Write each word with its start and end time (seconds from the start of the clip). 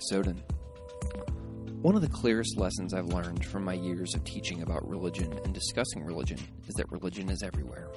Greg 0.00 0.08
Soden. 0.08 0.42
One 1.82 1.94
of 1.94 2.00
the 2.00 2.08
clearest 2.08 2.58
lessons 2.58 2.94
I've 2.94 3.06
learned 3.06 3.44
from 3.44 3.64
my 3.64 3.74
years 3.74 4.14
of 4.14 4.24
teaching 4.24 4.62
about 4.62 4.88
religion 4.88 5.38
and 5.44 5.52
discussing 5.52 6.04
religion 6.04 6.38
is 6.68 6.74
that 6.76 6.90
religion 6.90 7.28
is 7.28 7.42
everywhere. 7.42 7.88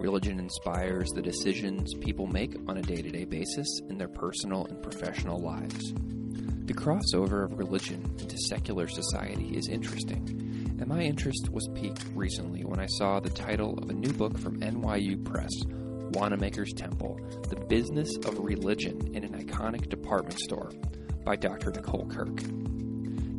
Religion 0.00 0.38
inspires 0.38 1.08
the 1.10 1.22
decisions 1.22 1.94
people 1.94 2.26
make 2.26 2.56
on 2.66 2.78
a 2.78 2.82
day 2.82 3.02
to 3.02 3.10
day 3.10 3.24
basis 3.24 3.68
in 3.88 3.98
their 3.98 4.08
personal 4.08 4.66
and 4.66 4.82
professional 4.82 5.38
lives. 5.38 5.92
The 6.66 6.74
crossover 6.74 7.44
of 7.44 7.58
religion 7.58 8.16
into 8.18 8.36
secular 8.48 8.88
society 8.88 9.56
is 9.56 9.68
interesting, 9.68 10.76
and 10.80 10.86
my 10.88 11.02
interest 11.02 11.50
was 11.50 11.68
piqued 11.74 12.04
recently 12.14 12.64
when 12.64 12.80
I 12.80 12.86
saw 12.86 13.20
the 13.20 13.30
title 13.30 13.78
of 13.78 13.90
a 13.90 13.94
new 13.94 14.12
book 14.12 14.38
from 14.38 14.60
NYU 14.60 15.24
Press 15.24 15.52
Wanamaker's 16.12 16.72
Temple 16.72 17.20
The 17.48 17.64
Business 17.66 18.16
of 18.24 18.38
Religion 18.38 19.14
in 19.14 19.24
an 19.24 19.34
Iconic 19.44 19.88
Department 19.88 20.38
Store 20.38 20.70
by 21.24 21.36
Dr. 21.36 21.70
Nicole 21.70 22.06
Kirk. 22.06 22.42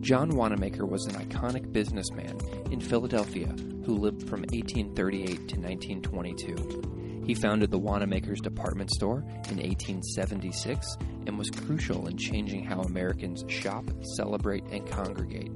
John 0.02 0.36
Wanamaker 0.36 0.86
was 0.86 1.06
an 1.06 1.16
iconic 1.16 1.72
businessman 1.72 2.40
in 2.72 2.80
Philadelphia 2.80 3.48
who 3.86 3.98
lived 3.98 4.24
from 4.30 4.42
1838 4.42 5.26
to 5.26 5.60
1922. 5.60 7.24
He 7.26 7.36
founded 7.36 7.70
the 7.70 7.78
Wanamaker's 7.78 8.42
Department 8.42 8.90
Store 8.92 9.20
in 9.20 9.58
1876 9.58 10.98
and 11.28 11.38
was 11.38 11.50
crucial 11.50 12.08
in 12.08 12.18
changing 12.18 12.64
how 12.64 12.82
Americans 12.82 13.44
shop, 13.48 13.84
celebrate, 14.16 14.64
and 14.72 14.90
congregate. 14.90 15.52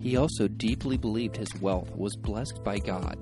He 0.00 0.16
also 0.16 0.48
deeply 0.48 0.96
believed 0.96 1.36
his 1.36 1.54
wealth 1.60 1.94
was 1.94 2.16
blessed 2.16 2.62
by 2.62 2.78
God 2.78 3.18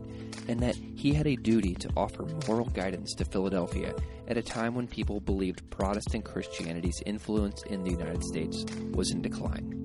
and 0.48 0.60
that 0.60 0.76
he 0.94 1.14
had 1.14 1.26
a 1.26 1.36
duty 1.36 1.74
to 1.74 1.90
offer 1.96 2.26
moral 2.46 2.66
guidance 2.66 3.14
to 3.14 3.24
Philadelphia 3.24 3.94
at 4.28 4.36
a 4.36 4.42
time 4.42 4.74
when 4.74 4.86
people 4.86 5.20
believed 5.20 5.68
Protestant 5.70 6.24
Christianity's 6.24 7.02
influence 7.06 7.62
in 7.64 7.82
the 7.82 7.90
United 7.90 8.22
States 8.24 8.64
was 8.92 9.10
in 9.10 9.22
decline. 9.22 9.80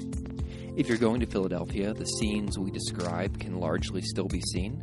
If 0.78 0.88
you're 0.88 0.98
going 0.98 1.20
to 1.20 1.26
Philadelphia, 1.26 1.94
the 1.94 2.06
scenes 2.06 2.58
we 2.58 2.72
describe 2.72 3.40
can 3.40 3.60
largely 3.60 4.02
still 4.02 4.28
be 4.28 4.42
seen. 4.54 4.82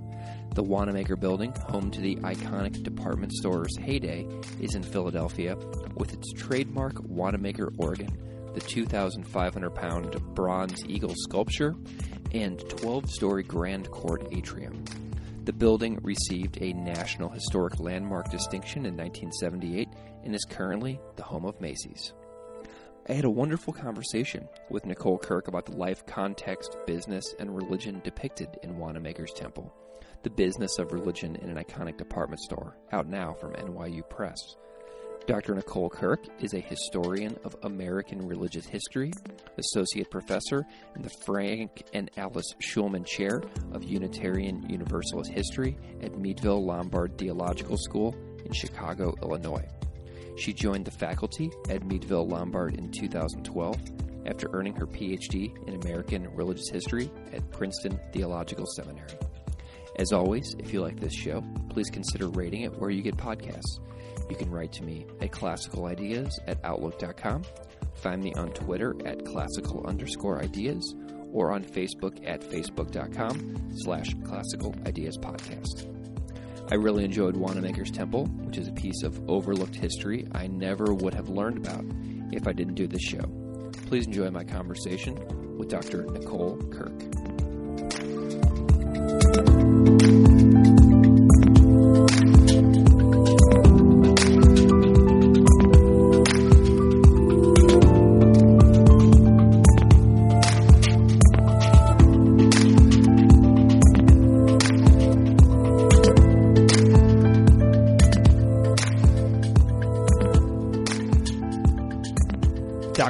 The 0.54 0.62
Wanamaker 0.62 1.16
Building, 1.16 1.54
home 1.68 1.90
to 1.90 2.00
the 2.00 2.16
iconic 2.16 2.82
department 2.82 3.32
store's 3.32 3.76
heyday, 3.78 4.26
is 4.60 4.74
in 4.74 4.82
Philadelphia 4.82 5.56
with 5.94 6.12
its 6.12 6.32
trademark 6.32 6.94
Wanamaker 7.02 7.72
organ, 7.78 8.16
the 8.54 8.60
2,500 8.60 9.74
pound 9.74 10.34
bronze 10.34 10.84
eagle 10.86 11.14
sculpture, 11.16 11.74
and 12.32 12.60
12 12.68 13.10
story 13.10 13.42
grand 13.42 13.90
court 13.90 14.26
atrium. 14.32 14.84
The 15.46 15.52
building 15.52 16.00
received 16.02 16.58
a 16.60 16.72
National 16.72 17.28
Historic 17.28 17.78
Landmark 17.78 18.30
distinction 18.30 18.84
in 18.84 18.96
1978 18.96 19.88
and 20.24 20.34
is 20.34 20.44
currently 20.44 20.98
the 21.14 21.22
home 21.22 21.44
of 21.44 21.60
Macy's. 21.60 22.14
I 23.08 23.12
had 23.12 23.24
a 23.24 23.30
wonderful 23.30 23.72
conversation 23.72 24.48
with 24.70 24.86
Nicole 24.86 25.18
Kirk 25.18 25.46
about 25.46 25.66
the 25.66 25.76
life, 25.76 26.04
context, 26.04 26.76
business, 26.84 27.32
and 27.38 27.54
religion 27.54 28.00
depicted 28.02 28.48
in 28.64 28.76
Wanamaker's 28.76 29.32
Temple, 29.34 29.72
the 30.24 30.30
business 30.30 30.80
of 30.80 30.92
religion 30.92 31.36
in 31.36 31.48
an 31.48 31.62
iconic 31.62 31.96
department 31.96 32.40
store, 32.40 32.76
out 32.90 33.06
now 33.06 33.32
from 33.32 33.52
NYU 33.52 34.02
Press. 34.10 34.40
Dr. 35.26 35.56
Nicole 35.56 35.90
Kirk 35.90 36.24
is 36.38 36.54
a 36.54 36.60
historian 36.60 37.36
of 37.44 37.56
American 37.64 38.24
religious 38.28 38.64
history, 38.64 39.12
associate 39.58 40.08
professor 40.08 40.64
in 40.94 41.02
the 41.02 41.10
Frank 41.24 41.82
and 41.92 42.08
Alice 42.16 42.54
Schulman 42.60 43.04
Chair 43.04 43.42
of 43.72 43.82
Unitarian 43.82 44.68
Universalist 44.70 45.32
History 45.32 45.76
at 46.00 46.16
Meadville 46.16 46.64
Lombard 46.64 47.18
Theological 47.18 47.76
School 47.76 48.14
in 48.44 48.52
Chicago, 48.52 49.14
Illinois. 49.20 49.66
She 50.38 50.52
joined 50.52 50.84
the 50.84 50.92
faculty 50.92 51.50
at 51.68 51.84
Meadville 51.84 52.28
Lombard 52.28 52.76
in 52.76 52.92
2012 52.92 53.76
after 54.26 54.48
earning 54.52 54.76
her 54.76 54.86
PhD 54.86 55.52
in 55.66 55.74
American 55.82 56.32
Religious 56.36 56.68
History 56.70 57.10
at 57.32 57.50
Princeton 57.50 57.98
Theological 58.12 58.66
Seminary. 58.76 59.18
As 59.98 60.12
always, 60.12 60.54
if 60.60 60.72
you 60.72 60.82
like 60.82 61.00
this 61.00 61.14
show, 61.14 61.42
please 61.70 61.90
consider 61.90 62.28
rating 62.28 62.62
it 62.62 62.78
where 62.78 62.90
you 62.90 63.02
get 63.02 63.16
podcasts. 63.16 63.80
You 64.28 64.36
can 64.36 64.50
write 64.50 64.72
to 64.72 64.82
me 64.82 65.06
at 65.20 65.30
classicalideas 65.30 66.30
at 66.46 66.58
outlook.com, 66.64 67.44
find 67.94 68.22
me 68.22 68.34
on 68.34 68.50
Twitter 68.50 68.94
at 69.04 69.24
classical 69.24 69.86
underscore 69.86 70.42
ideas, 70.42 70.94
or 71.32 71.52
on 71.52 71.62
Facebook 71.64 72.18
at 72.26 72.40
facebook.com 72.40 73.70
slash 73.76 74.14
classical 74.24 74.74
ideas 74.86 75.16
podcast. 75.18 75.92
I 76.70 76.74
really 76.74 77.04
enjoyed 77.04 77.36
Wanamaker's 77.36 77.92
Temple, 77.92 78.26
which 78.26 78.58
is 78.58 78.66
a 78.66 78.72
piece 78.72 79.02
of 79.04 79.20
overlooked 79.30 79.76
history 79.76 80.26
I 80.32 80.48
never 80.48 80.92
would 80.92 81.14
have 81.14 81.28
learned 81.28 81.58
about 81.58 81.84
if 82.32 82.48
I 82.48 82.52
didn't 82.52 82.74
do 82.74 82.88
this 82.88 83.02
show. 83.02 83.22
Please 83.86 84.06
enjoy 84.06 84.30
my 84.30 84.42
conversation 84.42 85.14
with 85.56 85.68
Dr. 85.68 86.06
Nicole 86.06 86.56
Kirk. 86.72 86.92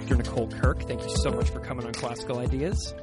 Dr. 0.07 0.19
Nicole 0.19 0.47
Kirk, 0.47 0.83
thank 0.83 1.03
you 1.03 1.11
so 1.17 1.33
much 1.33 1.51
for 1.51 1.59
coming 1.59 1.85
on 1.85 1.93
Classical 1.93 2.39
Ideas. 2.39 2.95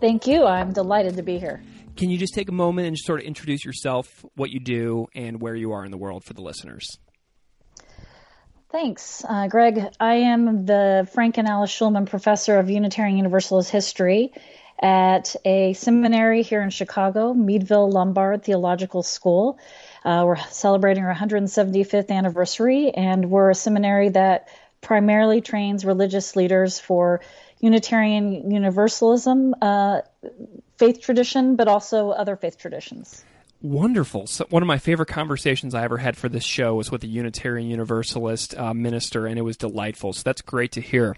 Thank 0.00 0.26
you. 0.26 0.46
I'm 0.46 0.72
delighted 0.72 1.16
to 1.16 1.22
be 1.22 1.38
here. 1.38 1.62
Can 1.94 2.08
you 2.08 2.16
just 2.16 2.32
take 2.32 2.48
a 2.48 2.52
moment 2.52 2.88
and 2.88 2.96
sort 2.96 3.20
of 3.20 3.26
introduce 3.26 3.66
yourself, 3.66 4.24
what 4.34 4.48
you 4.48 4.60
do, 4.60 5.06
and 5.14 5.42
where 5.42 5.54
you 5.54 5.72
are 5.72 5.84
in 5.84 5.90
the 5.90 5.98
world 5.98 6.24
for 6.24 6.32
the 6.32 6.40
listeners? 6.40 6.88
Thanks, 8.72 9.22
uh, 9.28 9.46
Greg. 9.48 9.86
I 10.00 10.14
am 10.14 10.64
the 10.64 11.06
Frank 11.12 11.36
and 11.36 11.46
Alice 11.46 11.70
Schulman 11.70 12.08
Professor 12.08 12.58
of 12.58 12.70
Unitarian 12.70 13.18
Universalist 13.18 13.70
History 13.70 14.32
at 14.80 15.36
a 15.44 15.74
seminary 15.74 16.42
here 16.42 16.62
in 16.62 16.70
Chicago, 16.70 17.34
Meadville 17.34 17.90
Lombard 17.90 18.42
Theological 18.42 19.02
School. 19.02 19.58
Uh, 20.04 20.24
we're 20.26 20.36
celebrating 20.50 21.04
our 21.04 21.14
175th 21.14 22.10
anniversary, 22.10 22.90
and 22.90 23.30
we're 23.30 23.50
a 23.50 23.54
seminary 23.54 24.08
that 24.08 24.48
primarily 24.84 25.40
trains 25.40 25.84
religious 25.84 26.36
leaders 26.36 26.78
for 26.78 27.20
Unitarian 27.58 28.50
Universalism 28.50 29.54
uh, 29.60 30.02
faith 30.76 31.00
tradition, 31.00 31.56
but 31.56 31.66
also 31.66 32.10
other 32.10 32.36
faith 32.36 32.58
traditions. 32.58 33.24
Wonderful. 33.62 34.26
So 34.26 34.44
one 34.50 34.62
of 34.62 34.66
my 34.66 34.76
favorite 34.76 35.08
conversations 35.08 35.74
I 35.74 35.84
ever 35.84 35.96
had 35.96 36.18
for 36.18 36.28
this 36.28 36.44
show 36.44 36.74
was 36.74 36.90
with 36.90 37.02
a 37.02 37.06
Unitarian 37.06 37.70
Universalist 37.70 38.54
uh, 38.58 38.74
minister, 38.74 39.26
and 39.26 39.38
it 39.38 39.42
was 39.42 39.56
delightful. 39.56 40.12
So 40.12 40.22
that's 40.22 40.42
great 40.42 40.72
to 40.72 40.82
hear. 40.82 41.16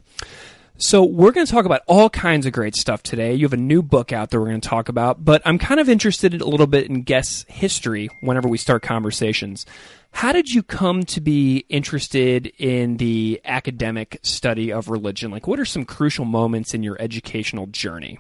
So 0.79 1.05
we're 1.05 1.33
going 1.33 1.47
to 1.47 1.51
talk 1.51 1.65
about 1.65 1.81
all 1.87 2.11
kinds 2.11 2.45
of 2.45 2.53
great 2.53 2.77
stuff 2.77 3.03
today. 3.03 3.33
You 3.33 3.47
have 3.47 3.55
a 3.55 3.57
new 3.57 3.83
book 3.83 4.13
out 4.13 4.29
that 4.29 4.39
we're 4.39 4.49
going 4.49 4.61
to 4.61 4.69
talk 4.69 4.91
about, 4.91 5.25
but 5.25 5.41
I'm 5.47 5.59
kind 5.59 5.81
of 5.81 5.89
interested 5.89 6.39
a 6.39 6.47
little 6.47 6.67
bit 6.67 6.87
in 6.87 7.01
guest 7.01 7.51
history 7.51 8.11
whenever 8.21 8.47
we 8.47 8.59
start 8.59 8.83
conversations. 8.83 9.65
How 10.13 10.33
did 10.33 10.51
you 10.51 10.63
come 10.63 11.05
to 11.05 11.23
be 11.23 11.65
interested 11.71 12.49
in 12.59 12.99
the 12.99 13.41
academic 13.47 14.19
study 14.23 14.71
of 14.71 14.91
religion? 14.91 15.31
Like, 15.31 15.47
what 15.47 15.59
are 15.59 15.65
some 15.65 15.87
crucial 15.87 16.27
moments 16.27 16.75
in 16.75 16.83
your 16.83 17.01
educational 17.01 17.67
journey? 17.69 18.19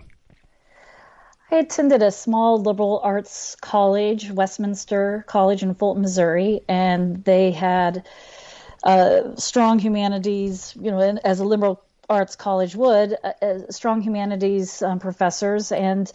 I 1.50 1.56
attended 1.56 2.02
a 2.02 2.10
small 2.10 2.62
liberal 2.62 3.00
arts 3.04 3.54
college, 3.60 4.30
Westminster 4.30 5.26
College 5.28 5.62
in 5.62 5.74
Fulton, 5.74 6.00
Missouri, 6.00 6.62
and 6.68 7.22
they 7.22 7.50
had 7.50 8.06
uh, 8.82 9.36
strong 9.36 9.78
humanities, 9.78 10.74
you 10.80 10.90
know, 10.90 11.00
as 11.22 11.40
a 11.40 11.44
liberal 11.44 11.82
arts 12.08 12.36
college 12.36 12.74
would, 12.76 13.16
uh, 13.22 13.32
uh, 13.42 13.58
strong 13.70 14.00
humanities 14.00 14.82
um, 14.82 14.98
professors. 14.98 15.72
And 15.72 16.10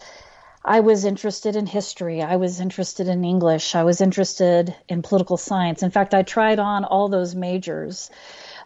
I 0.64 0.80
was 0.80 1.04
interested 1.04 1.56
in 1.56 1.66
history. 1.66 2.22
I 2.22 2.36
was 2.36 2.60
interested 2.60 3.08
in 3.08 3.24
English. 3.24 3.74
I 3.74 3.82
was 3.84 4.00
interested 4.00 4.74
in 4.88 5.02
political 5.02 5.36
science. 5.36 5.82
In 5.82 5.90
fact, 5.90 6.14
I 6.14 6.22
tried 6.22 6.58
on 6.58 6.84
all 6.84 7.08
those 7.08 7.34
majors. 7.34 8.10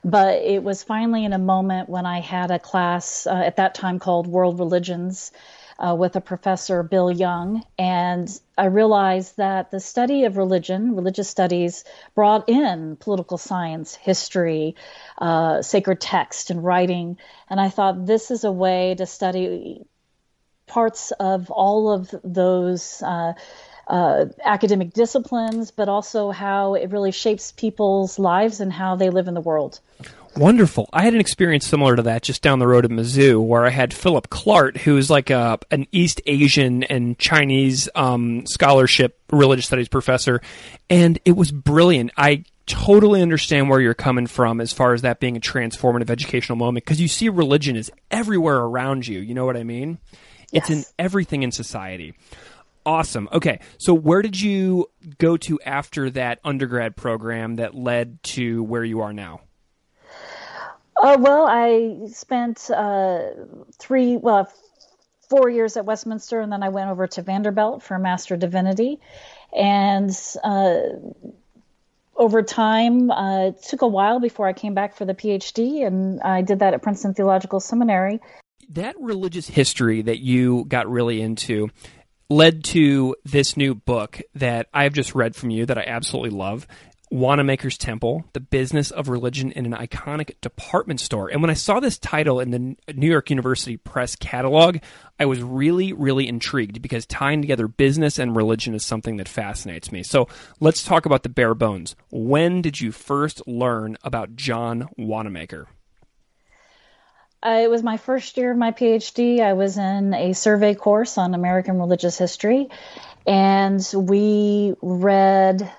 But 0.05 0.43
it 0.43 0.63
was 0.63 0.83
finally 0.83 1.25
in 1.25 1.33
a 1.33 1.39
moment 1.39 1.89
when 1.89 2.07
I 2.07 2.21
had 2.21 2.51
a 2.51 2.59
class 2.59 3.27
uh, 3.27 3.35
at 3.35 3.57
that 3.57 3.75
time 3.75 3.99
called 3.99 4.27
World 4.27 4.59
Religions 4.59 5.33
uh, 5.79 5.95
with 5.95 6.17
a 6.17 6.21
professor, 6.21 6.83
Bill 6.83 7.11
Young, 7.11 7.63
and 7.79 8.29
I 8.57 8.67
realized 8.67 9.37
that 9.37 9.71
the 9.71 9.81
study 9.81 10.25
of 10.25 10.37
religion, 10.37 10.97
religious 10.97 11.29
studies, 11.29 11.85
brought 12.15 12.49
in 12.49 12.97
political 12.97 13.39
science, 13.39 13.95
history, 13.95 14.77
uh, 15.19 15.63
sacred 15.63 16.01
text, 16.01 16.51
and 16.51 16.65
writing. 16.65 17.19
And 17.51 17.61
I 17.61 17.69
thought 17.69 18.07
this 18.07 18.31
is 18.31 18.45
a 18.45 18.53
way 18.53 18.95
to 18.97 19.07
study 19.07 19.85
parts 20.67 21.13
of 21.13 21.51
all 21.51 21.91
of 21.91 22.15
those. 22.25 23.03
Uh, 23.03 23.35
uh, 23.89 24.27
academic 24.45 24.93
disciplines, 24.93 25.71
but 25.71 25.89
also 25.89 26.33
how 26.33 26.75
it 26.75 26.91
really 26.91 27.13
shapes 27.13 27.53
people's 27.53 28.19
lives 28.19 28.61
and 28.61 28.73
how 28.73 28.97
they 28.97 29.11
live 29.11 29.29
in 29.29 29.35
the 29.35 29.41
world. 29.41 29.79
Wonderful. 30.37 30.91
I 30.93 31.03
had 31.03 31.15
an 31.15 31.21
experience 31.21 31.67
similar 31.67 31.97
to 31.97 32.03
that 32.03 32.23
just 32.23 32.43
down 32.43 32.59
the 32.59 32.67
road 32.67 32.85
at 32.85 32.91
Mizzou, 32.91 33.43
where 33.43 33.65
I 33.65 33.71
had 33.71 33.95
Philip 33.95 34.29
Clark, 34.29 34.77
who's 34.77 35.09
like 35.09 35.31
a 35.31 35.59
an 35.71 35.87
East 35.93 36.21
Asian 36.27 36.83
and 36.85 37.19
Chinese 37.19 37.89
um, 37.95 38.45
scholarship 38.47 39.19
religious 39.31 39.67
studies 39.67 39.89
professor, 39.89 40.43
and 40.91 41.19
it 41.25 41.33
was 41.33 41.51
brilliant. 41.51 42.11
I 42.19 42.45
totally 42.67 43.23
understand 43.23 43.71
where 43.71 43.81
you're 43.81 43.95
coming 43.95 44.27
from 44.27 44.61
as 44.61 44.73
far 44.73 44.93
as 44.93 45.03
that 45.03 45.21
being 45.21 45.37
a 45.37 45.41
transformative 45.41 46.11
educational 46.11 46.57
moment 46.57 46.85
because 46.85 47.01
you 47.01 47.09
see 47.09 47.29
religion 47.29 47.77
is 47.77 47.91
everywhere 48.11 48.59
around 48.59 49.07
you. 49.07 49.21
You 49.21 49.35
know 49.35 49.47
what 49.47 49.57
I 49.57 49.65
mean? 49.65 49.99
It's 50.53 50.69
in 50.69 50.85
everything 50.99 51.45
in 51.45 51.53
society. 51.53 52.15
Awesome. 52.85 53.29
Okay, 53.33 53.61
so 53.79 53.95
where 53.95 54.23
did 54.23 54.41
you 54.41 54.91
go 55.19 55.37
to 55.39 55.59
after 55.63 56.11
that 56.11 56.41
undergrad 56.45 56.95
program 56.95 57.57
that 57.57 57.75
led 57.75 58.23
to 58.23 58.63
where 58.63 58.85
you 58.85 59.01
are 59.01 59.13
now? 59.13 59.41
Uh, 61.01 61.17
well, 61.21 61.47
I 61.47 62.07
spent 62.09 62.71
uh, 62.71 63.31
three, 63.79 64.17
well, 64.17 64.51
four 65.29 65.49
years 65.51 65.77
at 65.77 65.85
Westminster, 65.85 66.41
and 66.41 66.51
then 66.51 66.63
I 66.63 66.69
went 66.69 66.91
over 66.91 67.07
to 67.09 67.23
Vanderbilt 67.23 67.83
for 67.83 67.99
Master 67.99 68.37
Divinity. 68.37 69.01
And 69.53 70.11
uh, 70.43 70.79
over 72.17 72.43
time, 72.43 73.11
uh, 73.11 73.49
it 73.49 73.63
took 73.63 73.83
a 73.83 73.87
while 73.87 74.21
before 74.21 74.47
I 74.47 74.53
came 74.53 74.75
back 74.75 74.97
for 74.97 75.05
the 75.05 75.15
PhD, 75.15 75.87
and 75.87 76.21
I 76.23 76.43
did 76.43 76.61
that 76.61 76.75
at 76.75 76.83
Princeton 76.83 77.15
Theological 77.15 77.61
Seminary. 77.61 78.21
That 78.71 78.97
religious 78.99 79.47
history 79.47 80.03
that 80.03 80.19
you 80.19 80.65
got 80.67 80.91
really 80.91 81.21
into 81.21 81.69
led 82.29 82.65
to 82.65 83.15
this 83.25 83.57
new 83.57 83.75
book 83.75 84.21
that 84.35 84.67
I've 84.75 84.93
just 84.93 85.15
read 85.15 85.37
from 85.37 85.51
you 85.51 85.67
that 85.67 85.79
I 85.79 85.85
absolutely 85.87 86.31
love. 86.31 86.67
Wanamaker's 87.11 87.79
Temple, 87.79 88.25
The 88.33 88.41
Business 88.41 88.91
of 88.91 89.09
Religion 89.09 89.53
in 89.53 89.65
an 89.65 89.73
Iconic 89.73 90.41
Department 90.41 91.01
Store. 91.01 91.29
And 91.29 91.41
when 91.41 91.51
I 91.51 91.55
saw 91.55 91.79
this 91.79 91.99
title 91.99 92.41
in 92.41 92.51
the 92.51 92.95
New 92.95 93.09
York 93.09 93.31
University 93.31 93.77
Press 93.77 94.17
catalog, 94.17 94.79
I 95.19 95.27
was 95.27 95.43
really, 95.43 95.93
really 95.93 96.27
intrigued 96.27 96.83
because 96.83 97.07
tying 97.07 97.43
together 97.43 97.69
business 97.69 98.19
and 98.19 98.35
religion 98.35 98.75
is 98.75 98.85
something 98.85 99.19
that 99.19 99.29
fascinates 99.29 99.93
me. 99.93 100.03
So 100.03 100.29
let's 100.59 100.83
talk 100.83 101.07
about 101.07 101.23
the 101.23 101.29
bare 101.29 101.55
bones. 101.55 101.95
When 102.11 102.61
did 102.61 102.81
you 102.81 102.91
first 102.91 103.47
learn 103.47 103.97
about 104.03 104.35
John 104.35 104.89
Wanamaker? 104.99 105.69
Uh, 107.43 107.61
it 107.63 107.71
was 107.71 107.83
my 107.83 107.97
first 107.99 108.37
year 108.37 108.51
of 108.51 108.57
my 108.57 108.73
PhD. 108.73 109.41
I 109.41 109.53
was 109.53 109.79
in 109.79 110.13
a 110.13 110.33
survey 110.33 110.75
course 110.75 111.19
on 111.19 111.35
American 111.35 111.79
religious 111.79 112.19
history, 112.19 112.69
and 113.25 113.81
we 113.95 114.75
read 114.83 115.71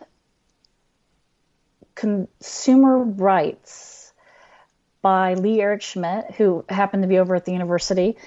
Consumer 1.97 2.99
Rites 2.99 4.13
by 5.01 5.33
Leigh 5.33 5.61
Eric 5.61 5.81
Schmidt, 5.81 6.31
who 6.35 6.63
happened 6.69 7.03
to 7.03 7.09
be 7.09 7.17
over 7.17 7.35
at 7.35 7.45
the 7.45 7.51
university. 7.51 8.17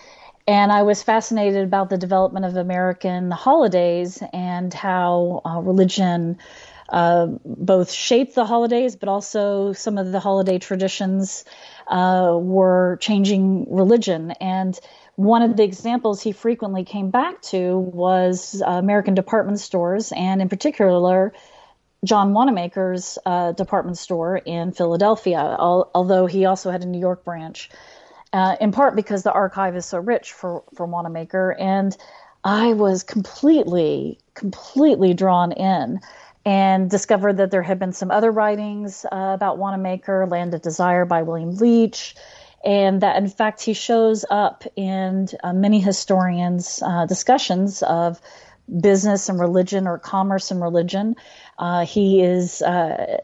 And 0.46 0.72
I 0.72 0.82
was 0.82 1.02
fascinated 1.02 1.62
about 1.62 1.88
the 1.88 1.96
development 1.96 2.46
of 2.46 2.56
American 2.56 3.30
holidays 3.30 4.22
and 4.32 4.74
how 4.74 5.42
uh, 5.44 5.60
religion 5.60 6.38
uh, 6.88 7.26
both 7.44 7.92
shaped 7.92 8.34
the 8.34 8.44
holidays, 8.44 8.96
but 8.96 9.08
also 9.08 9.72
some 9.72 9.98
of 9.98 10.10
the 10.10 10.18
holiday 10.18 10.58
traditions 10.58 11.44
uh, 11.86 12.36
were 12.36 12.98
changing 13.00 13.72
religion. 13.72 14.32
And 14.40 14.78
one 15.14 15.42
of 15.42 15.56
the 15.56 15.62
examples 15.62 16.20
he 16.20 16.32
frequently 16.32 16.82
came 16.84 17.10
back 17.10 17.42
to 17.42 17.78
was 17.78 18.60
uh, 18.60 18.70
American 18.70 19.14
department 19.14 19.60
stores, 19.60 20.12
and 20.12 20.42
in 20.42 20.48
particular, 20.48 21.32
John 22.04 22.32
Wanamaker's 22.32 23.18
uh, 23.26 23.52
department 23.52 23.98
store 23.98 24.36
in 24.36 24.72
Philadelphia, 24.72 25.38
al- 25.38 25.90
although 25.94 26.26
he 26.26 26.46
also 26.46 26.70
had 26.70 26.82
a 26.82 26.86
New 26.86 26.98
York 26.98 27.24
branch, 27.24 27.70
uh, 28.32 28.56
in 28.60 28.72
part 28.72 28.96
because 28.96 29.22
the 29.22 29.32
archive 29.32 29.76
is 29.76 29.84
so 29.84 29.98
rich 29.98 30.32
for, 30.32 30.64
for 30.74 30.86
Wanamaker. 30.86 31.54
And 31.58 31.94
I 32.42 32.72
was 32.72 33.02
completely, 33.02 34.18
completely 34.34 35.12
drawn 35.12 35.52
in 35.52 36.00
and 36.46 36.88
discovered 36.88 37.36
that 37.36 37.50
there 37.50 37.62
had 37.62 37.78
been 37.78 37.92
some 37.92 38.10
other 38.10 38.30
writings 38.30 39.04
uh, 39.04 39.32
about 39.34 39.58
Wanamaker, 39.58 40.26
Land 40.26 40.54
of 40.54 40.62
Desire 40.62 41.04
by 41.04 41.22
William 41.22 41.54
Leach, 41.56 42.14
and 42.64 43.02
that 43.02 43.16
in 43.16 43.28
fact 43.28 43.62
he 43.62 43.74
shows 43.74 44.24
up 44.30 44.64
in 44.74 45.28
uh, 45.42 45.52
many 45.52 45.80
historians' 45.80 46.82
uh, 46.82 47.04
discussions 47.04 47.82
of 47.82 48.20
business 48.80 49.28
and 49.28 49.38
religion 49.38 49.86
or 49.86 49.98
commerce 49.98 50.50
and 50.50 50.62
religion. 50.62 51.16
Uh, 51.60 51.84
he 51.84 52.22
is 52.22 52.62
uh, 52.62 53.18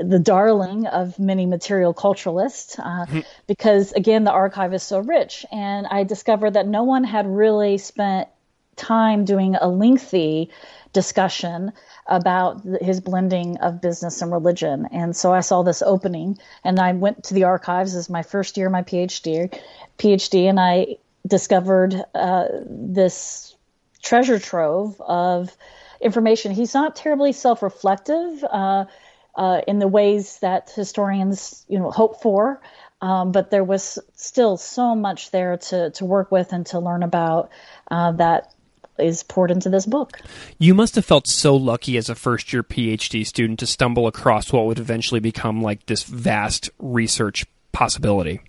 the 0.00 0.20
darling 0.20 0.86
of 0.86 1.18
many 1.18 1.44
material 1.44 1.92
culturalists 1.92 2.78
uh, 2.78 3.04
mm-hmm. 3.06 3.20
because, 3.48 3.90
again, 3.92 4.22
the 4.22 4.30
archive 4.30 4.72
is 4.72 4.84
so 4.84 5.00
rich. 5.00 5.44
And 5.50 5.88
I 5.88 6.04
discovered 6.04 6.54
that 6.54 6.68
no 6.68 6.84
one 6.84 7.02
had 7.02 7.26
really 7.26 7.78
spent 7.78 8.28
time 8.76 9.24
doing 9.24 9.56
a 9.56 9.66
lengthy 9.66 10.50
discussion 10.92 11.72
about 12.06 12.62
his 12.80 13.00
blending 13.00 13.58
of 13.58 13.80
business 13.80 14.22
and 14.22 14.30
religion. 14.30 14.86
And 14.92 15.16
so 15.16 15.32
I 15.32 15.40
saw 15.40 15.62
this 15.62 15.82
opening, 15.82 16.38
and 16.62 16.78
I 16.78 16.92
went 16.92 17.24
to 17.24 17.34
the 17.34 17.44
archives 17.44 17.96
as 17.96 18.08
my 18.08 18.22
first 18.22 18.56
year 18.56 18.66
of 18.66 18.72
my 18.72 18.82
PhD, 18.82 19.52
PhD, 19.98 20.48
and 20.48 20.60
I 20.60 20.96
discovered 21.26 22.00
uh, 22.14 22.46
this 22.64 23.56
treasure 24.00 24.38
trove 24.38 25.00
of 25.00 25.56
information. 26.00 26.52
He's 26.52 26.74
not 26.74 26.96
terribly 26.96 27.32
self-reflective 27.32 28.44
uh, 28.44 28.84
uh, 29.34 29.60
in 29.66 29.78
the 29.78 29.88
ways 29.88 30.38
that 30.40 30.70
historians, 30.70 31.64
you 31.68 31.78
know, 31.78 31.90
hope 31.90 32.22
for. 32.22 32.60
Um, 33.02 33.32
but 33.32 33.50
there 33.50 33.64
was 33.64 33.98
still 34.14 34.56
so 34.58 34.94
much 34.94 35.30
there 35.30 35.56
to, 35.56 35.90
to 35.90 36.04
work 36.04 36.30
with 36.30 36.52
and 36.52 36.66
to 36.66 36.78
learn 36.78 37.02
about 37.02 37.50
uh, 37.90 38.12
that 38.12 38.52
is 38.98 39.22
poured 39.22 39.50
into 39.50 39.70
this 39.70 39.86
book. 39.86 40.18
You 40.58 40.74
must 40.74 40.94
have 40.96 41.06
felt 41.06 41.26
so 41.26 41.56
lucky 41.56 41.96
as 41.96 42.10
a 42.10 42.14
first 42.14 42.52
year 42.52 42.62
PhD 42.62 43.26
student 43.26 43.58
to 43.60 43.66
stumble 43.66 44.06
across 44.06 44.52
what 44.52 44.66
would 44.66 44.78
eventually 44.78 45.20
become 45.20 45.62
like 45.62 45.86
this 45.86 46.02
vast 46.02 46.68
research 46.78 47.46
possibility. 47.72 48.40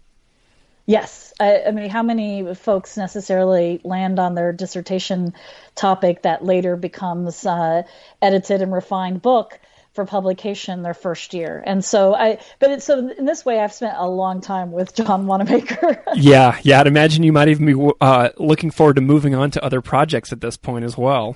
Yes. 0.86 1.34
I, 1.40 1.64
I, 1.68 1.72
mean, 1.72 1.90
how 1.90 2.04
many 2.04 2.54
folks 2.56 2.98
necessarily 2.98 3.80
land 3.84 4.20
on 4.20 4.36
their 4.36 4.52
dissertation 4.52 5.34
topic 5.76 6.24
that 6.24 6.44
later 6.44 6.76
becomes 6.76 7.46
uh, 7.46 7.84
edited 8.22 8.62
and 8.62 8.74
refined 8.74 9.22
book? 9.22 9.60
for 9.94 10.06
publication 10.06 10.84
their 10.84 10.94
first 10.94 11.34
year. 11.34 11.62
And 11.66 11.84
so 11.84 12.16
I, 12.16 12.40
but 12.60 12.72
it's 12.72 12.86
so 12.86 13.10
in 13.10 13.26
this 13.26 13.44
way, 13.44 13.60
I've 13.60 13.74
spent 13.74 13.96
a 13.98 14.08
long 14.08 14.42
time 14.42 14.72
with 14.72 14.96
John 14.96 15.28
Wanamaker. 15.28 16.04
yeah, 16.16 16.58
yeah. 16.64 16.80
I'd 16.80 16.88
imagine 16.88 17.24
you 17.24 17.34
might 17.34 17.50
even 17.50 17.66
be 17.66 17.92
uh, 18.00 18.30
looking 18.38 18.72
forward 18.72 18.96
to 18.96 19.02
moving 19.02 19.36
on 19.36 19.52
to 19.52 19.64
other 19.64 19.82
projects 19.82 20.32
at 20.32 20.40
this 20.40 20.56
point 20.56 20.86
as 20.86 20.98
well. 20.98 21.36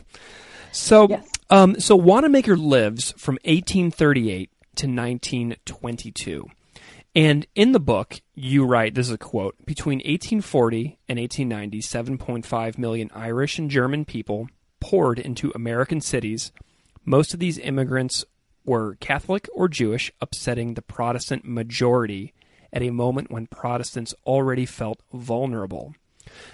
So, 0.71 1.07
yes. 1.09 1.27
um, 1.49 1.79
so 1.79 1.95
Wanamaker 1.95 2.57
lives 2.57 3.13
from 3.17 3.35
1838 3.43 4.49
to 4.77 4.87
1922. 4.87 6.47
And 7.15 7.47
in 7.55 7.71
the 7.71 7.79
book, 7.79 8.19
you 8.33 8.65
write 8.65 8.93
this 8.93 9.07
is 9.07 9.13
a 9.13 9.17
quote 9.17 9.55
between 9.65 9.99
1840 9.99 10.99
and 11.07 11.17
1890, 11.17 11.79
7.5 11.79 12.77
million 12.77 13.09
Irish 13.15 13.57
and 13.57 13.71
German 13.71 14.03
people 14.03 14.49
poured 14.81 15.17
into 15.17 15.53
American 15.55 16.01
cities. 16.01 16.51
Most 17.05 17.33
of 17.33 17.39
these 17.39 17.57
immigrants 17.57 18.25
were 18.65 18.95
Catholic 18.95 19.47
or 19.53 19.69
Jewish, 19.69 20.11
upsetting 20.19 20.73
the 20.73 20.81
Protestant 20.81 21.45
majority 21.45 22.33
at 22.73 22.81
a 22.81 22.89
moment 22.89 23.31
when 23.31 23.47
Protestants 23.47 24.13
already 24.25 24.65
felt 24.65 25.01
vulnerable. 25.13 25.95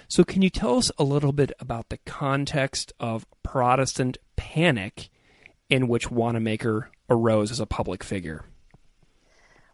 So, 0.06 0.22
can 0.22 0.42
you 0.42 0.50
tell 0.50 0.76
us 0.76 0.92
a 0.96 1.02
little 1.02 1.32
bit 1.32 1.50
about 1.58 1.88
the 1.88 1.98
context 2.06 2.92
of 3.00 3.26
Protestant 3.42 4.18
panic 4.36 5.08
in 5.68 5.88
which 5.88 6.10
Wanamaker 6.10 6.90
arose 7.10 7.50
as 7.50 7.58
a 7.58 7.66
public 7.66 8.04
figure? 8.04 8.44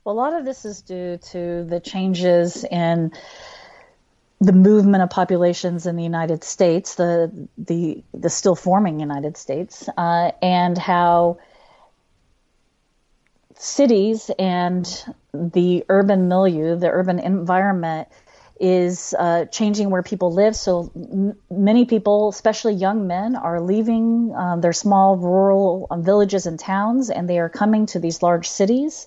Well, 0.09 0.17
a 0.17 0.21
lot 0.21 0.33
of 0.33 0.47
this 0.47 0.65
is 0.65 0.81
due 0.81 1.19
to 1.33 1.65
the 1.65 1.81
changes 1.81 2.65
in 2.65 3.13
the 4.41 4.55
movement 4.55 5.03
of 5.03 5.11
populations 5.11 5.85
in 5.85 5.97
the 5.97 6.03
United 6.03 6.45
States, 6.45 6.95
the 6.95 7.31
the 7.59 8.03
the 8.15 8.31
still 8.31 8.55
forming 8.57 9.01
United 9.01 9.37
States, 9.37 9.87
uh, 9.99 10.31
and 10.41 10.79
how 10.79 11.37
cities 13.57 14.31
and 14.39 14.87
the 15.35 15.85
urban 15.91 16.27
milieu, 16.27 16.77
the 16.77 16.89
urban 16.89 17.19
environment, 17.19 18.09
is 18.61 19.15
uh, 19.19 19.45
changing 19.47 19.91
where 19.91 20.03
people 20.03 20.33
live. 20.33 20.57
So 20.57 20.91
m- 20.95 21.37
many 21.51 21.85
people, 21.85 22.29
especially 22.29 22.75
young 22.75 23.07
men, 23.07 23.37
are 23.37 23.61
leaving 23.61 24.33
uh, 24.37 24.57
their 24.57 24.73
small 24.73 25.17
rural 25.17 25.87
um, 25.91 26.03
villages 26.03 26.47
and 26.47 26.59
towns, 26.59 27.11
and 27.11 27.29
they 27.29 27.39
are 27.39 27.49
coming 27.49 27.87
to 27.87 27.99
these 27.99 28.23
large 28.23 28.49
cities. 28.49 29.07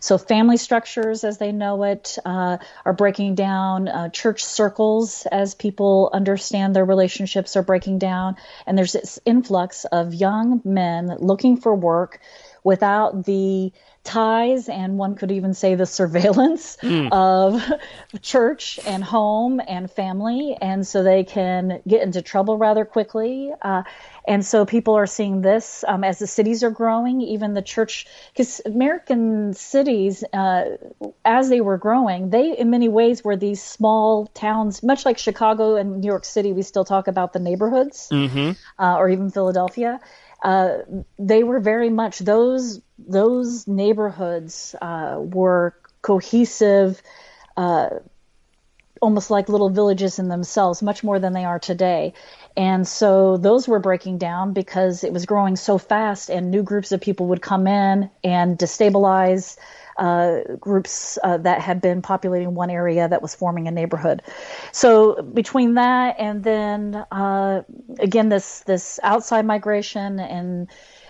So 0.00 0.18
family 0.18 0.56
structures, 0.56 1.24
as 1.24 1.38
they 1.38 1.52
know 1.52 1.82
it, 1.82 2.18
uh, 2.24 2.58
are 2.84 2.92
breaking 2.92 3.34
down. 3.34 3.88
Uh, 3.88 4.08
church 4.08 4.44
circles, 4.44 5.26
as 5.26 5.54
people 5.54 6.10
understand 6.12 6.76
their 6.76 6.84
relationships, 6.84 7.56
are 7.56 7.62
breaking 7.62 7.98
down, 7.98 8.36
and 8.66 8.76
there's 8.76 8.92
this 8.92 9.18
influx 9.24 9.84
of 9.84 10.14
young 10.14 10.60
men 10.64 11.16
looking 11.18 11.56
for 11.56 11.74
work 11.74 12.20
without 12.62 13.24
the 13.24 13.72
ties 14.06 14.68
and 14.68 14.96
one 14.98 15.16
could 15.16 15.32
even 15.32 15.52
say 15.52 15.74
the 15.74 15.84
surveillance 15.84 16.76
mm. 16.80 17.08
of 17.10 17.60
church 18.22 18.78
and 18.86 19.02
home 19.02 19.60
and 19.66 19.90
family 19.90 20.56
and 20.60 20.86
so 20.86 21.02
they 21.02 21.24
can 21.24 21.82
get 21.86 22.02
into 22.02 22.22
trouble 22.22 22.56
rather 22.56 22.84
quickly 22.84 23.52
uh, 23.62 23.82
and 24.28 24.46
so 24.46 24.64
people 24.64 24.94
are 24.94 25.06
seeing 25.06 25.42
this 25.42 25.84
um, 25.88 26.04
as 26.04 26.20
the 26.20 26.26
cities 26.26 26.62
are 26.62 26.70
growing 26.70 27.20
even 27.20 27.52
the 27.52 27.62
church 27.62 28.06
because 28.32 28.60
american 28.64 29.52
cities 29.54 30.22
uh, 30.32 30.76
as 31.24 31.48
they 31.48 31.60
were 31.60 31.76
growing 31.76 32.30
they 32.30 32.56
in 32.56 32.70
many 32.70 32.88
ways 32.88 33.24
were 33.24 33.36
these 33.36 33.62
small 33.62 34.26
towns 34.28 34.84
much 34.84 35.04
like 35.04 35.18
chicago 35.18 35.74
and 35.74 36.00
new 36.00 36.06
york 36.06 36.24
city 36.24 36.52
we 36.52 36.62
still 36.62 36.84
talk 36.84 37.08
about 37.08 37.32
the 37.32 37.40
neighborhoods 37.40 38.08
mm-hmm. 38.12 38.52
uh, 38.80 38.96
or 38.96 39.08
even 39.08 39.30
philadelphia 39.30 39.98
uh, 40.46 40.78
they 41.18 41.42
were 41.42 41.58
very 41.58 41.90
much 41.90 42.20
those 42.20 42.80
those 42.98 43.66
neighborhoods 43.66 44.76
uh, 44.80 45.16
were 45.18 45.74
cohesive, 46.02 47.02
uh, 47.56 47.88
almost 49.02 49.28
like 49.28 49.48
little 49.48 49.70
villages 49.70 50.20
in 50.20 50.28
themselves, 50.28 50.82
much 50.82 51.02
more 51.02 51.18
than 51.18 51.32
they 51.32 51.44
are 51.44 51.58
today. 51.58 52.14
And 52.56 52.86
so 52.86 53.38
those 53.38 53.66
were 53.66 53.80
breaking 53.80 54.18
down 54.18 54.52
because 54.52 55.02
it 55.02 55.12
was 55.12 55.26
growing 55.26 55.56
so 55.56 55.78
fast, 55.78 56.30
and 56.30 56.52
new 56.52 56.62
groups 56.62 56.92
of 56.92 57.00
people 57.00 57.26
would 57.26 57.42
come 57.42 57.66
in 57.66 58.08
and 58.22 58.56
destabilize 58.56 59.58
uh, 59.98 60.40
groups 60.60 61.18
uh, 61.22 61.38
that 61.38 61.60
had 61.60 61.80
been 61.80 62.02
populating 62.02 62.54
one 62.54 62.70
area 62.70 63.08
that 63.08 63.22
was 63.22 63.34
forming 63.34 63.68
a 63.68 63.70
neighborhood. 63.70 64.22
So 64.72 65.22
between 65.22 65.74
that 65.74 66.16
and 66.18 66.44
then 66.44 66.94
uh, 67.10 67.62
again 67.98 68.28
this 68.28 68.60
this 68.60 69.00
outside 69.02 69.46
migration 69.46 70.18
and 70.18 70.68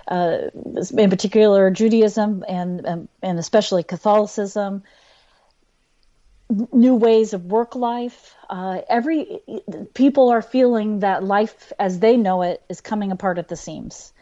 uh, 0.08 0.50
in 0.96 1.10
particular 1.10 1.70
Judaism 1.70 2.44
and, 2.48 2.86
and 2.86 3.08
and 3.22 3.38
especially 3.38 3.82
Catholicism 3.82 4.82
new 6.72 6.94
ways 6.94 7.32
of 7.32 7.46
work 7.46 7.74
life. 7.74 8.34
Uh, 8.48 8.80
every 8.88 9.40
people 9.94 10.28
are 10.28 10.42
feeling 10.42 11.00
that 11.00 11.24
life 11.24 11.72
as 11.78 11.98
they 11.98 12.16
know 12.16 12.42
it 12.42 12.62
is 12.68 12.80
coming 12.80 13.10
apart 13.10 13.38
at 13.38 13.48
the 13.48 13.56
seams, 13.56 14.12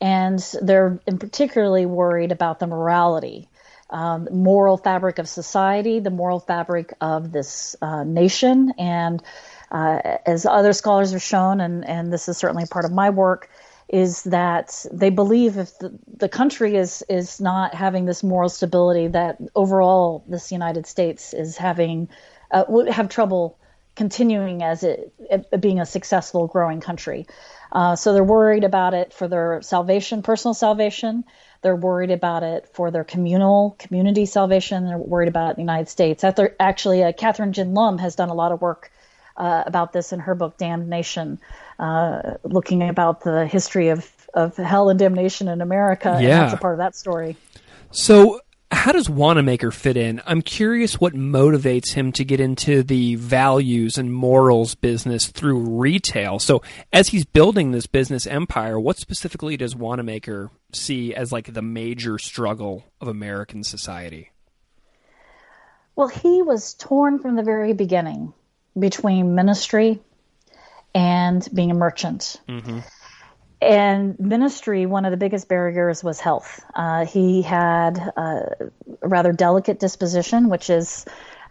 and 0.00 0.40
they're 0.60 0.98
particularly 1.06 1.86
worried 1.86 2.32
about 2.32 2.58
the 2.58 2.66
morality 2.66 3.48
um, 3.90 4.28
moral 4.30 4.76
fabric 4.76 5.18
of 5.18 5.28
society, 5.28 6.00
the 6.00 6.10
moral 6.10 6.40
fabric 6.40 6.92
of 7.00 7.32
this 7.32 7.76
uh, 7.80 8.04
nation. 8.04 8.72
And 8.78 9.22
uh, 9.70 10.18
as 10.26 10.46
other 10.46 10.72
scholars 10.72 11.12
have 11.12 11.22
shown, 11.22 11.60
and, 11.60 11.86
and 11.86 12.12
this 12.12 12.28
is 12.28 12.36
certainly 12.36 12.64
part 12.66 12.84
of 12.84 12.92
my 12.92 13.10
work, 13.10 13.48
is 13.88 14.22
that 14.24 14.84
they 14.92 15.08
believe 15.08 15.56
if 15.56 15.78
the, 15.78 15.98
the 16.18 16.28
country 16.28 16.76
is 16.76 17.02
is 17.08 17.40
not 17.40 17.74
having 17.74 18.04
this 18.04 18.22
moral 18.22 18.50
stability, 18.50 19.08
that 19.08 19.38
overall 19.54 20.24
this 20.28 20.52
United 20.52 20.86
States 20.86 21.32
is 21.32 21.56
having 21.56 22.08
uh, 22.50 22.64
would 22.68 22.88
have 22.88 23.08
trouble 23.08 23.58
continuing 23.96 24.62
as 24.62 24.84
it, 24.84 25.12
it, 25.18 25.60
being 25.60 25.80
a 25.80 25.86
successful 25.86 26.46
growing 26.46 26.80
country. 26.80 27.26
Uh, 27.72 27.96
so 27.96 28.12
they're 28.12 28.22
worried 28.22 28.64
about 28.64 28.94
it 28.94 29.12
for 29.12 29.26
their 29.26 29.60
salvation, 29.62 30.22
personal 30.22 30.54
salvation. 30.54 31.24
They're 31.62 31.76
worried 31.76 32.10
about 32.10 32.42
it 32.42 32.68
for 32.72 32.90
their 32.90 33.04
communal 33.04 33.76
community 33.78 34.26
salvation. 34.26 34.86
They're 34.86 34.98
worried 34.98 35.28
about 35.28 35.56
the 35.56 35.62
United 35.62 35.88
States. 35.88 36.24
Actually, 36.24 37.02
uh, 37.02 37.12
Kathryn 37.12 37.52
Gin 37.52 37.74
Lum 37.74 37.98
has 37.98 38.14
done 38.14 38.28
a 38.28 38.34
lot 38.34 38.52
of 38.52 38.60
work 38.60 38.90
uh, 39.36 39.64
about 39.66 39.92
this 39.92 40.12
in 40.12 40.20
her 40.20 40.34
book 40.34 40.56
Damned 40.56 40.88
Nation, 40.88 41.40
uh, 41.78 42.34
looking 42.42 42.88
about 42.88 43.22
the 43.22 43.46
history 43.46 43.88
of, 43.88 44.10
of 44.34 44.56
hell 44.56 44.88
and 44.88 44.98
damnation 44.98 45.48
in 45.48 45.60
America. 45.60 46.08
Yeah. 46.08 46.16
And 46.16 46.30
that's 46.30 46.54
a 46.54 46.56
part 46.58 46.74
of 46.74 46.78
that 46.78 46.94
story. 46.96 47.36
So 47.90 48.40
how 48.70 48.92
does 48.92 49.08
Wanamaker 49.08 49.70
fit 49.70 49.96
in? 49.96 50.20
I'm 50.26 50.42
curious 50.42 51.00
what 51.00 51.14
motivates 51.14 51.94
him 51.94 52.12
to 52.12 52.24
get 52.24 52.38
into 52.38 52.82
the 52.82 53.14
values 53.14 53.96
and 53.96 54.12
morals 54.12 54.74
business 54.74 55.28
through 55.28 55.58
retail. 55.58 56.38
So, 56.38 56.62
as 56.92 57.08
he's 57.08 57.24
building 57.24 57.70
this 57.70 57.86
business 57.86 58.26
empire, 58.26 58.78
what 58.78 58.98
specifically 58.98 59.56
does 59.56 59.74
Wanamaker 59.74 60.50
see 60.72 61.14
as 61.14 61.32
like 61.32 61.52
the 61.52 61.62
major 61.62 62.18
struggle 62.18 62.84
of 63.00 63.08
American 63.08 63.64
society? 63.64 64.30
Well, 65.96 66.08
he 66.08 66.42
was 66.42 66.74
torn 66.74 67.18
from 67.20 67.36
the 67.36 67.42
very 67.42 67.72
beginning 67.72 68.34
between 68.78 69.34
ministry 69.34 70.00
and 70.94 71.46
being 71.54 71.70
a 71.70 71.74
merchant. 71.74 72.40
Mm-hmm 72.48 72.80
and 73.60 74.18
ministry, 74.20 74.86
one 74.86 75.04
of 75.04 75.10
the 75.10 75.16
biggest 75.16 75.48
barriers 75.48 76.04
was 76.04 76.20
health. 76.20 76.64
Uh, 76.74 77.04
he 77.04 77.42
had 77.42 77.98
a 77.98 78.70
rather 79.02 79.32
delicate 79.32 79.80
disposition, 79.80 80.48
which 80.48 80.70
is 80.70 81.04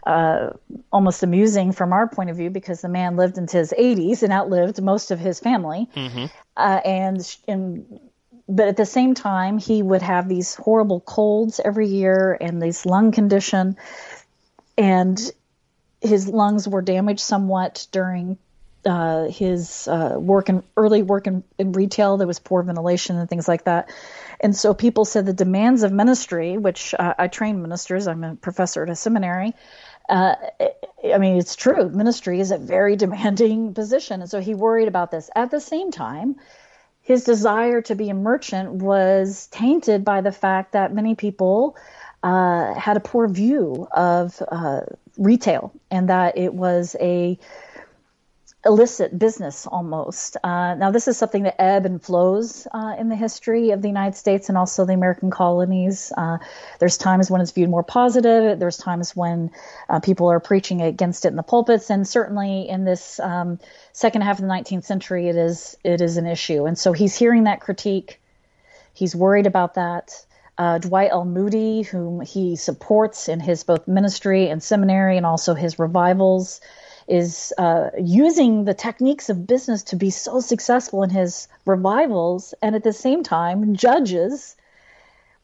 uh, 0.06 0.50
almost 0.90 1.22
amusing 1.22 1.72
from 1.72 1.92
our 1.92 2.08
point 2.08 2.30
of 2.30 2.36
view 2.36 2.48
because 2.48 2.80
the 2.80 2.88
man 2.88 3.16
lived 3.16 3.36
into 3.36 3.58
his 3.58 3.74
80s 3.78 4.22
and 4.22 4.32
outlived 4.32 4.80
most 4.80 5.10
of 5.10 5.18
his 5.18 5.38
family. 5.38 5.88
Mm-hmm. 5.94 6.26
Uh, 6.56 6.80
and, 6.84 7.36
and 7.46 8.00
but 8.48 8.68
at 8.68 8.78
the 8.78 8.86
same 8.86 9.12
time, 9.12 9.58
he 9.58 9.82
would 9.82 10.00
have 10.00 10.28
these 10.28 10.54
horrible 10.54 11.00
colds 11.00 11.60
every 11.62 11.88
year 11.88 12.38
and 12.40 12.62
this 12.62 12.86
lung 12.86 13.12
condition, 13.12 13.76
and 14.78 15.20
his 16.00 16.26
lungs 16.26 16.66
were 16.66 16.80
damaged 16.80 17.20
somewhat 17.20 17.86
during 17.92 18.38
uh, 18.84 19.24
his 19.24 19.88
uh, 19.88 20.16
work 20.18 20.48
in 20.48 20.62
early 20.76 21.02
work 21.02 21.26
in, 21.26 21.42
in, 21.58 21.72
retail. 21.72 22.16
There 22.16 22.26
was 22.26 22.38
poor 22.38 22.62
ventilation 22.62 23.16
and 23.16 23.28
things 23.28 23.48
like 23.48 23.64
that. 23.64 23.90
And 24.40 24.56
so 24.56 24.74
people 24.74 25.04
said 25.04 25.26
the 25.26 25.32
demands 25.32 25.82
of 25.82 25.92
ministry, 25.92 26.58
which 26.58 26.94
uh, 26.98 27.14
I 27.18 27.28
train 27.28 27.60
ministers, 27.60 28.06
I'm 28.06 28.24
a 28.24 28.36
professor 28.36 28.82
at 28.82 28.90
a 28.90 28.96
seminary, 28.96 29.54
Uh, 30.08 30.36
I 31.14 31.18
mean, 31.18 31.36
it's 31.36 31.54
true. 31.54 31.90
Ministry 31.90 32.40
is 32.40 32.50
a 32.50 32.58
very 32.58 32.96
demanding 32.96 33.74
position. 33.80 34.22
And 34.22 34.30
so 34.30 34.40
he 34.40 34.54
worried 34.54 34.88
about 34.88 35.10
this. 35.10 35.28
At 35.34 35.50
the 35.50 35.60
same 35.60 35.90
time, 35.90 36.36
his 37.02 37.24
desire 37.24 37.82
to 37.82 37.94
be 37.94 38.10
a 38.10 38.14
merchant 38.14 38.70
was 38.70 39.48
tainted 39.48 40.04
by 40.04 40.20
the 40.20 40.32
fact 40.32 40.72
that 40.72 40.94
many 40.94 41.14
people 41.14 41.76
uh, 42.22 42.74
had 42.74 42.96
a 42.96 43.00
poor 43.00 43.28
view 43.28 43.86
of 43.92 44.42
uh, 44.50 44.80
retail 45.16 45.72
and 45.90 46.08
that 46.08 46.36
it 46.36 46.52
was 46.52 46.96
a 47.00 47.38
illicit 48.66 49.16
business 49.16 49.66
almost. 49.66 50.36
Uh, 50.42 50.74
now, 50.74 50.90
this 50.90 51.06
is 51.06 51.16
something 51.16 51.44
that 51.44 51.60
ebb 51.60 51.86
and 51.86 52.02
flows 52.02 52.66
uh, 52.74 52.94
in 52.98 53.08
the 53.08 53.14
history 53.14 53.70
of 53.70 53.82
the 53.82 53.88
United 53.88 54.16
States 54.16 54.48
and 54.48 54.58
also 54.58 54.84
the 54.84 54.92
American 54.92 55.30
colonies. 55.30 56.12
Uh, 56.16 56.38
there's 56.80 56.98
times 56.98 57.30
when 57.30 57.40
it's 57.40 57.52
viewed 57.52 57.70
more 57.70 57.84
positive. 57.84 58.58
There's 58.58 58.76
times 58.76 59.14
when 59.14 59.50
uh, 59.88 60.00
people 60.00 60.28
are 60.28 60.40
preaching 60.40 60.82
against 60.82 61.24
it 61.24 61.28
in 61.28 61.36
the 61.36 61.42
pulpits, 61.44 61.88
and 61.88 62.06
certainly 62.06 62.68
in 62.68 62.84
this 62.84 63.20
um, 63.20 63.60
second 63.92 64.22
half 64.22 64.38
of 64.38 64.42
the 64.42 64.52
19th 64.52 64.84
century, 64.84 65.28
it 65.28 65.36
is 65.36 65.76
it 65.84 66.00
is 66.00 66.16
an 66.16 66.26
issue. 66.26 66.66
And 66.66 66.76
so 66.76 66.92
he's 66.92 67.16
hearing 67.16 67.44
that 67.44 67.60
critique. 67.60 68.20
He's 68.92 69.14
worried 69.14 69.46
about 69.46 69.74
that. 69.74 70.24
Uh, 70.58 70.78
Dwight 70.78 71.10
L. 71.12 71.24
Moody, 71.24 71.82
whom 71.82 72.20
he 72.20 72.56
supports 72.56 73.28
in 73.28 73.38
his 73.38 73.62
both 73.62 73.86
ministry 73.86 74.48
and 74.48 74.60
seminary, 74.60 75.16
and 75.16 75.24
also 75.24 75.54
his 75.54 75.78
revivals 75.78 76.60
is 77.08 77.52
uh, 77.58 77.90
using 77.98 78.64
the 78.64 78.74
techniques 78.74 79.30
of 79.30 79.46
business 79.46 79.82
to 79.84 79.96
be 79.96 80.10
so 80.10 80.40
successful 80.40 81.02
in 81.02 81.10
his 81.10 81.48
revivals, 81.64 82.54
and 82.62 82.76
at 82.76 82.84
the 82.84 82.92
same 82.92 83.22
time 83.22 83.74
judges 83.74 84.56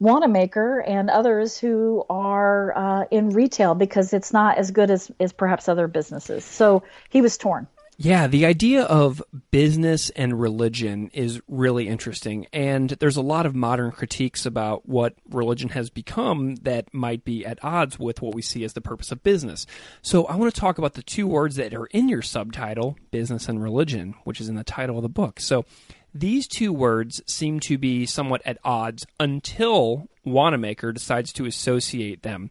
Wanamaker 0.00 0.80
and 0.80 1.08
others 1.08 1.56
who 1.56 2.04
are 2.10 2.76
uh, 2.76 3.04
in 3.10 3.30
retail 3.30 3.74
because 3.74 4.12
it's 4.12 4.32
not 4.32 4.58
as 4.58 4.70
good 4.70 4.90
as, 4.90 5.10
as 5.20 5.32
perhaps 5.32 5.68
other 5.68 5.88
businesses. 5.88 6.44
So 6.44 6.82
he 7.08 7.22
was 7.22 7.38
torn. 7.38 7.66
Yeah, 7.96 8.26
the 8.26 8.44
idea 8.46 8.82
of 8.82 9.22
business 9.52 10.10
and 10.10 10.40
religion 10.40 11.10
is 11.14 11.40
really 11.46 11.86
interesting. 11.86 12.46
And 12.52 12.90
there's 12.90 13.16
a 13.16 13.22
lot 13.22 13.46
of 13.46 13.54
modern 13.54 13.92
critiques 13.92 14.46
about 14.46 14.88
what 14.88 15.14
religion 15.30 15.68
has 15.70 15.90
become 15.90 16.56
that 16.56 16.92
might 16.92 17.24
be 17.24 17.46
at 17.46 17.62
odds 17.62 17.96
with 17.98 18.20
what 18.20 18.34
we 18.34 18.42
see 18.42 18.64
as 18.64 18.72
the 18.72 18.80
purpose 18.80 19.12
of 19.12 19.22
business. 19.22 19.64
So 20.02 20.24
I 20.24 20.34
want 20.34 20.52
to 20.52 20.60
talk 20.60 20.78
about 20.78 20.94
the 20.94 21.04
two 21.04 21.28
words 21.28 21.54
that 21.56 21.72
are 21.72 21.86
in 21.86 22.08
your 22.08 22.22
subtitle, 22.22 22.96
business 23.12 23.48
and 23.48 23.62
religion, 23.62 24.14
which 24.24 24.40
is 24.40 24.48
in 24.48 24.56
the 24.56 24.64
title 24.64 24.96
of 24.96 25.02
the 25.02 25.08
book. 25.08 25.38
So 25.38 25.64
these 26.12 26.48
two 26.48 26.72
words 26.72 27.22
seem 27.26 27.60
to 27.60 27.78
be 27.78 28.06
somewhat 28.06 28.42
at 28.44 28.58
odds 28.64 29.06
until 29.20 30.08
Wanamaker 30.24 30.92
decides 30.92 31.32
to 31.34 31.46
associate 31.46 32.22
them. 32.22 32.50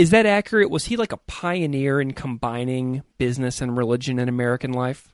Is 0.00 0.08
that 0.12 0.24
accurate? 0.24 0.70
Was 0.70 0.86
he 0.86 0.96
like 0.96 1.12
a 1.12 1.18
pioneer 1.18 2.00
in 2.00 2.14
combining 2.14 3.02
business 3.18 3.60
and 3.60 3.76
religion 3.76 4.18
in 4.18 4.30
American 4.30 4.72
life? 4.72 5.12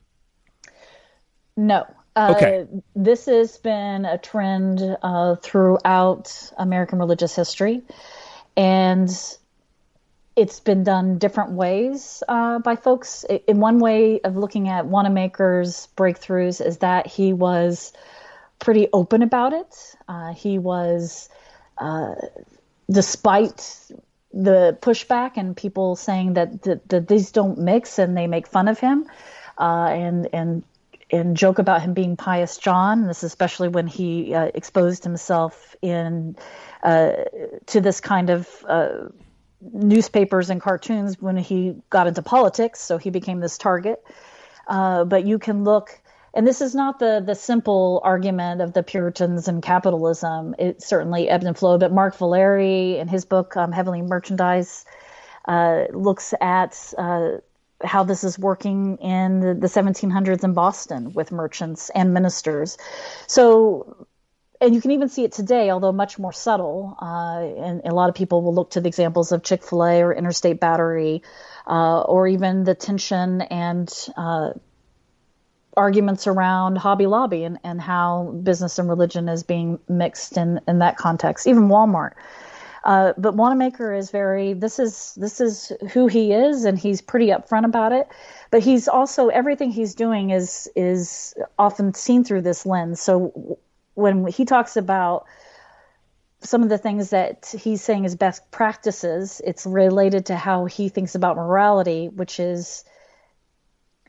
No. 1.57 1.85
Uh, 2.15 2.33
okay. 2.33 2.65
This 2.95 3.25
has 3.25 3.57
been 3.57 4.05
a 4.05 4.17
trend 4.17 4.79
uh, 5.01 5.35
throughout 5.35 6.53
American 6.57 6.99
religious 6.99 7.35
history, 7.35 7.81
and 8.55 9.09
it's 10.37 10.61
been 10.61 10.85
done 10.85 11.17
different 11.17 11.51
ways 11.51 12.23
uh, 12.29 12.59
by 12.59 12.77
folks. 12.77 13.25
In 13.45 13.59
one 13.59 13.79
way 13.79 14.21
of 14.21 14.37
looking 14.37 14.69
at 14.69 14.85
Wanamaker's 14.85 15.89
breakthroughs 15.97 16.65
is 16.65 16.77
that 16.77 17.07
he 17.07 17.33
was 17.33 17.91
pretty 18.59 18.87
open 18.93 19.21
about 19.21 19.51
it. 19.51 19.97
Uh, 20.07 20.33
he 20.33 20.57
was, 20.57 21.27
uh, 21.77 22.15
despite 22.89 23.91
the 24.43 24.77
pushback 24.81 25.31
and 25.35 25.57
people 25.57 25.95
saying 25.95 26.33
that, 26.33 26.61
that, 26.63 26.87
that 26.89 27.07
these 27.07 27.31
don't 27.31 27.57
mix 27.57 27.97
and 27.97 28.15
they 28.15 28.27
make 28.27 28.47
fun 28.47 28.67
of 28.67 28.79
him 28.79 29.07
uh, 29.57 29.87
and 29.89 30.29
and 30.33 30.63
and 31.09 31.37
joke 31.37 31.57
about 31.57 31.81
him 31.81 31.93
being 31.93 32.17
pious 32.17 32.57
John. 32.57 33.07
This 33.07 33.23
especially 33.23 33.69
when 33.69 33.87
he 33.87 34.33
uh, 34.35 34.51
exposed 34.53 35.03
himself 35.03 35.75
in 35.81 36.35
uh, 36.83 37.13
to 37.67 37.81
this 37.81 37.99
kind 37.99 38.29
of 38.29 38.65
uh, 38.67 39.07
newspapers 39.61 40.49
and 40.49 40.61
cartoons 40.61 41.19
when 41.19 41.37
he 41.37 41.75
got 41.89 42.07
into 42.07 42.21
politics. 42.21 42.79
So 42.79 42.97
he 42.97 43.09
became 43.09 43.39
this 43.39 43.57
target. 43.57 44.03
Uh, 44.67 45.05
but 45.05 45.25
you 45.25 45.39
can 45.39 45.63
look 45.63 45.99
and 46.33 46.45
this 46.45 46.61
is 46.61 46.75
not 46.75 46.99
the 46.99 47.23
the 47.25 47.35
simple 47.35 48.01
argument 48.03 48.61
of 48.61 48.73
the 48.73 48.83
Puritans 48.83 49.47
and 49.47 49.61
capitalism. 49.61 50.55
It 50.59 50.81
certainly 50.81 51.29
ebbed 51.29 51.45
and 51.45 51.57
flowed. 51.57 51.79
But 51.79 51.91
Mark 51.91 52.15
Valeri, 52.17 52.97
in 52.97 53.07
his 53.07 53.25
book 53.25 53.57
um, 53.57 53.71
Heavenly 53.71 54.01
Merchandise, 54.01 54.85
uh, 55.45 55.85
looks 55.91 56.33
at 56.39 56.93
uh, 56.97 57.37
how 57.83 58.03
this 58.03 58.23
is 58.23 58.37
working 58.37 58.97
in 58.97 59.39
the, 59.39 59.53
the 59.53 59.67
1700s 59.67 60.43
in 60.43 60.53
Boston 60.53 61.13
with 61.13 61.31
merchants 61.31 61.89
and 61.91 62.13
ministers. 62.13 62.77
So 63.27 64.07
and 64.59 64.73
you 64.73 64.81
can 64.81 64.91
even 64.91 65.09
see 65.09 65.23
it 65.23 65.31
today, 65.31 65.69
although 65.69 65.91
much 65.91 66.17
more 66.17 66.33
subtle. 66.33 66.97
Uh, 66.99 67.41
and, 67.63 67.81
a 67.85 67.93
lot 67.93 68.09
of 68.09 68.15
people 68.15 68.41
will 68.41 68.55
look 68.55 68.71
to 68.71 68.81
the 68.81 68.87
examples 68.87 69.31
of 69.31 69.43
Chick 69.43 69.63
Fil 69.63 69.83
A 69.83 70.01
or 70.01 70.13
Interstate 70.13 70.59
Battery, 70.59 71.21
uh, 71.67 72.01
or 72.01 72.27
even 72.27 72.63
the 72.63 72.75
tension 72.75 73.41
and 73.41 73.93
uh, 74.17 74.51
arguments 75.77 76.27
around 76.27 76.77
Hobby 76.77 77.05
Lobby 77.05 77.43
and, 77.43 77.59
and 77.63 77.79
how 77.79 78.35
business 78.43 78.79
and 78.79 78.89
religion 78.89 79.29
is 79.29 79.43
being 79.43 79.79
mixed 79.87 80.35
in, 80.35 80.59
in 80.67 80.79
that 80.79 80.97
context, 80.97 81.47
even 81.47 81.69
Walmart. 81.69 82.13
Uh, 82.83 83.13
but 83.17 83.35
Wanamaker 83.35 83.93
is 83.93 84.11
very 84.11 84.53
this 84.53 84.79
is 84.79 85.13
this 85.17 85.41
is 85.41 85.73
who 85.91 86.07
he 86.07 86.31
is 86.31 86.63
and 86.63 86.79
he's 86.79 87.01
pretty 87.01 87.27
upfront 87.27 87.65
about 87.65 87.91
it. 87.91 88.07
But 88.49 88.63
he's 88.63 88.87
also 88.87 89.27
everything 89.27 89.71
he's 89.71 89.93
doing 89.93 90.29
is 90.29 90.69
is 90.75 91.35
often 91.59 91.93
seen 91.93 92.23
through 92.23 92.41
this 92.43 92.65
lens. 92.65 93.01
So 93.01 93.59
when 93.95 94.25
he 94.27 94.45
talks 94.45 94.77
about 94.77 95.25
some 96.41 96.63
of 96.63 96.69
the 96.69 96.77
things 96.77 97.09
that 97.09 97.53
he's 97.59 97.83
saying 97.83 98.05
is 98.05 98.15
best 98.15 98.49
practices, 98.51 99.41
it's 99.43 99.65
related 99.65 100.27
to 100.27 100.35
how 100.35 100.65
he 100.65 100.87
thinks 100.87 101.15
about 101.15 101.35
morality, 101.35 102.07
which 102.07 102.39
is 102.39 102.85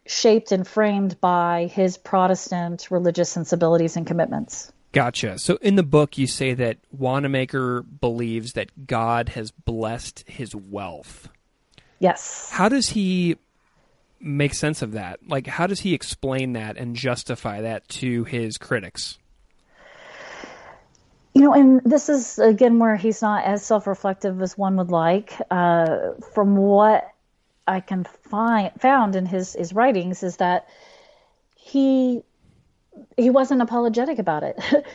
shaped 0.09 0.53
and 0.53 0.66
framed 0.66 1.21
by 1.21 1.71
his 1.73 1.99
Protestant 1.99 2.90
religious 2.90 3.31
sensibilities 3.31 3.97
and 3.97 4.07
commitments. 4.07 4.73
Gotcha. 4.92 5.38
So 5.38 5.57
in 5.61 5.77
the 5.77 5.83
book, 5.83 6.16
you 6.16 6.27
say 6.27 6.55
that 6.55 6.79
Wanamaker 6.90 7.83
believes 7.83 8.55
that 8.55 8.87
God 8.87 9.31
has 9.31 9.51
blessed 9.51 10.25
his 10.27 10.55
wealth. 10.55 11.29
Yes. 11.99 12.49
How 12.51 12.68
does 12.68 12.88
he 12.90 13.37
make 14.18 14.55
sense 14.55 14.83
of 14.83 14.92
that? 14.92 15.21
Like, 15.29 15.47
how 15.47 15.66
does 15.66 15.81
he 15.81 15.92
explain 15.94 16.55
that 16.55 16.77
and 16.79 16.97
justify 16.97 17.61
that 17.61 17.87
to 17.88 18.25
his 18.25 18.57
critics? 18.57 19.18
You 21.35 21.42
know, 21.42 21.53
and 21.53 21.83
this 21.85 22.09
is 22.09 22.38
again 22.38 22.79
where 22.79 22.97
he's 22.97 23.21
not 23.21 23.44
as 23.44 23.64
self 23.64 23.87
reflective 23.87 24.40
as 24.40 24.57
one 24.57 24.77
would 24.77 24.90
like. 24.90 25.35
Uh, 25.51 26.14
from 26.33 26.57
what 26.57 27.12
I 27.68 27.81
can 27.81 28.04
find 28.04 28.72
found 28.81 29.14
in 29.14 29.26
his 29.26 29.52
his 29.52 29.72
writings 29.72 30.22
is 30.22 30.38
that 30.38 30.66
he 31.54 32.22
he 33.16 33.31
wasn't 33.31 33.62
apologetic 33.62 34.18
about 34.18 34.42
it. 34.42 34.59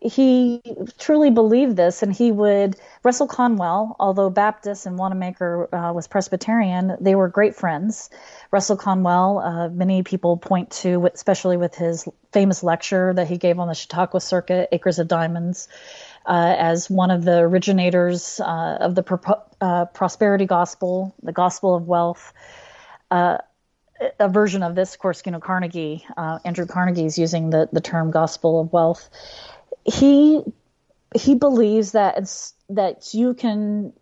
he 0.00 0.62
truly 0.98 1.30
believed 1.30 1.76
this, 1.76 2.02
and 2.02 2.12
he 2.12 2.32
would. 2.32 2.76
Russell 3.02 3.26
Conwell, 3.26 3.96
although 4.00 4.30
Baptist 4.30 4.86
and 4.86 4.96
Wanamaker 4.96 5.68
uh, 5.74 5.92
was 5.92 6.06
Presbyterian, 6.06 6.96
they 7.00 7.14
were 7.14 7.28
great 7.28 7.54
friends. 7.54 8.08
Russell 8.50 8.76
Conwell, 8.76 9.38
uh, 9.38 9.68
many 9.68 10.02
people 10.02 10.36
point 10.36 10.70
to, 10.70 11.06
especially 11.12 11.56
with 11.56 11.74
his 11.74 12.08
famous 12.32 12.62
lecture 12.62 13.12
that 13.12 13.26
he 13.26 13.36
gave 13.36 13.58
on 13.58 13.68
the 13.68 13.74
Chautauqua 13.74 14.20
Circuit, 14.20 14.68
Acres 14.72 14.98
of 14.98 15.08
Diamonds, 15.08 15.68
uh, 16.30 16.54
as 16.56 16.88
one 16.88 17.10
of 17.10 17.24
the 17.24 17.38
originators 17.38 18.38
uh, 18.38 18.78
of 18.80 18.94
the 18.94 19.02
pro- 19.02 19.42
uh, 19.60 19.86
prosperity 19.86 20.46
gospel, 20.46 21.12
the 21.24 21.32
gospel 21.32 21.74
of 21.74 21.88
wealth. 21.88 22.32
Uh, 23.10 23.38
a 24.20 24.28
version 24.28 24.62
of 24.62 24.76
this, 24.76 24.94
of 24.94 25.00
course, 25.00 25.22
you 25.26 25.32
know, 25.32 25.40
Carnegie, 25.40 26.06
uh, 26.16 26.38
Andrew 26.44 26.66
Carnegie 26.66 27.04
is 27.04 27.18
using 27.18 27.50
the, 27.50 27.68
the 27.72 27.80
term 27.80 28.12
gospel 28.12 28.60
of 28.60 28.72
wealth. 28.72 29.10
He 29.84 30.40
he 31.16 31.34
believes 31.34 31.92
that 31.92 32.16
that 32.68 33.12
you 33.12 33.34
can 33.34 33.92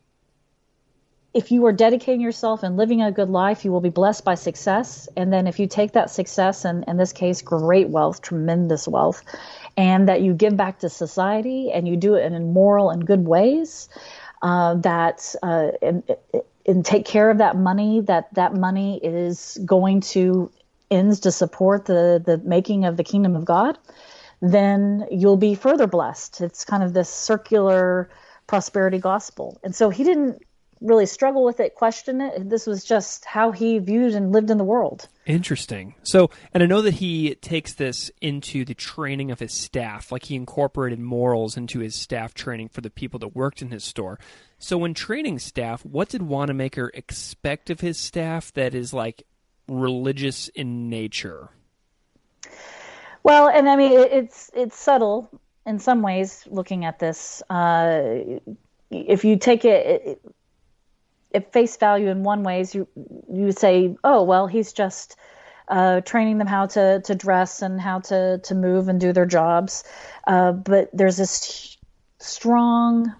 if 1.38 1.52
you 1.52 1.64
are 1.66 1.72
dedicating 1.72 2.20
yourself 2.20 2.64
and 2.64 2.76
living 2.76 3.00
a 3.00 3.12
good 3.12 3.30
life, 3.30 3.64
you 3.64 3.70
will 3.70 3.80
be 3.80 3.90
blessed 3.90 4.24
by 4.24 4.34
success. 4.34 5.08
And 5.16 5.32
then 5.32 5.46
if 5.46 5.60
you 5.60 5.68
take 5.68 5.92
that 5.92 6.10
success, 6.10 6.64
and 6.64 6.84
in 6.88 6.96
this 6.96 7.12
case, 7.12 7.42
great 7.42 7.90
wealth, 7.90 8.22
tremendous 8.22 8.88
wealth, 8.88 9.22
and 9.76 10.08
that 10.08 10.20
you 10.20 10.34
give 10.34 10.56
back 10.56 10.80
to 10.80 10.88
society 10.88 11.70
and 11.70 11.86
you 11.86 11.96
do 11.96 12.16
it 12.16 12.24
in 12.24 12.52
moral 12.52 12.90
and 12.90 13.06
good 13.06 13.24
ways, 13.24 13.88
uh, 14.42 14.74
that 14.74 15.32
uh, 15.44 15.68
and, 15.80 16.02
and 16.66 16.84
take 16.84 17.04
care 17.04 17.30
of 17.30 17.38
that 17.38 17.54
money, 17.56 18.00
that 18.00 18.34
that 18.34 18.54
money 18.54 18.98
is 19.00 19.58
going 19.64 20.00
to 20.00 20.50
ends 20.90 21.20
to 21.20 21.30
support 21.30 21.84
the, 21.84 22.20
the 22.26 22.38
making 22.38 22.84
of 22.84 22.96
the 22.96 23.04
kingdom 23.04 23.36
of 23.36 23.44
God, 23.44 23.78
then 24.42 25.06
you'll 25.08 25.36
be 25.36 25.54
further 25.54 25.86
blessed. 25.86 26.40
It's 26.40 26.64
kind 26.64 26.82
of 26.82 26.94
this 26.94 27.08
circular 27.08 28.10
prosperity 28.48 28.98
gospel. 28.98 29.60
And 29.62 29.72
so 29.72 29.90
he 29.90 30.02
didn't 30.02 30.42
really 30.80 31.06
struggle 31.06 31.44
with 31.44 31.60
it, 31.60 31.74
question 31.74 32.20
it. 32.20 32.48
This 32.48 32.66
was 32.66 32.84
just 32.84 33.24
how 33.24 33.50
he 33.50 33.78
viewed 33.78 34.14
and 34.14 34.32
lived 34.32 34.50
in 34.50 34.58
the 34.58 34.64
world. 34.64 35.08
Interesting. 35.26 35.94
So, 36.02 36.30
and 36.54 36.62
I 36.62 36.66
know 36.66 36.82
that 36.82 36.94
he 36.94 37.34
takes 37.36 37.74
this 37.74 38.10
into 38.20 38.64
the 38.64 38.74
training 38.74 39.30
of 39.30 39.40
his 39.40 39.52
staff. 39.52 40.10
Like 40.12 40.24
he 40.24 40.36
incorporated 40.36 40.98
morals 40.98 41.56
into 41.56 41.80
his 41.80 41.94
staff 41.94 42.34
training 42.34 42.68
for 42.68 42.80
the 42.80 42.90
people 42.90 43.18
that 43.20 43.34
worked 43.34 43.62
in 43.62 43.70
his 43.70 43.84
store. 43.84 44.18
So, 44.58 44.78
when 44.78 44.94
training 44.94 45.38
staff, 45.38 45.84
what 45.84 46.08
did 46.08 46.22
Wanamaker 46.22 46.90
expect 46.94 47.70
of 47.70 47.80
his 47.80 47.98
staff 47.98 48.52
that 48.54 48.74
is 48.74 48.92
like 48.92 49.24
religious 49.68 50.48
in 50.48 50.88
nature? 50.88 51.50
Well, 53.22 53.48
and 53.48 53.68
I 53.68 53.76
mean, 53.76 53.92
it's 53.92 54.50
it's 54.54 54.78
subtle 54.78 55.28
in 55.66 55.78
some 55.78 56.02
ways. 56.02 56.44
Looking 56.50 56.84
at 56.84 56.98
this, 56.98 57.42
uh, 57.50 58.20
if 58.90 59.24
you 59.24 59.36
take 59.36 59.64
it, 59.64 60.20
at 61.34 61.52
face 61.52 61.76
value 61.76 62.08
in 62.08 62.22
one 62.22 62.42
ways, 62.42 62.74
you 62.74 62.88
you 63.32 63.52
say, 63.52 63.96
oh 64.04 64.22
well, 64.22 64.46
he's 64.46 64.72
just 64.72 65.16
uh, 65.68 66.00
training 66.00 66.38
them 66.38 66.46
how 66.46 66.66
to 66.66 67.00
to 67.04 67.14
dress 67.14 67.62
and 67.62 67.80
how 67.80 68.00
to 68.00 68.38
to 68.38 68.54
move 68.54 68.88
and 68.88 69.00
do 69.00 69.12
their 69.12 69.26
jobs. 69.26 69.84
Uh, 70.26 70.52
but 70.52 70.90
there's 70.92 71.16
this 71.16 71.76
strong 72.18 73.14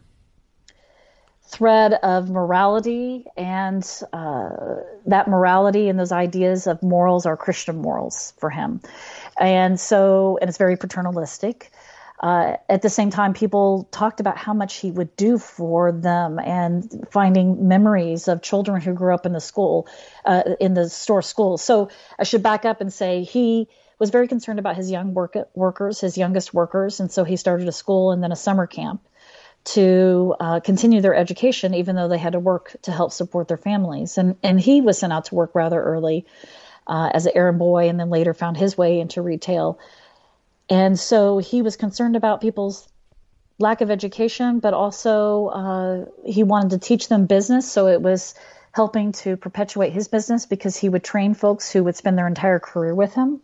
thread 1.51 1.95
of 1.95 2.29
morality, 2.29 3.25
and 3.37 3.83
uh, 4.13 4.51
that 5.07 5.29
morality 5.29 5.89
and 5.89 5.99
those 5.99 6.13
ideas 6.13 6.67
of 6.67 6.83
morals 6.83 7.25
are 7.25 7.37
Christian 7.37 7.81
morals 7.81 8.35
for 8.39 8.51
him. 8.51 8.81
And 9.41 9.81
so, 9.81 10.39
and 10.41 10.49
it's 10.49 10.59
very 10.59 10.77
paternalistic. 10.77 11.71
Uh, 12.21 12.57
at 12.69 12.83
the 12.83 12.91
same 12.91 13.11
time, 13.11 13.33
people 13.33 13.89
talked 13.93 14.21
about 14.21 14.37
how 14.37 14.53
much 14.53 14.77
he 14.77 14.91
would 14.91 15.15
do 15.17 15.39
for 15.39 15.93
them 15.93 16.39
and 16.39 17.07
finding 17.11 17.69
memories 17.69 18.27
of 18.27 18.43
children 18.43 18.81
who 18.81 18.93
grew 18.93 19.15
up 19.15 19.25
in 19.25 19.33
the 19.33 19.41
school, 19.41 19.87
uh, 20.25 20.43
in 20.59 20.75
the 20.75 20.89
store 20.89 21.23
school. 21.23 21.57
So 21.59 21.91
I 22.19 22.25
should 22.25 22.43
back 22.43 22.65
up 22.65 22.81
and 22.81 22.93
say 22.93 23.23
he 23.23 23.69
was 24.01 24.11
very 24.11 24.27
concerned 24.27 24.59
about 24.59 24.77
his 24.77 24.91
young 24.91 25.15
work- 25.15 25.49
workers, 25.55 26.01
his 26.01 26.19
youngest 26.19 26.53
workers. 26.53 27.01
And 27.01 27.11
so 27.11 27.25
he 27.25 27.37
started 27.37 27.69
a 27.69 27.73
school 27.73 28.11
and 28.11 28.23
then 28.23 28.33
a 28.33 28.37
summer 28.37 28.67
camp 28.67 29.01
to 29.65 30.35
uh, 30.41 30.61
continue 30.61 31.01
their 31.01 31.15
education, 31.15 31.75
even 31.75 31.95
though 31.95 32.09
they 32.09 32.19
had 32.19 32.33
to 32.33 32.41
work 32.41 32.75
to 32.83 32.93
help 32.93 33.13
support 33.13 33.49
their 33.49 33.57
families. 33.57 34.19
And, 34.19 34.37
and 34.43 34.59
he 34.59 34.81
was 34.81 34.99
sent 34.99 35.13
out 35.13 35.27
to 35.27 35.35
work 35.35 35.55
rather 35.55 35.83
early 35.83 36.27
uh, 36.87 37.11
as 37.13 37.27
an 37.27 37.33
errand 37.35 37.59
boy 37.59 37.89
and 37.89 38.01
then 38.01 38.11
later 38.11 38.35
found 38.35 38.57
his 38.57 38.79
way 38.79 38.99
into 38.99 39.21
retail. 39.23 39.79
And 40.71 40.99
so 40.99 41.39
he 41.39 41.63
was 41.63 41.77
concerned 41.77 42.17
about 42.17 42.41
people's 42.41 42.89
lack 43.59 43.81
of 43.81 43.91
education, 43.91 44.61
but 44.61 44.75
also 44.75 45.47
uh, 45.47 46.05
he 46.25 46.43
wanted 46.43 46.71
to 46.71 46.79
teach 46.79 47.09
them 47.09 47.27
business. 47.27 47.71
So 47.71 47.89
it 47.89 48.03
was 48.03 48.35
helping 48.73 49.13
to 49.13 49.37
perpetuate 49.37 49.93
his 49.93 50.09
business 50.09 50.47
because 50.47 50.77
he 50.77 50.89
would 50.89 51.03
train 51.03 51.35
folks 51.35 51.71
who 51.71 51.83
would 51.85 51.97
spend 51.97 52.17
their 52.17 52.29
entire 52.29 52.61
career 52.61 52.95
with 52.95 53.15
him. 53.15 53.41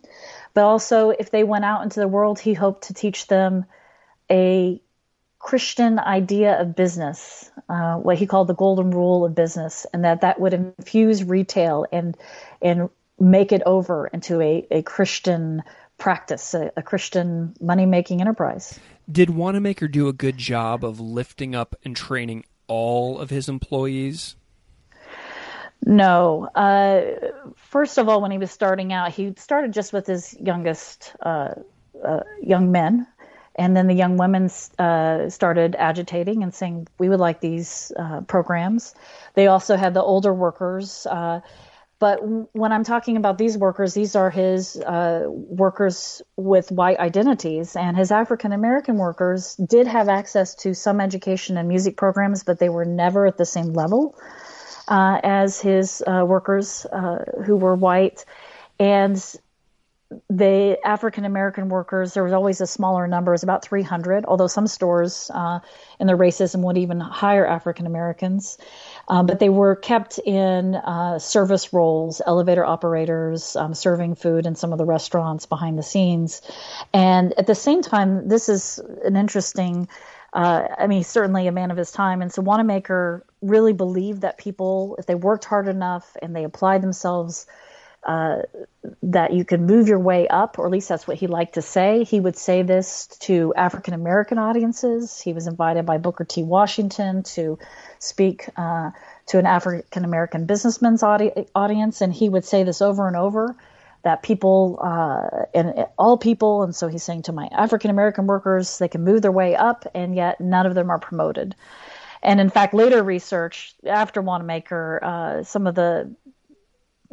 But 0.53 0.63
also, 0.63 1.09
if 1.09 1.31
they 1.31 1.43
went 1.43 1.65
out 1.65 1.83
into 1.83 1.99
the 1.99 2.07
world, 2.07 2.39
he 2.39 2.53
hoped 2.53 2.85
to 2.85 2.93
teach 2.93 3.27
them 3.27 3.65
a 4.31 4.81
Christian 5.39 5.99
idea 5.99 6.59
of 6.59 6.75
business, 6.75 7.51
uh, 7.69 7.97
what 7.97 8.17
he 8.17 8.25
called 8.25 8.47
the 8.47 8.55
golden 8.55 8.91
rule 8.91 9.25
of 9.25 9.35
business, 9.35 9.85
and 9.93 10.05
that 10.05 10.21
that 10.21 10.39
would 10.39 10.53
infuse 10.53 11.23
retail 11.23 11.85
and 11.91 12.17
and 12.61 12.89
make 13.19 13.51
it 13.51 13.61
over 13.65 14.07
into 14.07 14.41
a, 14.41 14.65
a 14.71 14.81
Christian 14.81 15.63
practice, 15.97 16.53
a, 16.53 16.71
a 16.77 16.83
Christian 16.83 17.53
money 17.61 17.85
making 17.85 18.21
enterprise. 18.21 18.79
Did 19.11 19.29
Wanamaker 19.29 19.87
do 19.87 20.07
a 20.07 20.13
good 20.13 20.37
job 20.37 20.83
of 20.83 20.99
lifting 20.99 21.55
up 21.55 21.75
and 21.83 21.95
training 21.95 22.43
all 22.67 23.19
of 23.19 23.29
his 23.29 23.47
employees? 23.47 24.35
No. 25.85 26.49
Uh, 26.55 27.01
first 27.55 27.97
of 27.97 28.09
all, 28.09 28.21
when 28.21 28.31
he 28.31 28.37
was 28.37 28.51
starting 28.51 28.91
out, 28.91 29.11
he 29.11 29.33
started 29.37 29.71
just 29.73 29.93
with 29.93 30.07
his 30.07 30.35
youngest 30.39 31.15
uh, 31.21 31.53
uh, 32.03 32.21
young 32.41 32.71
men. 32.71 33.07
And 33.57 33.77
then 33.77 33.87
the 33.87 33.93
young 33.93 34.17
women 34.17 34.49
uh, 34.79 35.29
started 35.29 35.75
agitating 35.77 36.43
and 36.43 36.53
saying, 36.53 36.87
We 36.97 37.07
would 37.07 37.19
like 37.19 37.39
these 37.39 37.91
uh, 37.97 38.21
programs. 38.21 38.95
They 39.35 39.47
also 39.47 39.77
had 39.77 39.93
the 39.93 40.01
older 40.03 40.33
workers 40.33 41.05
uh, 41.05 41.39
but 42.05 42.19
when 42.53 42.71
I'm 42.71 42.83
talking 42.83 43.17
about 43.17 43.39
these 43.39 43.57
workers, 43.57 43.95
these 43.95 44.15
are 44.15 44.29
his 44.29 44.77
uh, 44.77 45.23
workers 45.27 46.21
with 46.35 46.71
white 46.71 46.99
identities, 46.99 47.75
and 47.75 47.97
his 47.97 48.11
African 48.11 48.51
American 48.51 48.97
workers 48.97 49.55
did 49.55 49.87
have 49.87 50.07
access 50.07 50.53
to 50.57 50.75
some 50.75 51.01
education 51.01 51.57
and 51.57 51.67
music 51.67 51.97
programs, 51.97 52.43
but 52.43 52.59
they 52.59 52.69
were 52.69 52.85
never 52.85 53.25
at 53.25 53.37
the 53.37 53.45
same 53.45 53.73
level 53.73 54.15
uh, 54.87 55.19
as 55.23 55.59
his 55.59 56.03
uh, 56.05 56.23
workers 56.27 56.85
uh, 56.85 57.25
who 57.43 57.55
were 57.55 57.73
white. 57.73 58.23
And 58.77 59.17
the 60.29 60.77
African 60.85 61.25
American 61.25 61.69
workers, 61.69 62.13
there 62.13 62.23
was 62.23 62.33
always 62.33 62.61
a 62.61 62.67
smaller 62.67 63.07
number, 63.07 63.31
it 63.31 63.33
was 63.33 63.43
about 63.43 63.65
300, 63.65 64.25
although 64.25 64.47
some 64.47 64.67
stores 64.67 65.31
uh, 65.33 65.59
in 65.99 66.05
their 66.05 66.17
racism 66.17 66.61
would 66.63 66.77
even 66.77 66.99
hire 66.99 67.47
African 67.47 67.87
Americans. 67.87 68.59
Um, 69.07 69.25
but 69.27 69.39
they 69.39 69.49
were 69.49 69.75
kept 69.75 70.17
in 70.19 70.75
uh, 70.75 71.19
service 71.19 71.73
roles, 71.73 72.21
elevator 72.25 72.65
operators, 72.65 73.55
um, 73.55 73.73
serving 73.73 74.15
food 74.15 74.45
in 74.45 74.55
some 74.55 74.71
of 74.71 74.77
the 74.77 74.85
restaurants 74.85 75.45
behind 75.45 75.77
the 75.77 75.83
scenes. 75.83 76.41
And 76.93 77.33
at 77.37 77.47
the 77.47 77.55
same 77.55 77.81
time, 77.81 78.27
this 78.27 78.49
is 78.49 78.79
an 79.03 79.15
interesting. 79.15 79.87
Uh, 80.33 80.67
I 80.77 80.87
mean, 80.87 81.03
certainly 81.03 81.47
a 81.47 81.51
man 81.51 81.71
of 81.71 81.77
his 81.77 81.91
time. 81.91 82.21
And 82.21 82.33
so 82.33 82.41
Wanamaker 82.41 83.25
really 83.41 83.73
believed 83.73 84.21
that 84.21 84.37
people, 84.37 84.95
if 84.99 85.05
they 85.05 85.15
worked 85.15 85.45
hard 85.45 85.67
enough 85.67 86.17
and 86.21 86.35
they 86.35 86.43
applied 86.43 86.81
themselves, 86.81 87.45
uh, 88.05 88.43
that 89.01 89.33
you 89.33 89.43
can 89.43 89.65
move 89.65 89.87
your 89.87 89.99
way 89.99 90.27
up, 90.27 90.59
or 90.59 90.65
at 90.65 90.71
least 90.71 90.89
that's 90.89 91.07
what 91.07 91.17
he 91.17 91.27
liked 91.27 91.55
to 91.55 91.61
say. 91.61 92.03
He 92.03 92.19
would 92.19 92.37
say 92.37 92.61
this 92.61 93.07
to 93.21 93.53
African 93.55 93.93
American 93.93 94.37
audiences. 94.37 95.19
He 95.19 95.33
was 95.33 95.47
invited 95.47 95.85
by 95.85 95.97
Booker 95.97 96.23
T. 96.23 96.43
Washington 96.43 97.23
to 97.23 97.57
speak 97.99 98.47
uh, 98.55 98.91
to 99.27 99.39
an 99.39 99.47
African 99.47 100.05
American 100.05 100.45
businessman's 100.45 101.01
audi- 101.01 101.47
audience, 101.55 102.01
and 102.01 102.13
he 102.13 102.29
would 102.29 102.45
say 102.45 102.63
this 102.63 102.81
over 102.81 103.07
and 103.07 103.17
over 103.17 103.55
that 104.03 104.21
people 104.21 104.79
uh, 104.83 105.45
and 105.55 105.87
all 105.97 106.15
people, 106.15 106.61
and 106.61 106.75
so 106.75 106.87
he's 106.87 107.01
saying 107.01 107.23
to 107.23 107.33
my 107.33 107.49
African 107.51 107.89
American 107.89 108.27
workers, 108.27 108.77
they 108.77 108.87
can 108.87 109.03
move 109.03 109.23
their 109.23 109.31
way 109.31 109.55
up, 109.55 109.87
and 109.95 110.15
yet 110.15 110.39
none 110.39 110.67
of 110.67 110.75
them 110.75 110.91
are 110.91 110.99
promoted. 110.99 111.55
And 112.21 112.39
in 112.39 112.51
fact, 112.51 112.75
later 112.75 113.01
research 113.03 113.73
after 113.83 114.21
Wanamaker, 114.21 114.99
uh, 115.03 115.43
some 115.43 115.65
of 115.65 115.73
the 115.73 116.15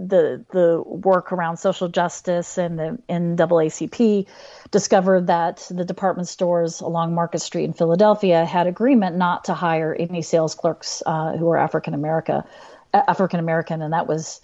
the 0.09 0.45
the 0.51 0.83
work 0.85 1.33
around 1.33 1.57
social 1.57 1.88
justice 1.88 2.59
and 2.59 2.79
the 2.79 2.99
NAACP 3.09 4.27
discovered 4.71 5.27
that 5.29 5.67
the 5.71 5.85
department 5.85 6.29
stores 6.29 6.81
along 6.81 7.15
Market 7.15 7.41
Street 7.41 7.65
in 7.65 7.73
Philadelphia 7.73 8.45
had 8.45 8.67
agreement 8.67 9.17
not 9.17 9.45
to 9.45 9.55
hire 9.55 9.95
any 9.99 10.23
sales 10.23 10.55
clerks 10.55 11.03
uh, 11.07 11.37
who 11.37 11.47
were 11.47 11.57
African 11.57 11.95
America 11.95 12.45
African 12.95 13.41
American, 13.41 13.83
and 13.83 13.93
that 13.93 14.07
was 14.07 14.41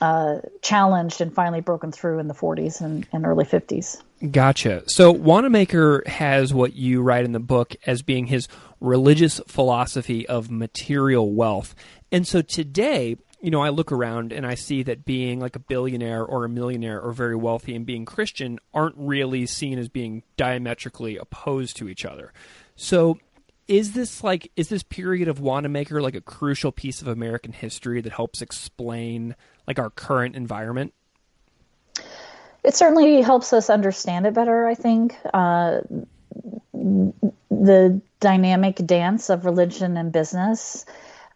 uh, 0.00 0.38
challenged 0.62 1.20
and 1.20 1.34
finally 1.34 1.60
broken 1.60 1.90
through 1.90 2.18
in 2.18 2.28
the 2.28 2.34
40s 2.34 2.80
and, 2.80 3.06
and 3.12 3.26
early 3.26 3.44
50s. 3.44 4.00
Gotcha. 4.30 4.84
So 4.88 5.10
Wanamaker 5.10 6.02
has 6.06 6.52
what 6.52 6.74
you 6.74 7.02
write 7.02 7.24
in 7.24 7.32
the 7.32 7.40
book 7.40 7.74
as 7.86 8.02
being 8.02 8.26
his 8.26 8.48
religious 8.80 9.40
philosophy 9.46 10.26
of 10.28 10.50
material 10.50 11.32
wealth. 11.32 11.74
And 12.12 12.26
so 12.26 12.42
today, 12.42 13.16
you 13.40 13.50
know, 13.50 13.60
I 13.62 13.68
look 13.68 13.92
around 13.92 14.32
and 14.32 14.46
I 14.46 14.54
see 14.54 14.82
that 14.84 15.04
being 15.04 15.38
like 15.38 15.54
a 15.54 15.60
billionaire 15.60 16.24
or 16.24 16.44
a 16.44 16.48
millionaire 16.48 17.00
or 17.00 17.12
very 17.12 17.36
wealthy 17.36 17.74
and 17.74 17.86
being 17.86 18.04
Christian 18.04 18.58
aren't 18.74 18.96
really 18.96 19.46
seen 19.46 19.78
as 19.78 19.88
being 19.88 20.24
diametrically 20.36 21.16
opposed 21.16 21.76
to 21.76 21.88
each 21.88 22.04
other. 22.04 22.32
So, 22.74 23.18
is 23.68 23.92
this 23.92 24.24
like 24.24 24.50
is 24.56 24.70
this 24.70 24.82
period 24.82 25.28
of 25.28 25.40
Wanamaker 25.40 26.00
like 26.00 26.14
a 26.14 26.20
crucial 26.20 26.72
piece 26.72 27.02
of 27.02 27.08
American 27.08 27.52
history 27.52 28.00
that 28.00 28.12
helps 28.12 28.40
explain 28.40 29.36
like 29.66 29.78
our 29.78 29.90
current 29.90 30.34
environment? 30.34 30.94
It 32.64 32.74
certainly 32.74 33.20
helps 33.20 33.52
us 33.52 33.70
understand 33.70 34.26
it 34.26 34.34
better. 34.34 34.66
I 34.66 34.74
think 34.74 35.14
uh, 35.32 35.80
the 36.72 38.00
dynamic 38.20 38.76
dance 38.76 39.30
of 39.30 39.44
religion 39.44 39.96
and 39.96 40.10
business 40.10 40.84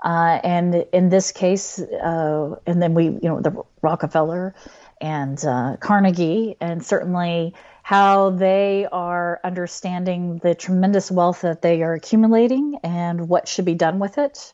uh, 0.03 0.41
and 0.43 0.75
in 0.93 1.09
this 1.09 1.33
case, 1.33 1.79
uh, 1.79 2.57
and 2.67 2.83
then 2.83 2.95
we, 2.95 3.05
you 3.05 3.21
know, 3.23 3.41
the 3.41 3.63
Rockefeller 3.83 4.55
and 5.01 5.45
uh, 5.45 5.77
Carnegie, 5.81 6.57
and 6.61 6.85
certainly 6.85 7.55
how 7.83 8.31
they 8.31 8.87
are 8.93 9.41
understanding 9.43 10.39
the 10.39 10.55
tremendous 10.55 11.11
wealth 11.11 11.41
that 11.41 11.63
they 11.63 11.83
are 11.83 11.95
accumulating 11.95 12.79
and 12.85 13.29
what 13.29 13.49
should 13.49 13.65
be 13.65 13.75
done 13.75 13.99
with 13.99 14.19
it. 14.19 14.53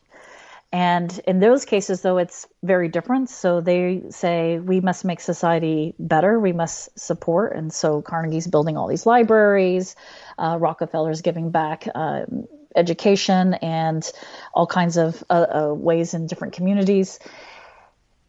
And 0.71 1.19
in 1.25 1.39
those 1.39 1.65
cases, 1.65 2.01
though, 2.01 2.19
it's 2.19 2.47
very 2.61 2.89
different. 2.89 3.29
So 3.29 3.59
they 3.59 4.03
say 4.09 4.59
we 4.59 4.81
must 4.81 5.03
make 5.03 5.19
society 5.19 5.95
better, 5.97 6.39
we 6.39 6.53
must 6.53 6.97
support. 6.99 7.55
And 7.55 7.73
so 7.73 8.03
Carnegie's 8.03 8.45
building 8.45 8.77
all 8.77 8.87
these 8.87 9.07
libraries, 9.07 9.95
uh, 10.37 10.57
Rockefeller's 10.59 11.21
giving 11.21 11.49
back 11.49 11.87
uh, 11.93 12.25
education 12.75 13.55
and 13.55 14.11
all 14.53 14.67
kinds 14.67 14.97
of 14.97 15.23
uh, 15.29 15.45
uh, 15.69 15.73
ways 15.73 16.13
in 16.13 16.27
different 16.27 16.53
communities. 16.53 17.19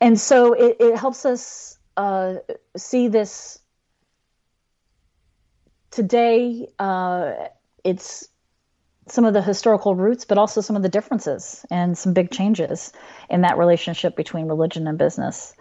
And 0.01 0.19
so 0.19 0.55
it, 0.55 0.77
it 0.81 0.97
helps 0.97 1.27
us 1.27 1.79
uh, 1.97 2.37
see 2.77 3.09
this 3.09 3.59
today. 5.91 6.69
Uh, 6.79 7.33
it's 7.85 8.29
some 9.09 9.25
of 9.25 9.35
the 9.35 9.43
historical 9.43 9.95
roots, 9.95 10.25
but 10.25 10.39
also 10.39 10.61
some 10.61 10.77
of 10.77 10.83
the 10.83 10.89
differences 10.89 11.65
and 11.71 11.99
some 11.99 12.13
big 12.15 12.31
changes 12.31 12.93
in 13.29 13.43
that 13.43 13.59
relationship 13.59 14.17
between 14.17 14.47
religion 14.47 14.87
and 14.87 14.97
business. 14.99 15.55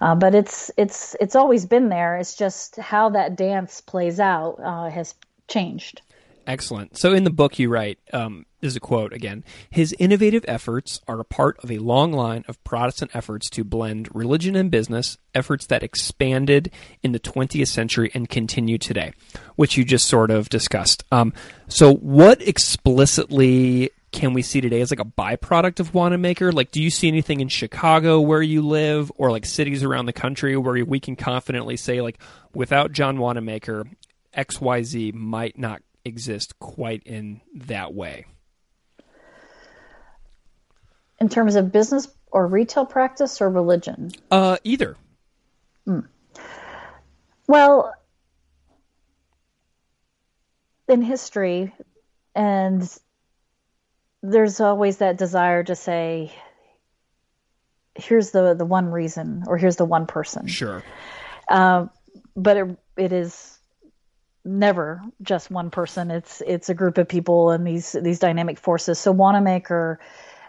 Uh, 0.00 0.14
but 0.14 0.34
it's 0.34 0.70
it's 0.76 1.16
it's 1.20 1.34
always 1.34 1.66
been 1.66 1.88
there. 1.88 2.16
It's 2.16 2.36
just 2.36 2.76
how 2.76 3.10
that 3.10 3.36
dance 3.36 3.80
plays 3.80 4.20
out 4.20 4.60
uh, 4.62 4.90
has 4.90 5.14
changed. 5.48 6.02
Excellent. 6.48 6.96
So 6.96 7.12
in 7.12 7.24
the 7.24 7.30
book 7.30 7.58
you 7.58 7.68
write, 7.68 7.98
um, 8.10 8.46
this 8.62 8.70
is 8.70 8.76
a 8.76 8.80
quote 8.80 9.12
again. 9.12 9.44
His 9.68 9.94
innovative 9.98 10.46
efforts 10.48 10.98
are 11.06 11.20
a 11.20 11.24
part 11.24 11.62
of 11.62 11.70
a 11.70 11.76
long 11.76 12.10
line 12.10 12.42
of 12.48 12.62
Protestant 12.64 13.10
efforts 13.12 13.50
to 13.50 13.64
blend 13.64 14.08
religion 14.14 14.56
and 14.56 14.70
business, 14.70 15.18
efforts 15.34 15.66
that 15.66 15.82
expanded 15.82 16.70
in 17.02 17.12
the 17.12 17.20
20th 17.20 17.68
century 17.68 18.10
and 18.14 18.30
continue 18.30 18.78
today, 18.78 19.12
which 19.56 19.76
you 19.76 19.84
just 19.84 20.08
sort 20.08 20.30
of 20.30 20.48
discussed. 20.48 21.04
Um, 21.12 21.34
so 21.68 21.94
what 21.94 22.40
explicitly 22.40 23.90
can 24.10 24.32
we 24.32 24.40
see 24.40 24.62
today 24.62 24.80
as 24.80 24.90
like 24.90 25.00
a 25.00 25.04
byproduct 25.04 25.80
of 25.80 25.92
Wanamaker? 25.92 26.50
Like, 26.50 26.70
do 26.70 26.82
you 26.82 26.88
see 26.88 27.08
anything 27.08 27.40
in 27.40 27.48
Chicago 27.48 28.20
where 28.20 28.40
you 28.40 28.62
live, 28.62 29.12
or 29.16 29.30
like 29.30 29.44
cities 29.44 29.84
around 29.84 30.06
the 30.06 30.14
country 30.14 30.56
where 30.56 30.82
we 30.82 30.98
can 30.98 31.14
confidently 31.14 31.76
say, 31.76 32.00
like, 32.00 32.18
without 32.54 32.92
John 32.92 33.18
Wanamaker, 33.18 33.84
X 34.32 34.62
Y 34.62 34.82
Z 34.82 35.12
might 35.12 35.58
not 35.58 35.82
exist 36.08 36.58
quite 36.58 37.02
in 37.04 37.40
that 37.54 37.94
way? 37.94 38.26
In 41.20 41.28
terms 41.28 41.54
of 41.54 41.72
business 41.72 42.08
or 42.30 42.46
retail 42.46 42.86
practice 42.86 43.40
or 43.40 43.48
religion? 43.48 44.10
Uh, 44.30 44.56
either. 44.64 44.96
Hmm. 45.84 46.00
Well, 47.46 47.94
in 50.88 51.02
history, 51.02 51.72
and 52.34 52.98
there's 54.22 54.60
always 54.60 54.98
that 54.98 55.16
desire 55.16 55.62
to 55.64 55.74
say, 55.74 56.32
here's 57.94 58.30
the, 58.30 58.54
the 58.54 58.64
one 58.64 58.90
reason, 58.90 59.44
or 59.46 59.56
here's 59.56 59.76
the 59.76 59.84
one 59.84 60.06
person. 60.06 60.46
Sure. 60.46 60.82
Uh, 61.48 61.86
but 62.36 62.56
it, 62.56 62.78
it 62.96 63.12
is 63.12 63.47
never 64.44 65.02
just 65.22 65.50
one 65.50 65.70
person. 65.70 66.10
It's 66.10 66.42
it's 66.46 66.68
a 66.68 66.74
group 66.74 66.98
of 66.98 67.08
people 67.08 67.50
and 67.50 67.66
these 67.66 67.92
these 67.92 68.18
dynamic 68.18 68.58
forces. 68.58 68.98
So 68.98 69.12
Wanamaker 69.12 70.00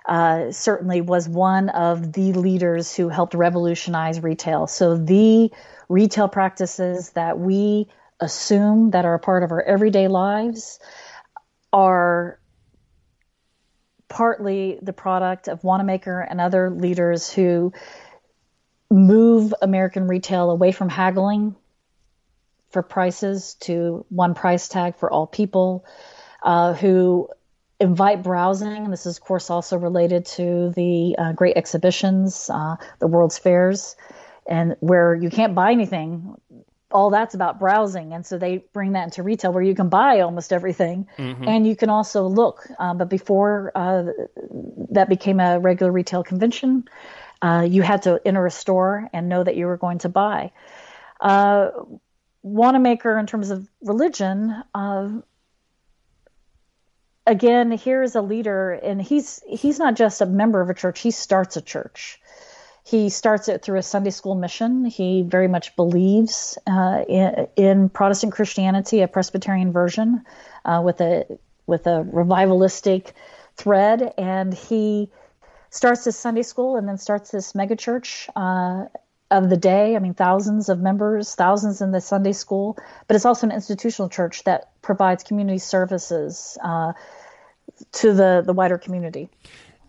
uh, 0.06 0.52
certainly 0.52 1.02
was 1.02 1.30
one 1.30 1.70
of 1.70 2.14
the 2.14 2.34
leaders 2.34 2.96
who 2.96 3.10
helped 3.10 3.34
revolutionize 3.34 4.22
retail. 4.22 4.68
So 4.68 4.98
the 4.98 5.52
retail 5.88 6.28
practices 6.28 7.12
that 7.12 7.38
we 7.40 7.88
assume 8.20 8.92
that 8.92 9.06
are 9.06 9.14
a 9.14 9.20
part 9.20 9.44
of 9.44 9.52
our 9.52 9.62
everyday 9.62 10.08
lives 10.08 10.80
are 11.72 12.40
partly 14.08 14.80
the 14.82 14.94
product 14.94 15.48
of 15.48 15.64
Wanamaker 15.64 16.20
and 16.22 16.42
other 16.42 16.70
leaders 16.72 17.32
who 17.32 17.72
move 18.90 19.54
American 19.62 20.08
retail 20.08 20.50
away 20.50 20.72
from 20.72 20.90
haggling 20.90 21.56
for 22.70 22.84
prices 22.84 23.56
to 23.62 24.06
one 24.10 24.34
price 24.34 24.68
tag 24.68 24.96
for 24.98 25.12
all 25.12 25.28
people, 25.28 25.86
uh, 26.44 26.74
who 26.74 27.30
invite 27.80 28.24
browsing. 28.24 28.90
This 28.90 29.06
is, 29.06 29.18
of 29.18 29.24
course, 29.24 29.50
also 29.50 29.78
related 29.78 30.26
to 30.26 30.72
the 30.76 31.16
uh, 31.18 31.34
great 31.34 31.58
exhibitions, 31.58 32.50
uh, 32.50 32.76
the 33.00 33.08
World's 33.08 33.38
Fairs, 33.38 33.96
and 34.48 34.76
where 34.80 35.16
you 35.16 35.30
can't 35.30 35.56
buy 35.56 35.72
anything. 35.72 36.36
All 36.92 37.12
that's 37.12 37.36
about 37.36 37.60
browsing, 37.60 38.14
and 38.14 38.26
so 38.26 38.40
they 38.40 38.66
bring 38.74 38.94
that 38.94 39.04
into 39.04 39.22
retail 39.22 39.54
where 39.54 39.62
you 39.62 39.76
can 39.76 39.90
buy 39.90 40.22
almost 40.22 40.52
everything, 40.52 41.08
mm-hmm. 41.18 41.48
and 41.48 41.68
you 41.68 41.76
can 41.76 41.90
also 41.90 42.28
look. 42.28 42.68
Uh, 42.80 42.96
but 42.96 43.10
before 43.10 43.72
uh, 43.76 44.06
that 44.90 45.08
became 45.08 45.40
a 45.40 45.60
regular 45.60 45.92
retail 45.92 46.24
convention, 46.24 46.86
uh, 47.44 47.66
you 47.70 47.84
had 47.84 48.02
to 48.04 48.20
enter 48.26 48.44
a 48.46 48.52
store 48.52 49.08
and 49.14 49.30
know 49.30 49.44
that 49.44 49.56
you 49.56 49.68
were 49.68 49.78
going 49.78 50.00
to 50.00 50.10
buy. 50.10 50.52
Wanamaker 52.42 53.18
in 53.18 53.26
terms 53.26 53.50
of 53.50 53.68
religion. 53.82 54.64
Uh, 54.74 55.10
again, 57.26 57.72
here 57.72 58.02
is 58.02 58.16
a 58.16 58.22
leader, 58.22 58.72
and 58.72 59.02
he's 59.02 59.42
he's 59.48 59.80
not 59.80 59.96
just 59.96 60.22
a 60.22 60.26
member 60.26 60.62
of 60.62 60.70
a 60.70 60.74
church. 60.74 61.00
He 61.00 61.12
starts 61.12 61.58
a 61.58 61.62
church. 61.62 62.20
He 62.84 63.10
starts 63.10 63.48
it 63.48 63.62
through 63.62 63.78
a 63.78 63.84
Sunday 63.84 64.10
school 64.10 64.36
mission. 64.36 64.86
He 64.86 65.22
very 65.22 65.48
much 65.48 65.76
believes 65.76 66.58
uh, 66.66 67.04
in, 67.08 67.48
in, 67.56 67.90
Protestant 67.90 68.34
Christianity, 68.34 69.02
a 69.02 69.08
Presbyterian 69.08 69.72
version, 69.72 70.24
uh, 70.66 70.82
with 70.84 71.00
a 71.02 71.26
with 71.68 71.86
a 71.86 72.04
revivalistic 72.12 73.12
thread, 73.58 74.14
and 74.18 74.54
he 74.54 75.12
starts 75.70 76.04
this 76.06 76.18
Sunday 76.18 76.42
school 76.42 76.78
and 76.78 76.88
then 76.88 76.98
starts 76.98 77.30
this 77.30 77.54
megachurch 77.54 78.28
uh, 78.36 78.88
of 79.32 79.50
the 79.50 79.58
day. 79.58 79.96
I 79.96 80.00
mean, 80.00 80.14
thousands 80.14 80.70
of 80.70 80.80
members, 80.80 81.36
thousands 81.36 81.82
in 81.82 81.92
the 81.92 82.02
Sunday 82.02 82.34
school, 82.34 82.78
but 83.08 83.16
it's 83.16 83.26
also 83.26 83.48
an 83.48 83.54
institutional 83.54 84.10
church 84.10 84.44
that 84.44 84.72
provides 84.82 85.24
community 85.24 85.60
services 85.60 86.58
uh, 86.64 86.94
to 87.94 88.14
the, 88.14 88.44
the 88.46 88.54
wider 88.54 88.78
community. 88.78 89.30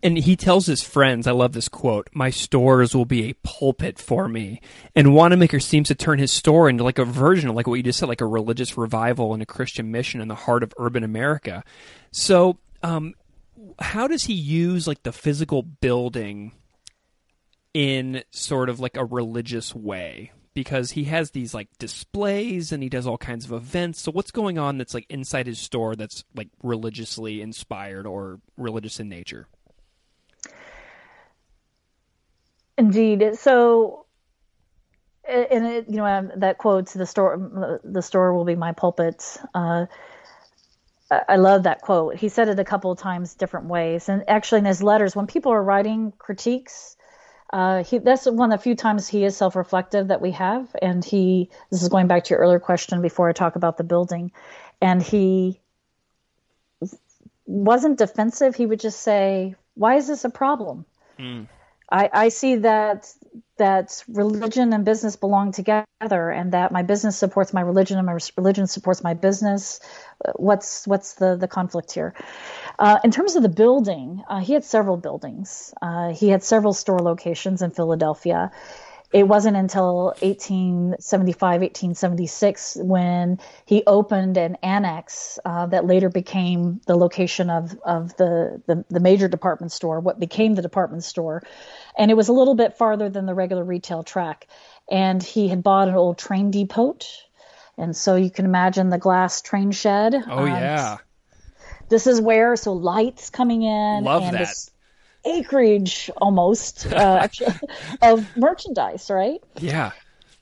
And 0.03 0.17
he 0.17 0.35
tells 0.35 0.67
his 0.67 0.83
friends, 0.83 1.27
I 1.27 1.33
love 1.33 1.53
this 1.53 1.69
quote, 1.69 2.09
my 2.15 2.31
stores 2.31 2.95
will 2.95 3.05
be 3.05 3.25
a 3.25 3.35
pulpit 3.43 3.99
for 3.99 4.29
me. 4.29 4.63
And 4.97 5.15
Wanamaker 5.15 5.61
seems 5.61 5.89
to 5.89 5.95
turn 5.95 6.19
his 6.19 6.33
store 6.33 6.71
into 6.71 6.85
like 6.85 6.99
a 6.99 7.05
version 7.05 7.51
of 7.51 7.57
like 7.57 7.67
what 7.67 7.75
you 7.75 7.83
just 7.83 7.99
said, 7.99 8.09
like 8.09 8.23
a 8.23 8.27
religious 8.27 8.79
revival 8.79 9.35
and 9.35 9.43
a 9.43 9.47
Christian 9.47 9.91
mission 9.91 10.23
in 10.23 10.29
the 10.29 10.35
heart 10.35 10.63
of 10.63 10.73
urban 10.79 11.05
America. 11.05 11.63
So, 12.13 12.59
um, 12.83 13.15
how 13.79 14.07
does 14.07 14.25
he 14.25 14.33
use 14.33 14.87
like 14.89 15.03
the 15.03 15.13
physical 15.13 15.63
building 15.63 16.53
in 17.75 18.23
sort 18.31 18.69
of 18.69 18.81
like 18.81 18.97
a 18.97 19.05
religious 19.05 19.75
way 19.75 20.33
because 20.55 20.93
he 20.93 21.05
has 21.05 21.31
these 21.31 21.55
like 21.55 21.69
displays 21.79 22.73
and 22.73 22.83
he 22.83 22.89
does 22.89 23.07
all 23.07 23.19
kinds 23.19 23.45
of 23.45 23.53
events. 23.53 24.01
So 24.01 24.13
what's 24.13 24.31
going 24.31 24.59
on 24.59 24.79
that's 24.79 24.95
like 24.95 25.07
inside 25.09 25.47
his 25.47 25.59
store 25.59 25.95
that's 25.95 26.25
like 26.35 26.49
religiously 26.63 27.41
inspired 27.41 28.07
or 28.07 28.41
religious 28.57 28.99
in 28.99 29.09
nature? 29.09 29.47
Indeed. 32.77 33.37
So 33.37 34.07
and 35.29 35.67
it, 35.67 35.87
you 35.89 35.97
know 35.97 36.31
that 36.37 36.59
quote 36.59 36.89
the 36.89 37.07
store 37.07 37.81
the 37.85 38.03
store 38.03 38.35
will 38.35 38.45
be 38.45 38.57
my 38.57 38.73
pulpit 38.73 39.37
uh, 39.55 39.87
I 41.29 41.37
love 41.37 41.65
that 41.65 41.81
quote. 41.81 42.17
He 42.17 42.29
said 42.29 42.49
it 42.49 42.61
a 42.61 42.65
couple 42.65 42.93
of 42.93 42.99
times 42.99 43.35
different 43.35 43.67
ways. 43.67 44.09
And 44.09 44.23
actually, 44.29 44.61
in 44.61 44.65
his 44.65 44.81
letters, 44.81 45.17
when 45.17 45.27
people 45.27 45.53
are 45.53 45.63
writing 45.63 46.13
critiques, 46.17 46.97
uh, 47.53 47.83
he, 47.83 47.99
that's 47.99 48.27
one 48.27 48.53
of 48.53 48.59
the 48.59 48.63
few 48.63 48.77
times 48.77 49.09
he 49.09 49.25
is 49.25 49.37
self-reflective 49.37 50.09
that 50.09 50.21
we 50.21 50.31
have, 50.33 50.75
and 50.81 51.05
he. 51.05 51.51
This 51.71 51.83
is 51.83 51.89
going 51.89 52.07
back 52.07 52.25
to 52.25 52.35
your 52.35 52.41
earlier 52.41 52.61
question 52.61 53.03
before 53.03 53.29
I 53.29 53.33
talk 53.33 53.57
about 53.57 53.77
the 53.77 53.85
building, 53.85 54.31
and 54.81 55.03
he 55.03 55.61
wasn't 57.47 57.99
defensive. 57.99 58.55
He 58.55 58.67
would 58.67 58.81
just 58.81 59.01
say, 59.01 59.57
"Why 59.75 59.97
is 59.97 60.07
this 60.07 60.25
a 60.25 60.31
problem?" 60.31 60.85
Mm. 61.19 61.49
I, 61.91 62.11
I 62.13 62.29
see 62.29 62.57
that 62.57 63.13
that 63.59 64.03
religion 64.09 64.73
and 64.73 64.85
business 64.85 65.17
belong 65.17 65.53
together, 65.53 66.31
and 66.31 66.53
that 66.53 66.73
my 66.73 66.83
business 66.83 67.17
supports 67.17 67.53
my 67.53 67.61
religion, 67.61 67.99
and 67.99 68.07
my 68.07 68.19
religion 68.37 68.67
supports 68.67 69.03
my 69.03 69.15
business. 69.15 69.81
What's 70.37 70.87
what's 70.87 71.15
the 71.15 71.37
the 71.37 71.49
conflict 71.49 71.93
here? 71.93 72.15
Uh, 72.79 72.99
in 73.05 73.11
terms 73.11 73.37
of 73.37 73.43
the 73.43 73.49
building, 73.51 74.23
uh, 74.29 74.41
he 74.41 74.55
had 74.55 74.65
several 74.65 74.97
buildings. 74.97 75.75
Uh, 75.83 76.13
he 76.13 76.29
had 76.29 76.43
several 76.43 76.73
store 76.73 77.01
locations 77.01 77.61
in 77.61 77.71
Philadelphia. 77.71 78.51
It 79.13 79.27
wasn't 79.27 79.57
until 79.57 80.15
1875, 80.21 81.61
1876 81.61 82.77
when 82.81 83.41
he 83.67 83.83
opened 83.87 84.37
an 84.37 84.57
annex 84.63 85.39
uh, 85.45 85.67
that 85.67 85.85
later 85.85 86.09
became 86.09 86.81
the 86.87 86.97
location 86.97 87.51
of, 87.51 87.77
of 87.85 88.17
the, 88.17 88.63
the, 88.67 88.85
the 88.89 89.01
major 89.01 89.27
department 89.27 89.73
store, 89.73 89.99
what 89.99 90.21
became 90.21 90.55
the 90.55 90.63
department 90.63 91.03
store. 91.03 91.43
And 91.99 92.11
it 92.11 92.15
was 92.15 92.29
a 92.29 92.33
little 92.33 92.55
bit 92.55 92.79
farther 92.79 93.11
than 93.11 93.27
the 93.27 93.35
regular 93.35 93.65
retail 93.65 94.05
track. 94.05 94.47
And 94.89 95.21
he 95.21 95.49
had 95.49 95.63
bought 95.63 95.89
an 95.89 95.97
old 95.97 96.19
train 96.19 96.53
depot. 96.53 96.99
And 97.77 97.97
so 97.97 98.15
you 98.15 98.31
can 98.31 98.45
imagine 98.45 98.91
the 98.91 98.99
glass 98.99 99.43
train 99.43 99.73
shed. 99.73 100.15
Oh, 100.15 100.39
um, 100.39 100.47
yeah 100.49 100.99
this 101.91 102.07
is 102.07 102.21
where 102.21 102.57
so 102.57 102.73
lights 102.73 103.29
coming 103.29 103.63
in 103.63 104.05
Love 104.05 104.23
and 104.23 104.35
that. 104.35 104.39
this 104.39 104.71
acreage 105.25 106.11
almost 106.17 106.87
uh, 106.87 107.19
actually 107.23 107.55
of 108.03 108.37
merchandise, 108.37 109.11
right? 109.11 109.43
Yeah. 109.59 109.93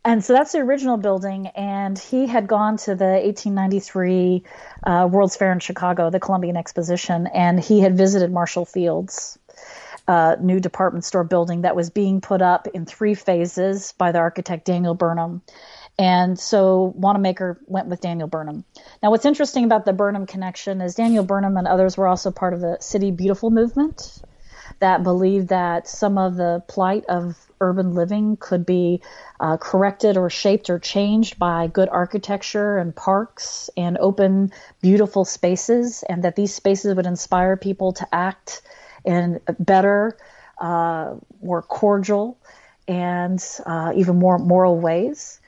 and 0.05 0.25
so 0.25 0.33
that's 0.33 0.53
the 0.53 0.59
original 0.59 0.97
building. 0.97 1.49
And 1.49 1.99
he 1.99 2.27
had 2.27 2.47
gone 2.47 2.77
to 2.79 2.95
the 2.95 3.21
1893 3.25 4.45
uh, 4.85 5.09
World's 5.11 5.37
Fair 5.37 5.53
in 5.53 5.61
Chicago, 5.61 6.11
the 6.11 6.21
Columbian 6.21 6.57
Exposition, 6.57 7.27
and 7.29 7.61
he 7.61 7.81
had 7.81 7.97
visited 7.97 8.33
Marshall 8.33 8.65
Field's 8.65 9.39
uh, 10.09 10.37
new 10.41 10.59
department 10.59 11.05
store 11.05 11.23
building 11.25 11.63
that 11.63 11.77
was 11.77 11.91
being 11.91 12.21
put 12.21 12.41
up 12.41 12.67
in 12.69 12.87
three 12.87 13.15
phases 13.15 13.93
by 13.99 14.11
the 14.11 14.19
architect 14.19 14.65
Daniel 14.65 14.95
Burnham. 14.95 15.43
And 15.99 16.39
so 16.39 16.95
Wanamaker 16.97 17.61
went 17.67 17.89
with 17.89 18.01
Daniel 18.01 18.29
Burnham. 18.29 18.65
Now, 19.03 19.11
what's 19.11 19.27
interesting 19.27 19.65
about 19.65 19.85
the 19.85 19.93
Burnham 19.93 20.27
connection 20.27 20.81
is 20.81 20.95
Daniel 20.95 21.25
Burnham 21.25 21.57
and 21.57 21.67
others 21.67 21.97
were 21.97 22.07
also 22.07 22.31
part 22.31 22.55
of 22.55 22.61
the 22.61 22.79
City 22.81 23.11
Beautiful 23.11 23.51
movement 23.51 24.23
that 24.81 25.03
believed 25.03 25.49
that 25.49 25.89
some 25.89 26.19
of 26.19 26.37
the 26.37 26.63
plight 26.69 27.05
of 27.09 27.37
urban 27.61 27.95
living 27.95 28.37
could 28.37 28.65
be 28.65 29.03
uh, 29.41 29.57
corrected 29.57 30.17
or 30.17 30.31
shaped 30.31 30.71
or 30.71 30.79
changed 30.79 31.39
by 31.39 31.67
good 31.67 31.89
architecture 31.89 32.79
and 32.79 32.95
parks 32.95 33.71
and 33.77 33.99
open, 33.99 34.53
beautiful 34.81 35.25
spaces, 35.25 36.05
and 36.09 36.23
that 36.25 36.37
these 36.37 36.55
spaces 36.55 36.95
would 36.95 37.07
inspire 37.07 37.57
people 37.57 37.93
to 37.93 38.07
act 38.13 38.63
in 39.05 39.41
better, 39.59 40.17
uh, 40.61 41.15
more 41.43 41.63
cordial, 41.63 42.39
and 42.87 43.45
uh, 43.67 43.93
even 43.97 44.19
more 44.19 44.39
moral 44.39 44.79
ways. 44.79 45.41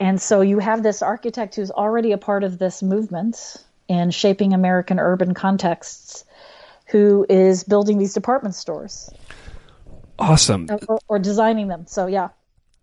And 0.00 0.20
so 0.20 0.40
you 0.40 0.60
have 0.60 0.82
this 0.82 1.02
architect 1.02 1.56
who's 1.56 1.70
already 1.70 2.12
a 2.12 2.18
part 2.18 2.44
of 2.44 2.58
this 2.58 2.82
movement 2.82 3.56
in 3.88 4.10
shaping 4.10 4.52
American 4.52 4.98
urban 5.00 5.34
contexts 5.34 6.24
who 6.90 7.26
is 7.28 7.64
building 7.64 7.98
these 7.98 8.14
department 8.14 8.54
stores. 8.54 9.10
Awesome. 10.18 10.66
Or, 10.88 10.98
or 11.08 11.18
designing 11.18 11.68
them. 11.68 11.86
So, 11.86 12.06
yeah. 12.06 12.28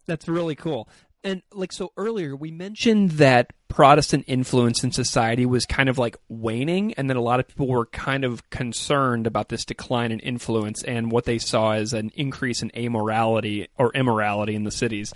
That's 0.06 0.28
really 0.28 0.56
cool. 0.56 0.88
And 1.24 1.42
like 1.52 1.74
so 1.74 1.92
earlier, 1.98 2.36
we 2.36 2.52
mentioned 2.52 3.12
that 3.12 3.52
Protestant 3.68 4.26
influence 4.28 4.84
in 4.84 4.92
society 4.92 5.46
was 5.46 5.66
kind 5.66 5.90
of 5.90 5.98
like 5.98 6.18
waning, 6.30 6.94
and 6.94 7.10
that 7.10 7.18
a 7.18 7.22
lot 7.22 7.40
of 7.40 7.48
people 7.48 7.68
were 7.68 7.88
kind 7.88 8.24
of 8.24 8.48
concerned 8.52 9.26
about 9.26 9.50
this 9.50 9.66
decline 9.66 10.12
in 10.12 10.20
influence 10.20 10.84
and 10.84 11.12
what 11.12 11.26
they 11.26 11.40
saw 11.40 11.72
as 11.72 11.94
an 11.94 12.12
increase 12.14 12.62
in 12.62 12.70
amorality 12.70 13.68
or 13.78 13.92
immorality 13.94 14.54
in 14.54 14.66
the 14.66 14.72
cities. 14.72 15.14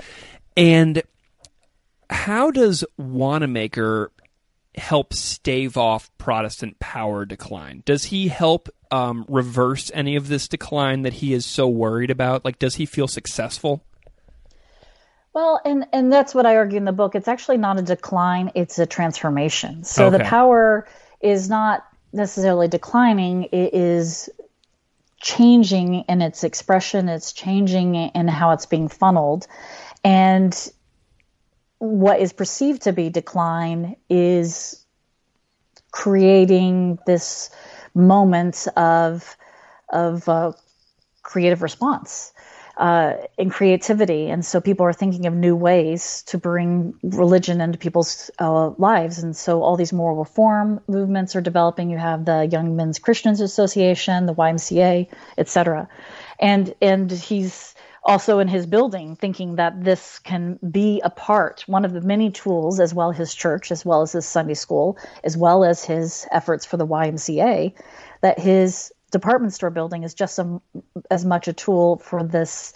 And 0.58 1.04
how 2.10 2.50
does 2.50 2.84
Wanamaker 2.98 4.12
help 4.76 5.14
stave 5.14 5.78
off 5.78 6.10
Protestant 6.18 6.80
power 6.80 7.26
decline? 7.26 7.84
Does 7.86 8.06
he 8.06 8.28
help 8.28 8.70
um, 8.92 9.26
reverse 9.28 9.92
any 9.94 10.16
of 10.16 10.28
this 10.28 10.48
decline 10.48 11.02
that 11.04 11.14
he 11.14 11.34
is 11.34 11.46
so 11.46 11.68
worried 11.68 12.12
about? 12.12 12.46
Like, 12.46 12.60
does 12.60 12.76
he 12.76 12.86
feel 12.86 13.08
successful? 13.08 13.84
Well, 15.34 15.62
and 15.64 15.86
and 15.94 16.12
that's 16.12 16.34
what 16.34 16.46
I 16.46 16.56
argue 16.56 16.78
in 16.78 16.86
the 16.86 16.92
book. 16.92 17.16
It's 17.16 17.28
actually 17.28 17.58
not 17.58 17.78
a 17.78 17.84
decline; 17.84 18.52
it's 18.56 18.80
a 18.80 18.86
transformation. 18.86 19.84
So 19.84 20.08
Okay. 20.08 20.18
the 20.18 20.24
power 20.24 20.88
is 21.22 21.50
not 21.50 21.86
necessarily 22.12 22.68
declining; 22.68 23.44
it 23.52 23.74
is 23.74 24.30
changing 25.22 26.06
in 26.10 26.22
its 26.22 26.44
expression. 26.44 27.10
It's 27.10 27.32
changing 27.32 27.96
in 27.96 28.28
how 28.28 28.52
it's 28.52 28.66
being 28.66 28.88
funneled, 28.88 29.46
and 30.04 30.72
what 31.80 32.20
is 32.20 32.34
perceived 32.34 32.84
to 32.84 32.94
be 32.94 33.10
decline 33.10 33.96
is 34.10 34.86
creating 35.92 37.00
this 37.06 37.50
moment 37.96 38.68
of 38.78 39.36
of 39.92 40.30
uh, 40.30 40.52
creative 41.24 41.64
response 41.64 42.32
uh, 42.80 43.14
and 43.38 43.52
creativity. 43.52 44.30
And 44.30 44.46
so 44.46 44.62
people 44.62 44.86
are 44.86 44.94
thinking 44.94 45.26
of 45.26 45.34
new 45.34 45.56
ways 45.56 46.24
to 46.28 46.38
bring 46.38 46.94
religion 47.04 47.60
into 47.60 47.78
people's 47.78 48.32
uh, 48.40 48.70
lives. 48.78 49.20
And 49.20 49.36
so 49.36 49.62
all 49.62 49.76
these 49.76 49.92
moral 49.92 50.16
reform 50.16 50.80
movements 50.88 51.36
are 51.36 51.42
developing. 51.42 51.90
You 51.90 51.98
have 51.98 52.24
the 52.24 52.48
Young 52.50 52.76
Men's 52.76 52.98
Christians 52.98 53.42
Association, 53.42 54.28
the 54.28 54.34
YMCA, 54.34 55.10
etc. 55.38 55.90
And 56.40 56.74
and 56.82 57.12
he's 57.12 57.76
also 58.10 58.40
in 58.40 58.48
his 58.48 58.66
building 58.66 59.16
thinking 59.16 59.56
that 59.56 59.84
this 59.84 60.18
can 60.20 60.60
be 60.72 61.00
a 61.04 61.12
part, 61.12 61.64
one 61.68 61.86
of 61.86 61.94
the 61.94 62.02
many 62.02 62.32
tools, 62.32 62.80
as 62.80 62.92
well 62.92 63.12
his 63.12 63.34
church, 63.36 63.72
as 63.72 63.86
well 63.86 64.02
as 64.02 64.12
his 64.12 64.26
Sunday 64.26 64.56
school, 64.56 64.98
as 65.24 65.38
well 65.38 65.64
as 65.64 65.86
his 65.86 66.26
efforts 66.32 66.66
for 66.66 66.78
the 66.78 66.88
YMCA, 66.88 67.74
that 68.22 68.40
his 68.40 68.92
department 69.12 69.54
store 69.54 69.70
building 69.70 70.04
is 70.04 70.16
just 70.16 70.40
as 71.12 71.24
much 71.24 71.48
a 71.48 71.54
tool 71.54 71.98
for 71.98 72.24
this 72.24 72.74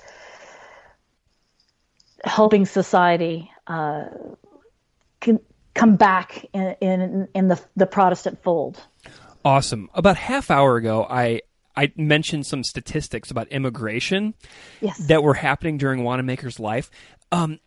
helping 2.24 2.66
society 2.66 3.52
uh, 3.66 4.06
can 5.20 5.40
come 5.74 5.96
back 5.96 6.46
in, 6.54 6.76
in, 6.80 7.28
in 7.34 7.48
the, 7.48 7.60
the 7.76 7.88
Protestant 7.88 8.42
fold. 8.44 8.80
Awesome. 9.44 9.90
About 9.96 10.16
half 10.16 10.52
hour 10.52 10.78
ago, 10.78 11.06
I 11.10 11.42
I 11.76 11.92
mentioned 11.96 12.46
some 12.46 12.64
statistics 12.64 13.32
about 13.32 13.48
immigration 13.50 14.34
Yes. 14.82 14.98
that 15.08 15.24
were 15.24 15.34
happening 15.36 15.78
during 15.78 16.04
Wanamaker's 16.04 16.60
life. 16.60 16.90
Um, 17.32 17.60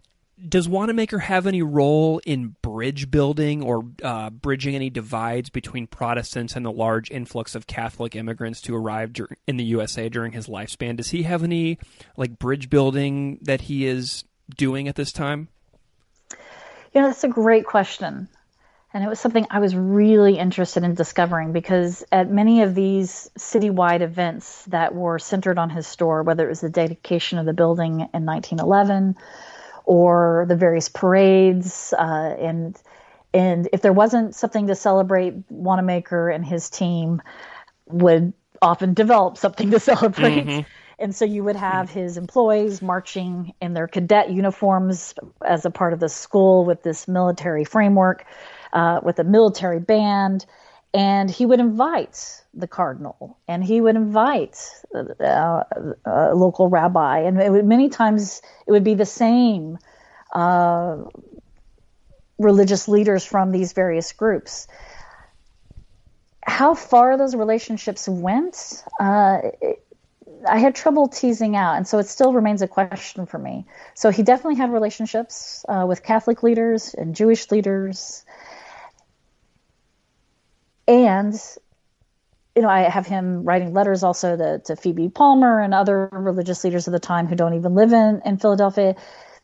does 0.49 0.69
Wanamaker 0.69 1.19
have 1.21 1.47
any 1.47 1.63
role 1.63 2.21
in 2.27 2.57
bridge 2.61 3.11
building 3.11 3.63
or 3.63 3.85
uh, 4.03 4.29
bridging 4.29 4.75
any 4.75 4.91
divides 4.91 5.49
between 5.49 5.87
Protestants 5.87 6.55
and 6.57 6.65
the 6.67 6.71
large 6.71 7.11
influx 7.11 7.55
of 7.55 7.67
Catholic 7.67 8.15
immigrants 8.15 8.61
to 8.63 8.77
arrive 8.77 9.15
dur- 9.15 9.31
in 9.47 9.57
the 9.57 9.65
USA 9.65 10.11
during 10.11 10.33
his 10.33 10.47
lifespan? 10.47 10.97
Does 10.97 11.09
he 11.09 11.23
have 11.23 11.43
any 11.43 11.79
like 12.19 12.39
bridge 12.39 12.69
building 12.69 13.39
that 13.43 13.63
he 13.63 13.87
is 13.87 14.25
doing 14.57 14.89
at 14.89 14.95
this 14.97 15.11
time? 15.11 15.49
You 16.95 17.01
know, 17.01 17.07
that's 17.09 17.25
a 17.25 17.29
great 17.29 17.65
question. 17.65 18.29
And 18.95 19.05
it 19.05 19.09
was 19.09 19.21
something 19.21 19.47
I 19.51 19.59
was 19.59 19.75
really 19.75 20.39
interested 20.39 20.83
in 20.83 20.95
discovering 20.95 21.53
because 21.53 22.05
at 22.13 22.31
many 22.31 22.63
of 22.63 22.75
these 22.75 23.31
citywide 23.39 24.01
events 24.01 24.65
that 24.67 24.95
were 24.95 25.19
centered 25.19 25.59
on 25.59 25.71
his 25.71 25.87
store, 25.87 26.23
whether 26.23 26.47
it 26.47 26.49
was 26.49 26.61
the 26.61 26.71
dedication 26.71 27.39
of 27.39 27.47
the 27.47 27.53
building 27.53 28.01
in 28.01 28.25
1911 28.25 29.17
or 29.85 30.47
the 30.49 30.57
various 30.57 30.89
parades, 30.89 31.93
uh, 31.93 32.37
and 32.41 32.81
and 33.35 33.69
if 33.73 33.83
there 33.83 33.93
wasn't 33.93 34.35
something 34.35 34.69
to 34.69 34.75
celebrate, 34.75 35.35
Wanamaker 35.51 36.31
and 36.31 36.45
his 36.45 36.71
team 36.71 37.21
would 37.87 38.33
often 38.63 38.95
develop 38.95 39.37
something 39.37 39.71
to 39.73 39.81
celebrate. 39.93 40.65
And 40.99 41.15
so 41.15 41.27
you 41.27 41.45
would 41.45 41.57
have 41.57 41.91
his 41.91 42.17
employees 42.17 42.81
marching 42.81 43.53
in 43.61 43.75
their 43.75 43.87
cadet 43.87 44.31
uniforms 44.31 45.13
as 45.45 45.67
a 45.67 45.71
part 45.71 45.93
of 45.93 46.01
the 46.01 46.09
school 46.09 46.65
with 46.65 46.83
this 46.83 47.07
military 47.07 47.65
framework, 47.65 48.25
uh, 48.73 49.01
with 49.03 49.19
a 49.19 49.25
military 49.25 49.81
band. 49.81 50.47
And 50.95 51.31
he 51.31 51.45
would 51.45 51.61
invite 51.61 52.43
the 52.55 52.67
cardinal 52.67 53.39
and 53.47 53.63
he 53.63 53.81
would 53.83 53.97
invite 53.97 54.59
uh, 54.95 55.63
a 56.07 56.35
local 56.35 56.69
rabbi. 56.69 57.19
And 57.21 57.37
would, 57.53 57.67
many 57.67 57.91
times 57.91 58.41
it 58.67 58.73
would 58.73 58.85
be 58.85 58.95
the 58.95 59.05
same 59.05 59.77
uh, 60.33 60.97
religious 62.39 62.89
leaders 62.89 63.27
from 63.27 63.53
these 63.53 63.73
various 63.73 64.13
groups 64.13 64.69
how 66.47 66.75
far 66.75 67.17
those 67.19 67.35
relationships 67.35 68.09
went, 68.09 68.85
uh, 69.01 69.39
it- 69.61 69.83
I 70.49 70.59
had 70.59 70.75
trouble 70.75 71.09
teasing 71.09 71.57
out, 71.57 71.77
and 71.77 71.89
so 71.89 71.99
it 71.99 72.07
still 72.07 72.33
remains 72.33 72.63
a 72.63 72.69
question 72.69 73.27
for 73.27 73.39
me. 73.39 73.67
So 73.95 74.11
he 74.11 74.23
definitely 74.23 74.57
had 74.57 74.71
relationships 74.71 75.65
uh, 75.69 75.87
with 75.89 76.03
Catholic 76.03 76.43
leaders 76.43 76.95
and 76.95 77.17
Jewish 77.17 77.51
leaders, 77.51 78.25
and 80.89 81.35
you 82.55 82.63
know 82.63 82.69
I 82.69 82.83
have 82.83 83.07
him 83.07 83.45
writing 83.45 83.73
letters 83.73 84.03
also 84.03 84.37
to, 84.37 84.59
to 84.61 84.77
Phoebe 84.77 85.09
Palmer 85.09 85.61
and 85.61 85.75
other 85.75 86.09
religious 86.13 86.65
leaders 86.65 86.87
of 86.87 86.93
the 86.93 86.99
time 86.99 87.27
who 87.27 87.35
don't 87.37 87.55
even 87.55 87.75
live 87.75 87.93
in 87.93 88.23
in 88.25 88.39
Philadelphia. 88.39 88.97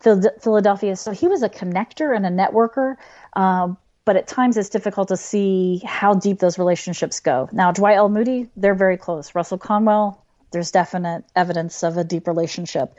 Philadelphia. 0.03 0.97
So 0.97 1.13
he 1.13 1.29
was 1.29 1.45
a 1.45 1.49
connector 1.49 2.15
and 2.15 2.27
a 2.27 2.29
networker, 2.29 2.97
um, 3.35 3.77
but 4.05 4.17
at 4.17 4.27
times 4.27 4.57
it's 4.57 4.69
difficult 4.69 5.09
to 5.09 5.17
see 5.17 5.81
how 5.85 6.15
deep 6.15 6.41
those 6.41 6.59
relationships 6.59 7.21
go. 7.21 7.49
Now, 7.53 7.71
Dwight 7.71 7.99
L. 7.99 8.09
Moody, 8.09 8.49
they're 8.57 8.75
very 8.75 8.97
close. 8.97 9.33
Russell 9.35 9.59
Conwell, 9.59 10.21
there's 10.51 10.73
definite 10.73 11.25
evidence 11.37 11.85
of 11.85 11.97
a 11.97 12.05
deep 12.05 12.27
relationship. 12.27 12.95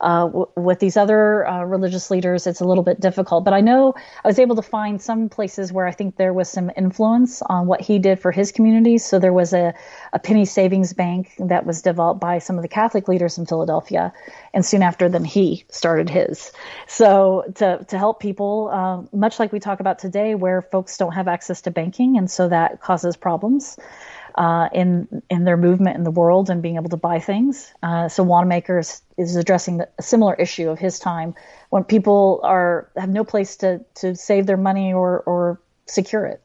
Uh, 0.00 0.26
w- 0.26 0.48
with 0.56 0.78
these 0.80 0.96
other 0.96 1.46
uh, 1.46 1.64
religious 1.64 2.10
leaders, 2.10 2.46
it's 2.46 2.60
a 2.60 2.64
little 2.64 2.84
bit 2.84 3.00
difficult. 3.00 3.44
But 3.44 3.54
I 3.54 3.60
know 3.60 3.94
I 4.24 4.28
was 4.28 4.38
able 4.38 4.56
to 4.56 4.62
find 4.62 5.00
some 5.00 5.28
places 5.28 5.72
where 5.72 5.86
I 5.86 5.92
think 5.92 6.16
there 6.16 6.32
was 6.32 6.48
some 6.48 6.70
influence 6.76 7.42
on 7.42 7.66
what 7.66 7.80
he 7.80 7.98
did 7.98 8.18
for 8.20 8.32
his 8.32 8.52
community. 8.52 8.98
So 8.98 9.18
there 9.18 9.32
was 9.32 9.52
a, 9.52 9.74
a 10.12 10.18
penny 10.18 10.44
savings 10.44 10.92
bank 10.92 11.32
that 11.38 11.66
was 11.66 11.82
developed 11.82 12.20
by 12.20 12.38
some 12.38 12.56
of 12.56 12.62
the 12.62 12.68
Catholic 12.68 13.08
leaders 13.08 13.38
in 13.38 13.46
Philadelphia, 13.46 14.12
and 14.52 14.64
soon 14.64 14.82
after, 14.82 15.08
then 15.08 15.24
he 15.24 15.64
started 15.70 16.10
his. 16.10 16.52
So 16.86 17.44
to 17.56 17.84
to 17.88 17.98
help 17.98 18.20
people, 18.20 18.70
uh, 18.72 19.16
much 19.16 19.38
like 19.38 19.52
we 19.52 19.60
talk 19.60 19.80
about 19.80 19.98
today, 19.98 20.34
where 20.34 20.62
folks 20.62 20.96
don't 20.96 21.12
have 21.12 21.28
access 21.28 21.62
to 21.62 21.70
banking, 21.70 22.16
and 22.16 22.30
so 22.30 22.48
that 22.48 22.80
causes 22.80 23.16
problems 23.16 23.76
uh, 24.34 24.68
in 24.72 25.22
in 25.30 25.44
their 25.44 25.56
movement 25.56 25.96
in 25.96 26.04
the 26.04 26.10
world 26.10 26.50
and 26.50 26.62
being 26.62 26.76
able 26.76 26.90
to 26.90 26.96
buy 26.96 27.18
things. 27.18 27.72
Uh, 27.82 28.08
so 28.08 28.22
Wanamaker 28.22 28.78
is, 28.78 29.02
is 29.16 29.36
addressing 29.36 29.78
the, 29.78 29.88
a 29.98 30.02
similar 30.02 30.34
issue 30.34 30.68
of 30.70 30.78
his 30.78 30.98
time 30.98 31.34
when 31.70 31.84
people 31.84 32.40
are 32.42 32.90
have 32.96 33.10
no 33.10 33.24
place 33.24 33.56
to 33.56 33.84
to 33.96 34.14
save 34.16 34.46
their 34.46 34.56
money 34.56 34.92
or 34.92 35.20
or 35.20 35.60
secure 35.86 36.26
it. 36.26 36.40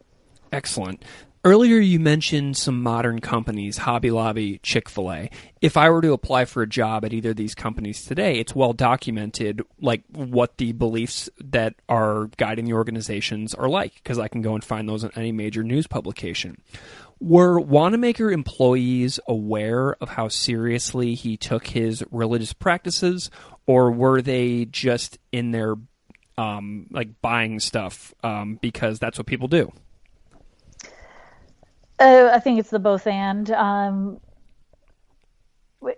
Excellent. 0.52 1.04
Earlier, 1.46 1.78
you 1.78 2.02
mentioned 2.02 2.58
some 2.58 2.84
modern 2.84 3.22
companies, 3.22 3.78
Hobby 3.78 4.12
Lobby, 4.12 4.60
Chick 4.62 4.90
fil 4.90 5.10
A. 5.10 5.30
If 5.62 5.78
I 5.78 5.90
were 5.90 6.02
to 6.02 6.12
apply 6.12 6.44
for 6.44 6.62
a 6.62 6.68
job 6.68 7.06
at 7.06 7.14
either 7.14 7.30
of 7.30 7.38
these 7.38 7.56
companies 7.56 8.04
today, 8.04 8.40
it's 8.40 8.54
well 8.54 8.74
documented, 8.74 9.62
like 9.80 10.04
what 10.12 10.58
the 10.58 10.74
beliefs 10.74 11.30
that 11.40 11.76
are 11.88 12.26
guiding 12.36 12.66
the 12.66 12.74
organizations 12.74 13.54
are 13.54 13.70
like, 13.70 13.94
because 13.96 14.20
I 14.20 14.28
can 14.28 14.42
go 14.42 14.54
and 14.54 14.62
find 14.62 14.90
those 14.90 15.06
in 15.06 15.12
any 15.16 15.32
major 15.32 15.64
news 15.64 15.88
publication. 15.88 16.58
Were 17.22 17.60
Wanamaker 17.60 18.32
employees 18.32 19.20
aware 19.28 19.96
of 19.96 20.10
how 20.10 20.30
seriously 20.30 21.16
he 21.16 21.36
took 21.36 21.68
his 21.68 22.04
religious 22.12 22.54
practices, 22.54 23.30
or 23.68 23.92
were 23.92 24.22
they 24.22 24.66
just 24.66 25.18
in 25.32 25.52
there, 25.52 25.76
um, 26.38 26.88
like 26.92 27.22
buying 27.22 27.60
stuff 27.60 28.14
um, 28.24 28.58
because 28.62 29.00
that's 29.00 29.18
what 29.18 29.28
people 29.28 29.50
do? 29.50 29.72
Uh, 32.00 32.30
I 32.34 32.40
think 32.40 32.60
it's 32.60 32.70
the 32.70 32.80
both 32.80 33.06
and. 33.06 33.52
Um, 33.52 34.22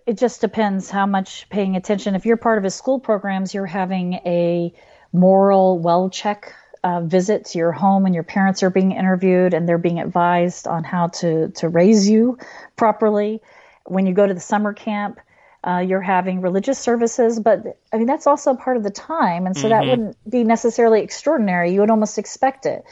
it 0.05 0.17
just 0.17 0.41
depends 0.41 0.89
how 0.89 1.05
much 1.05 1.47
paying 1.49 1.76
attention. 1.76 2.15
If 2.15 2.26
you're 2.26 2.38
part 2.38 2.57
of 2.57 2.63
his 2.63 2.76
school 2.76 2.99
programs, 2.99 3.53
you're 3.53 3.65
having 3.65 4.13
a 4.26 4.74
moral 5.13 5.80
well 5.80 6.09
check 6.09 6.55
uh, 6.84 7.01
visit 7.01 7.45
to 7.45 7.57
your 7.57 7.71
home, 7.71 8.05
and 8.05 8.15
your 8.15 8.23
parents 8.23 8.63
are 8.63 8.69
being 8.69 8.91
interviewed, 8.91 9.53
and 9.53 9.67
they're 9.67 9.77
being 9.77 9.99
advised 9.99 10.67
on 10.67 10.84
how 10.84 11.07
to 11.07 11.49
to 11.49 11.69
raise 11.69 12.09
you 12.09 12.38
properly. 12.75 13.41
When 13.86 14.05
you 14.05 14.13
go 14.13 14.25
to 14.25 14.34
the 14.34 14.39
summer 14.39 14.73
camp, 14.73 15.19
uh, 15.63 15.84
you're 15.86 16.01
having 16.01 16.41
religious 16.41 16.79
services, 16.79 17.39
but 17.39 17.77
I 17.93 17.97
mean 17.97 18.07
that's 18.07 18.27
also 18.27 18.55
part 18.55 18.77
of 18.77 18.84
the 18.84 18.89
time, 18.91 19.45
and 19.45 19.55
so 19.55 19.69
mm-hmm. 19.69 19.69
that 19.69 19.89
wouldn't 19.89 20.29
be 20.29 20.43
necessarily 20.43 21.01
extraordinary. 21.01 21.71
You 21.73 21.82
would 21.82 21.91
almost 21.91 22.17
expect 22.17 22.65
it. 22.65 22.84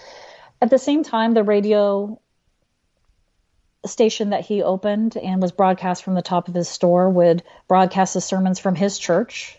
At 0.61 0.69
the 0.69 0.77
same 0.77 1.03
time, 1.03 1.33
the 1.33 1.43
radio 1.43 2.19
station 3.85 4.31
that 4.31 4.45
he 4.45 4.61
opened 4.61 5.15
and 5.17 5.41
was 5.41 5.51
broadcast 5.51 6.03
from 6.03 6.13
the 6.13 6.21
top 6.21 6.47
of 6.47 6.53
his 6.53 6.67
store 6.67 7.09
would 7.09 7.43
broadcast 7.67 8.13
the 8.13 8.21
sermons 8.21 8.59
from 8.59 8.75
his 8.75 8.99
church. 8.99 9.59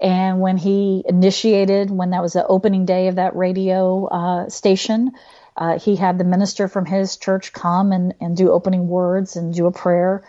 And 0.00 0.40
when 0.40 0.56
he 0.56 1.02
initiated, 1.06 1.90
when 1.90 2.10
that 2.10 2.22
was 2.22 2.32
the 2.32 2.46
opening 2.46 2.84
day 2.84 3.08
of 3.08 3.16
that 3.16 3.36
radio 3.36 4.06
uh, 4.06 4.48
station, 4.48 5.12
uh, 5.56 5.78
he 5.78 5.96
had 5.96 6.18
the 6.18 6.24
minister 6.24 6.68
from 6.68 6.84
his 6.84 7.16
church 7.16 7.52
come 7.52 7.92
and, 7.92 8.14
and 8.20 8.36
do 8.36 8.50
opening 8.50 8.88
words 8.88 9.36
and 9.36 9.54
do 9.54 9.66
a 9.66 9.72
prayer. 9.72 10.24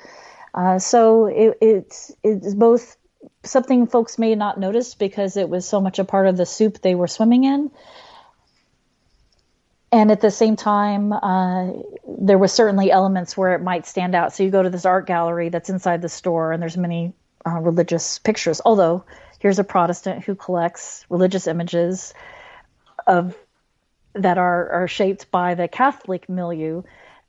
Uh, 0.54 0.80
so 0.80 1.26
it, 1.26 1.58
it's 1.62 2.12
it's 2.24 2.54
both 2.54 2.96
something 3.44 3.88
folks 3.88 4.18
may 4.18 4.36
not 4.36 4.60
notice 4.60 4.96
because 4.96 5.36
it 5.36 5.50
was 5.50 5.68
so 5.68 5.82
much 5.82 6.00
a 6.00 6.06
part 6.06 6.28
of 6.28 6.38
the 6.38 6.46
soup 6.46 6.82
they 6.82 6.96
were 6.96 7.08
swimming 7.08 7.44
in, 7.44 7.72
and 9.92 10.12
at 10.12 10.22
the 10.22 10.32
same 10.32 10.56
time, 10.56 11.12
uh, 11.12 11.72
there 12.08 12.38
were 12.38 12.48
certainly 12.48 12.92
elements 12.92 13.36
where 13.36 13.56
it 13.56 13.62
might 13.62 13.86
stand 13.86 14.16
out. 14.16 14.34
So 14.34 14.44
you 14.44 14.52
go 14.52 14.64
to 14.64 14.70
this 14.70 14.86
art 14.86 15.08
gallery 15.08 15.50
that's 15.50 15.70
inside 15.70 16.02
the 16.02 16.10
store, 16.10 16.52
and 16.52 16.62
there's 16.62 16.78
many 16.78 17.14
uh, 17.46 17.60
religious 17.60 18.20
pictures. 18.20 18.62
Although 18.64 19.06
here's 19.46 19.60
a 19.60 19.64
Protestant 19.64 20.24
who 20.24 20.34
collects 20.34 21.06
religious 21.08 21.46
images 21.46 22.16
of 23.06 23.38
that 24.14 24.40
are 24.40 24.72
are 24.72 24.88
shaped 24.88 25.30
by 25.30 25.54
the 25.54 25.68
Catholic 25.68 26.28
milieu, 26.28 26.82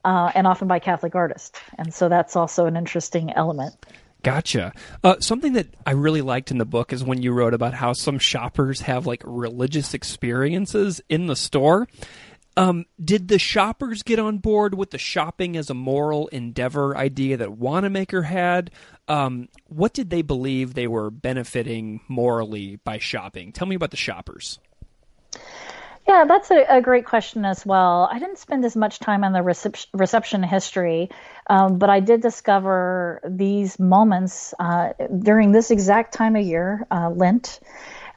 uh, 0.03 0.33
and 0.35 0.47
often 0.47 0.67
by 0.67 0.79
Catholic 0.79 1.15
artists. 1.15 1.61
And 1.77 1.93
so 1.93 2.09
that's 2.09 2.35
also 2.35 2.65
an 2.65 2.75
interesting 2.75 3.35
element. 3.35 3.75
Gotcha. 4.23 4.73
Uh, 5.05 5.17
something 5.21 5.53
that 5.53 5.67
I 5.85 5.91
really 5.91 6.23
liked 6.23 6.51
in 6.51 6.57
the 6.57 6.65
book 6.65 6.95
is 6.95 7.05
when 7.05 7.21
you 7.21 7.33
wrote 7.33 7.53
about 7.53 7.75
how 7.75 7.93
some 7.93 8.19
shoppers 8.19 8.81
have 8.81 9.07
like 9.07 9.23
religious 9.27 9.93
experiences 9.93 11.03
in 11.11 11.27
the 11.27 11.37
store. 11.37 11.87
Um, 12.57 12.87
did 13.03 13.29
the 13.29 13.39
shoppers 13.39 14.03
get 14.03 14.19
on 14.19 14.39
board 14.39 14.75
with 14.75 14.91
the 14.91 14.99
shopping 14.99 15.57
as 15.57 15.69
a 15.69 15.75
moral 15.75 16.29
endeavor 16.29 16.97
idea 16.97 17.37
that 17.37 17.53
Wanamaker 17.53 18.23
had? 18.23 18.71
Um, 19.09 19.49
what 19.67 19.93
did 19.93 20.09
they 20.09 20.23
believe 20.23 20.73
they 20.73 20.87
were 20.87 21.11
benefiting 21.11 22.01
morally 22.09 22.77
by 22.77 22.99
shopping? 22.99 23.53
Tell 23.53 23.67
me 23.67 23.77
about 23.77 23.91
the 23.91 23.99
shoppers. 23.99 24.59
Yeah, 26.09 26.25
that's 26.25 26.51
a, 26.53 26.65
a, 26.69 26.81
great 26.81 27.05
question 27.05 27.45
as 27.45 27.67
well. 27.67 28.09
I 28.11 28.21
didn't 28.21 28.39
spend 28.39 28.65
as 28.65 28.77
much 28.77 29.01
time 29.01 29.25
on 29.25 29.33
the 29.33 29.41
recep- 29.41 29.87
reception 29.93 30.43
history, 30.45 31.11
um, 31.51 31.79
but 31.79 31.91
I 31.91 31.99
did 31.99 32.21
discover 32.21 33.21
these 33.29 33.81
moments 33.81 34.55
uh, 34.61 34.93
during 35.19 35.51
this 35.51 35.73
exact 35.73 36.15
time 36.15 36.37
of 36.37 36.47
year, 36.47 36.87
uh, 36.93 37.11
Lent, 37.11 37.59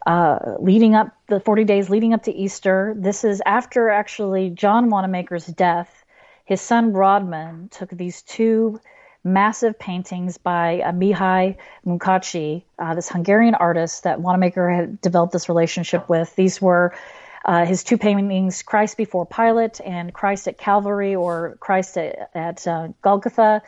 uh, 0.06 0.56
leading 0.60 0.95
up 0.95 1.16
the 1.28 1.39
40 1.39 1.64
days 1.64 1.89
leading 1.89 2.14
up 2.14 2.24
to 2.24 2.34
Easter. 2.34 2.93
This 2.97 3.24
is 3.24 3.41
after 3.45 3.89
actually 3.89 4.50
John 4.50 4.89
Wanamaker's 4.89 5.45
death. 5.45 6.06
His 6.45 6.62
son 6.62 6.93
Rodman 6.93 7.70
took 7.70 7.89
these 7.89 8.22
two 8.22 8.80
massive 9.24 9.78
paintings 9.78 10.38
by 10.38 10.82
uh, 10.82 10.91
Mihai 10.91 11.58
Munkácsy, 11.86 12.64
uh, 12.78 12.95
this 12.95 13.10
Hungarian 13.10 13.56
artist 13.56 14.04
that 14.04 14.22
Wanamaker 14.22 14.70
had 14.70 15.02
developed 15.02 15.34
this 15.34 15.50
relationship 15.50 16.08
with. 16.08 16.36
These 16.36 16.62
were 16.62 16.93
uh, 17.45 17.66
his 17.66 17.84
two 17.84 17.97
paintings, 17.97 18.64
Christ 18.64 18.97
before 18.97 19.26
Pilate 19.26 19.82
and 19.82 20.14
Christ 20.14 20.47
at 20.47 20.58
Calvary 20.58 21.16
or 21.16 21.58
Christ 21.60 21.97
at, 21.97 22.30
at 22.34 22.68
uh, 22.68 22.89
Golgotha. 23.02 23.62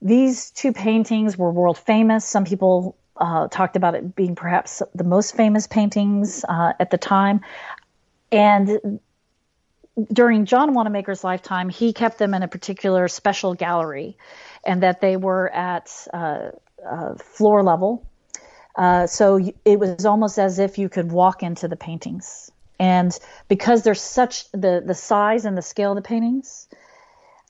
These 0.00 0.50
two 0.50 0.72
paintings 0.72 1.36
were 1.36 1.50
world 1.50 1.78
famous. 1.78 2.24
Some 2.24 2.44
people 2.44 2.96
uh, 3.18 3.48
talked 3.48 3.76
about 3.76 3.94
it 3.94 4.14
being 4.14 4.34
perhaps 4.34 4.82
the 4.94 5.04
most 5.04 5.36
famous 5.36 5.66
paintings 5.66 6.44
uh, 6.48 6.72
at 6.78 6.90
the 6.90 6.98
time. 6.98 7.40
And 8.30 9.00
during 10.12 10.44
John 10.44 10.74
Wanamaker's 10.74 11.24
lifetime, 11.24 11.68
he 11.68 11.92
kept 11.92 12.18
them 12.18 12.34
in 12.34 12.42
a 12.42 12.48
particular 12.48 13.08
special 13.08 13.54
gallery, 13.54 14.16
and 14.64 14.82
that 14.82 15.00
they 15.00 15.16
were 15.16 15.50
at 15.52 15.90
uh, 16.12 16.50
uh 16.88 17.14
floor 17.16 17.62
level. 17.62 18.06
Uh, 18.76 19.06
so 19.06 19.40
it 19.64 19.80
was 19.80 20.04
almost 20.04 20.38
as 20.38 20.60
if 20.60 20.78
you 20.78 20.88
could 20.88 21.10
walk 21.10 21.42
into 21.42 21.66
the 21.66 21.76
paintings. 21.76 22.52
And 22.78 23.18
because 23.48 23.82
there's 23.82 24.00
such 24.00 24.50
the 24.52 24.82
the 24.84 24.94
size 24.94 25.44
and 25.44 25.58
the 25.58 25.62
scale 25.62 25.90
of 25.90 25.96
the 25.96 26.02
paintings, 26.02 26.68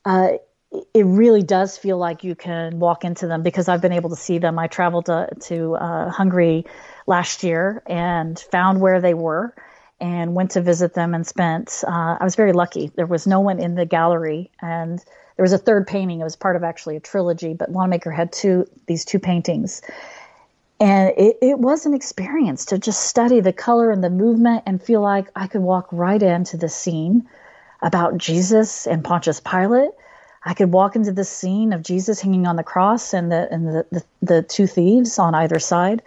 uh, 0.06 0.38
it 0.70 1.04
really 1.04 1.42
does 1.42 1.78
feel 1.78 1.96
like 1.96 2.24
you 2.24 2.34
can 2.34 2.78
walk 2.78 3.04
into 3.04 3.26
them 3.26 3.42
because 3.42 3.68
I've 3.68 3.80
been 3.80 3.92
able 3.92 4.10
to 4.10 4.16
see 4.16 4.38
them. 4.38 4.58
I 4.58 4.66
traveled 4.66 5.06
to, 5.06 5.28
to 5.42 5.76
uh, 5.76 6.10
Hungary 6.10 6.66
last 7.06 7.42
year 7.42 7.82
and 7.86 8.38
found 8.38 8.80
where 8.80 9.00
they 9.00 9.14
were 9.14 9.54
and 10.00 10.34
went 10.34 10.52
to 10.52 10.60
visit 10.60 10.94
them 10.94 11.14
and 11.14 11.26
spent. 11.26 11.82
Uh, 11.86 12.16
I 12.20 12.24
was 12.24 12.36
very 12.36 12.52
lucky. 12.52 12.92
There 12.94 13.06
was 13.06 13.26
no 13.26 13.40
one 13.40 13.58
in 13.58 13.74
the 13.74 13.86
gallery, 13.86 14.50
and 14.60 14.98
there 15.36 15.42
was 15.42 15.52
a 15.52 15.58
third 15.58 15.86
painting. 15.86 16.20
It 16.20 16.24
was 16.24 16.36
part 16.36 16.54
of 16.54 16.62
actually 16.62 16.96
a 16.96 17.00
trilogy, 17.00 17.54
but 17.54 17.70
Wanamaker 17.70 18.10
had 18.10 18.32
two 18.32 18.66
these 18.86 19.04
two 19.04 19.18
paintings. 19.18 19.82
And 20.80 21.12
it, 21.16 21.38
it 21.42 21.58
was 21.58 21.86
an 21.86 21.94
experience 21.94 22.66
to 22.66 22.78
just 22.78 23.06
study 23.06 23.40
the 23.40 23.52
color 23.52 23.90
and 23.90 24.04
the 24.04 24.10
movement 24.10 24.62
and 24.66 24.80
feel 24.80 25.00
like 25.00 25.26
I 25.34 25.48
could 25.48 25.62
walk 25.62 25.88
right 25.90 26.22
into 26.22 26.56
the 26.56 26.68
scene 26.68 27.28
about 27.82 28.16
Jesus 28.16 28.86
and 28.86 29.02
Pontius 29.02 29.40
Pilate 29.40 29.90
I 30.44 30.54
could 30.54 30.72
walk 30.72 30.96
into 30.96 31.12
the 31.12 31.24
scene 31.24 31.72
of 31.72 31.82
Jesus 31.82 32.20
hanging 32.20 32.46
on 32.46 32.56
the 32.56 32.62
cross 32.62 33.12
and 33.12 33.30
the 33.30 33.52
and 33.52 33.66
the, 33.66 33.86
the, 33.90 34.04
the 34.22 34.42
two 34.42 34.66
thieves 34.66 35.18
on 35.18 35.34
either 35.34 35.58
side 35.58 36.02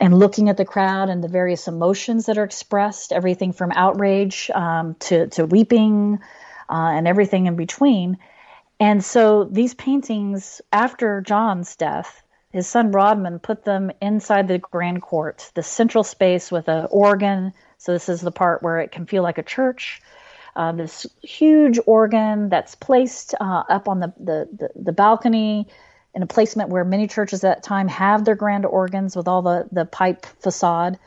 and 0.00 0.18
looking 0.18 0.48
at 0.48 0.56
the 0.56 0.64
crowd 0.64 1.10
and 1.10 1.22
the 1.22 1.28
various 1.28 1.68
emotions 1.68 2.26
that 2.26 2.38
are 2.38 2.44
expressed, 2.44 3.12
everything 3.12 3.52
from 3.52 3.70
outrage 3.72 4.50
um, 4.54 4.96
to, 4.98 5.26
to 5.28 5.44
weeping 5.44 6.18
uh, 6.70 6.90
and 6.94 7.06
everything 7.06 7.46
in 7.46 7.54
between. 7.54 8.16
And 8.80 9.04
so 9.04 9.44
these 9.44 9.74
paintings, 9.74 10.62
after 10.72 11.20
John's 11.20 11.76
death, 11.76 12.22
his 12.50 12.66
son 12.66 12.92
Rodman 12.92 13.38
put 13.40 13.64
them 13.64 13.92
inside 14.00 14.48
the 14.48 14.58
grand 14.58 15.02
court, 15.02 15.50
the 15.54 15.62
central 15.62 16.02
space 16.02 16.50
with 16.50 16.68
an 16.68 16.88
organ. 16.90 17.52
So 17.76 17.92
this 17.92 18.08
is 18.08 18.22
the 18.22 18.32
part 18.32 18.62
where 18.62 18.78
it 18.78 18.90
can 18.90 19.04
feel 19.04 19.22
like 19.22 19.36
a 19.36 19.42
church 19.42 20.00
uh, 20.56 20.72
this 20.72 21.06
huge 21.22 21.78
organ 21.86 22.48
that's 22.48 22.74
placed 22.74 23.34
uh, 23.40 23.62
up 23.68 23.88
on 23.88 24.00
the, 24.00 24.12
the, 24.18 24.48
the, 24.56 24.70
the, 24.74 24.92
balcony 24.92 25.66
in 26.14 26.22
a 26.22 26.26
placement 26.26 26.70
where 26.70 26.84
many 26.84 27.06
churches 27.06 27.44
at 27.44 27.56
that 27.56 27.62
time 27.62 27.88
have 27.88 28.24
their 28.24 28.34
grand 28.34 28.66
organs 28.66 29.16
with 29.16 29.28
all 29.28 29.42
the, 29.42 29.68
the 29.70 29.84
pipe 29.84 30.26
facade. 30.40 30.98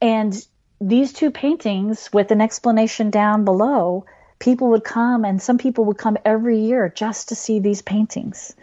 And 0.00 0.34
these 0.80 1.12
two 1.12 1.30
paintings, 1.30 2.10
with 2.12 2.30
an 2.30 2.40
explanation 2.40 3.10
down 3.10 3.44
below, 3.44 4.06
people 4.38 4.70
would 4.70 4.82
come, 4.82 5.24
and 5.24 5.40
some 5.40 5.58
people 5.58 5.84
would 5.84 5.98
come 5.98 6.16
every 6.24 6.58
year 6.58 6.88
just 6.88 7.28
to 7.28 7.34
see 7.34 7.60
these 7.60 7.82
paintings. 7.82 8.54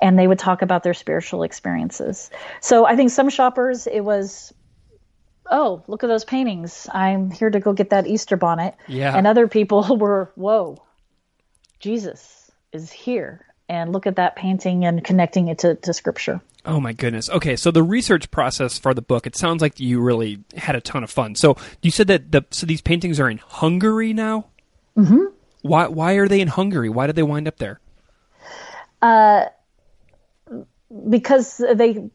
And 0.00 0.18
they 0.18 0.28
would 0.28 0.38
talk 0.38 0.62
about 0.62 0.84
their 0.84 0.94
spiritual 0.94 1.42
experiences. 1.42 2.30
So 2.60 2.86
I 2.86 2.96
think 2.96 3.10
some 3.10 3.28
shoppers, 3.28 3.86
it 3.86 4.00
was 4.00 4.54
oh, 5.50 5.82
look 5.86 6.04
at 6.04 6.08
those 6.08 6.24
paintings. 6.24 6.88
I'm 6.92 7.30
here 7.30 7.50
to 7.50 7.60
go 7.60 7.72
get 7.72 7.90
that 7.90 8.06
Easter 8.06 8.36
bonnet. 8.36 8.74
Yeah. 8.88 9.16
And 9.16 9.26
other 9.26 9.48
people 9.48 9.96
were, 9.98 10.32
whoa, 10.34 10.82
Jesus 11.80 12.50
is 12.72 12.90
here. 12.90 13.46
And 13.68 13.92
look 13.92 14.06
at 14.06 14.16
that 14.16 14.36
painting 14.36 14.84
and 14.84 15.02
connecting 15.02 15.48
it 15.48 15.60
to, 15.60 15.74
to 15.76 15.94
scripture. 15.94 16.42
Oh 16.66 16.80
my 16.80 16.92
goodness. 16.92 17.28
Okay, 17.30 17.56
so 17.56 17.70
the 17.70 17.82
research 17.82 18.30
process 18.30 18.78
for 18.78 18.94
the 18.94 19.02
book, 19.02 19.26
it 19.26 19.36
sounds 19.36 19.60
like 19.60 19.80
you 19.80 20.00
really 20.00 20.44
had 20.56 20.76
a 20.76 20.80
ton 20.80 21.02
of 21.04 21.10
fun. 21.10 21.34
So 21.34 21.56
you 21.82 21.90
said 21.90 22.06
that 22.08 22.32
the 22.32 22.44
so 22.50 22.66
these 22.66 22.80
paintings 22.80 23.20
are 23.20 23.28
in 23.28 23.38
Hungary 23.38 24.12
now? 24.12 24.46
Mm-hmm. 24.96 25.24
Why 25.62 25.88
why 25.88 26.14
are 26.14 26.28
they 26.28 26.40
in 26.40 26.48
Hungary? 26.48 26.88
Why 26.88 27.06
did 27.06 27.16
they 27.16 27.22
wind 27.22 27.48
up 27.48 27.58
there? 27.58 27.80
Uh, 29.02 29.46
because 31.08 31.58
they 31.58 32.08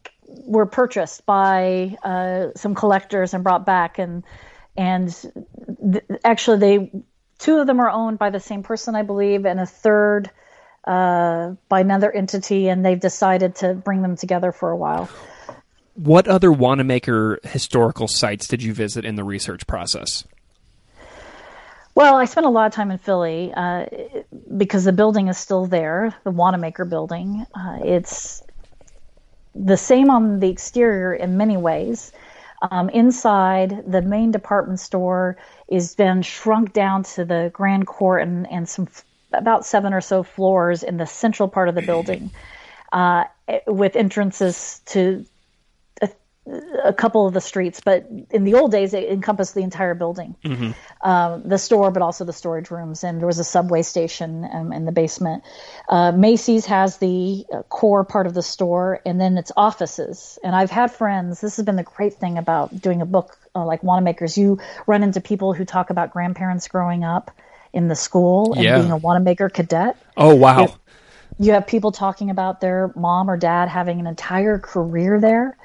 were 0.44 0.66
purchased 0.66 1.26
by 1.26 1.96
uh, 2.02 2.48
some 2.56 2.74
collectors 2.74 3.34
and 3.34 3.44
brought 3.44 3.66
back 3.66 3.98
and 3.98 4.24
and 4.76 5.14
th- 5.92 6.04
actually 6.24 6.58
they 6.58 7.02
two 7.38 7.58
of 7.58 7.66
them 7.66 7.80
are 7.80 7.90
owned 7.90 8.18
by 8.18 8.30
the 8.30 8.40
same 8.40 8.62
person 8.62 8.94
I 8.94 9.02
believe 9.02 9.44
and 9.46 9.60
a 9.60 9.66
third 9.66 10.30
uh, 10.86 11.54
by 11.68 11.80
another 11.80 12.10
entity 12.10 12.68
and 12.68 12.84
they've 12.84 13.00
decided 13.00 13.56
to 13.56 13.74
bring 13.74 14.02
them 14.02 14.16
together 14.16 14.52
for 14.52 14.70
a 14.70 14.76
while. 14.76 15.08
What 15.94 16.28
other 16.28 16.50
Wanamaker 16.50 17.40
historical 17.42 18.08
sites 18.08 18.48
did 18.48 18.62
you 18.62 18.72
visit 18.72 19.04
in 19.04 19.16
the 19.16 19.24
research 19.24 19.66
process? 19.66 20.24
Well, 21.94 22.16
I 22.16 22.24
spent 22.24 22.46
a 22.46 22.50
lot 22.50 22.66
of 22.66 22.72
time 22.72 22.90
in 22.90 22.98
Philly 22.98 23.52
uh, 23.54 23.86
because 24.56 24.84
the 24.84 24.92
building 24.92 25.28
is 25.28 25.36
still 25.36 25.66
there, 25.66 26.14
the 26.24 26.30
Wanamaker 26.30 26.84
building. 26.84 27.44
Uh, 27.54 27.78
it's 27.84 28.42
the 29.54 29.76
same 29.76 30.10
on 30.10 30.40
the 30.40 30.48
exterior 30.48 31.12
in 31.12 31.36
many 31.36 31.56
ways. 31.56 32.12
Um, 32.70 32.90
inside, 32.90 33.84
the 33.90 34.02
main 34.02 34.30
department 34.30 34.80
store 34.80 35.36
is 35.68 35.94
then 35.94 36.22
shrunk 36.22 36.72
down 36.72 37.04
to 37.04 37.24
the 37.24 37.50
grand 37.52 37.86
court 37.86 38.22
and, 38.22 38.50
and 38.50 38.68
some 38.68 38.86
about 39.32 39.64
seven 39.64 39.94
or 39.94 40.00
so 40.00 40.22
floors 40.22 40.82
in 40.82 40.96
the 40.96 41.06
central 41.06 41.48
part 41.48 41.68
of 41.68 41.74
the 41.74 41.82
building, 41.82 42.30
uh, 42.92 43.24
with 43.66 43.96
entrances 43.96 44.80
to 44.86 45.24
a 46.46 46.92
couple 46.92 47.26
of 47.26 47.34
the 47.34 47.40
streets, 47.40 47.80
but 47.84 48.06
in 48.30 48.44
the 48.44 48.54
old 48.54 48.72
days, 48.72 48.94
it 48.94 49.04
encompassed 49.04 49.54
the 49.54 49.60
entire 49.60 49.94
building, 49.94 50.34
mm-hmm. 50.44 50.70
um, 51.08 51.42
the 51.44 51.58
store, 51.58 51.90
but 51.90 52.02
also 52.02 52.24
the 52.24 52.32
storage 52.32 52.70
rooms. 52.70 53.04
And 53.04 53.20
there 53.20 53.26
was 53.26 53.38
a 53.38 53.44
subway 53.44 53.82
station 53.82 54.48
um, 54.50 54.72
in 54.72 54.86
the 54.86 54.92
basement. 54.92 55.44
Uh, 55.88 56.12
Macy's 56.12 56.66
has 56.66 56.96
the 56.96 57.44
uh, 57.52 57.62
core 57.64 58.04
part 58.04 58.26
of 58.26 58.34
the 58.34 58.42
store, 58.42 59.00
and 59.04 59.20
then 59.20 59.36
its 59.36 59.52
offices. 59.56 60.38
And 60.42 60.56
I've 60.56 60.70
had 60.70 60.90
friends. 60.90 61.40
This 61.40 61.56
has 61.56 61.64
been 61.64 61.76
the 61.76 61.82
great 61.82 62.14
thing 62.14 62.38
about 62.38 62.80
doing 62.80 63.02
a 63.02 63.06
book 63.06 63.36
uh, 63.54 63.64
like 63.64 63.82
Wanamakers. 63.82 64.38
You 64.38 64.58
run 64.86 65.02
into 65.02 65.20
people 65.20 65.52
who 65.52 65.64
talk 65.64 65.90
about 65.90 66.10
grandparents 66.10 66.68
growing 66.68 67.04
up 67.04 67.30
in 67.72 67.88
the 67.88 67.96
school 67.96 68.54
and 68.54 68.64
yeah. 68.64 68.78
being 68.78 68.90
a 68.90 68.96
Wanamaker 68.96 69.50
cadet. 69.50 69.96
Oh 70.16 70.34
wow! 70.34 70.62
You, 70.62 70.68
you 71.38 71.52
have 71.52 71.66
people 71.66 71.92
talking 71.92 72.30
about 72.30 72.60
their 72.60 72.92
mom 72.96 73.30
or 73.30 73.36
dad 73.36 73.68
having 73.68 74.00
an 74.00 74.06
entire 74.06 74.58
career 74.58 75.20
there 75.20 75.56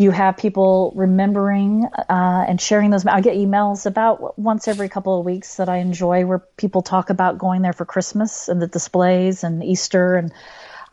you 0.00 0.10
have 0.10 0.38
people 0.38 0.94
remembering 0.96 1.84
uh, 1.84 2.44
and 2.48 2.58
sharing 2.58 2.88
those. 2.88 3.04
I 3.04 3.20
get 3.20 3.36
emails 3.36 3.84
about 3.84 4.38
once 4.38 4.66
every 4.66 4.88
couple 4.88 5.18
of 5.18 5.26
weeks 5.26 5.56
that 5.56 5.68
I 5.68 5.76
enjoy 5.76 6.24
where 6.24 6.38
people 6.56 6.80
talk 6.80 7.10
about 7.10 7.36
going 7.36 7.60
there 7.60 7.74
for 7.74 7.84
Christmas 7.84 8.48
and 8.48 8.62
the 8.62 8.66
displays 8.66 9.44
and 9.44 9.62
Easter 9.62 10.16
and 10.16 10.32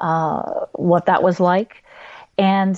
uh, 0.01 0.65
what 0.73 1.05
that 1.05 1.23
was 1.23 1.39
like. 1.39 1.85
And 2.37 2.77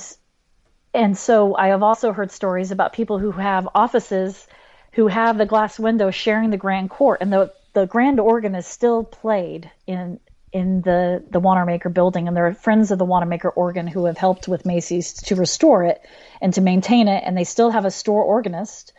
and 0.94 1.18
so 1.18 1.56
I 1.56 1.70
have 1.70 1.82
also 1.82 2.12
heard 2.12 2.32
stories 2.32 2.70
about 2.70 2.94
people 2.94 3.18
who 3.18 3.32
have 3.32 3.68
offices 3.74 4.48
who 4.92 5.08
have 5.08 5.40
the 5.40 5.48
glass 5.48 5.80
window 5.80 6.12
sharing 6.12 6.52
the 6.52 6.58
grand 6.58 6.92
court 6.92 7.22
and 7.22 7.34
the 7.34 7.52
the 7.74 7.88
grand 7.88 8.20
organ 8.20 8.54
is 8.54 8.68
still 8.68 9.04
played 9.04 9.72
in 9.88 10.20
in 10.52 10.82
the 10.82 11.24
the 11.30 11.40
Wanamaker 11.40 11.90
building, 11.90 12.28
and 12.28 12.36
there 12.36 12.48
are 12.48 12.54
friends 12.54 12.92
of 12.92 12.98
the 12.98 13.06
Wanamaker 13.06 13.50
organ 13.50 13.88
who 13.88 14.06
have 14.06 14.18
helped 14.18 14.48
with 14.48 14.66
Macy's 14.66 15.14
to 15.14 15.36
restore 15.36 15.84
it 15.84 16.02
and 16.42 16.54
to 16.54 16.62
maintain 16.62 17.08
it, 17.08 17.24
and 17.26 17.38
they 17.38 17.44
still 17.44 17.70
have 17.70 17.86
a 17.86 17.92
store 17.92 18.24
organist, 18.24 18.94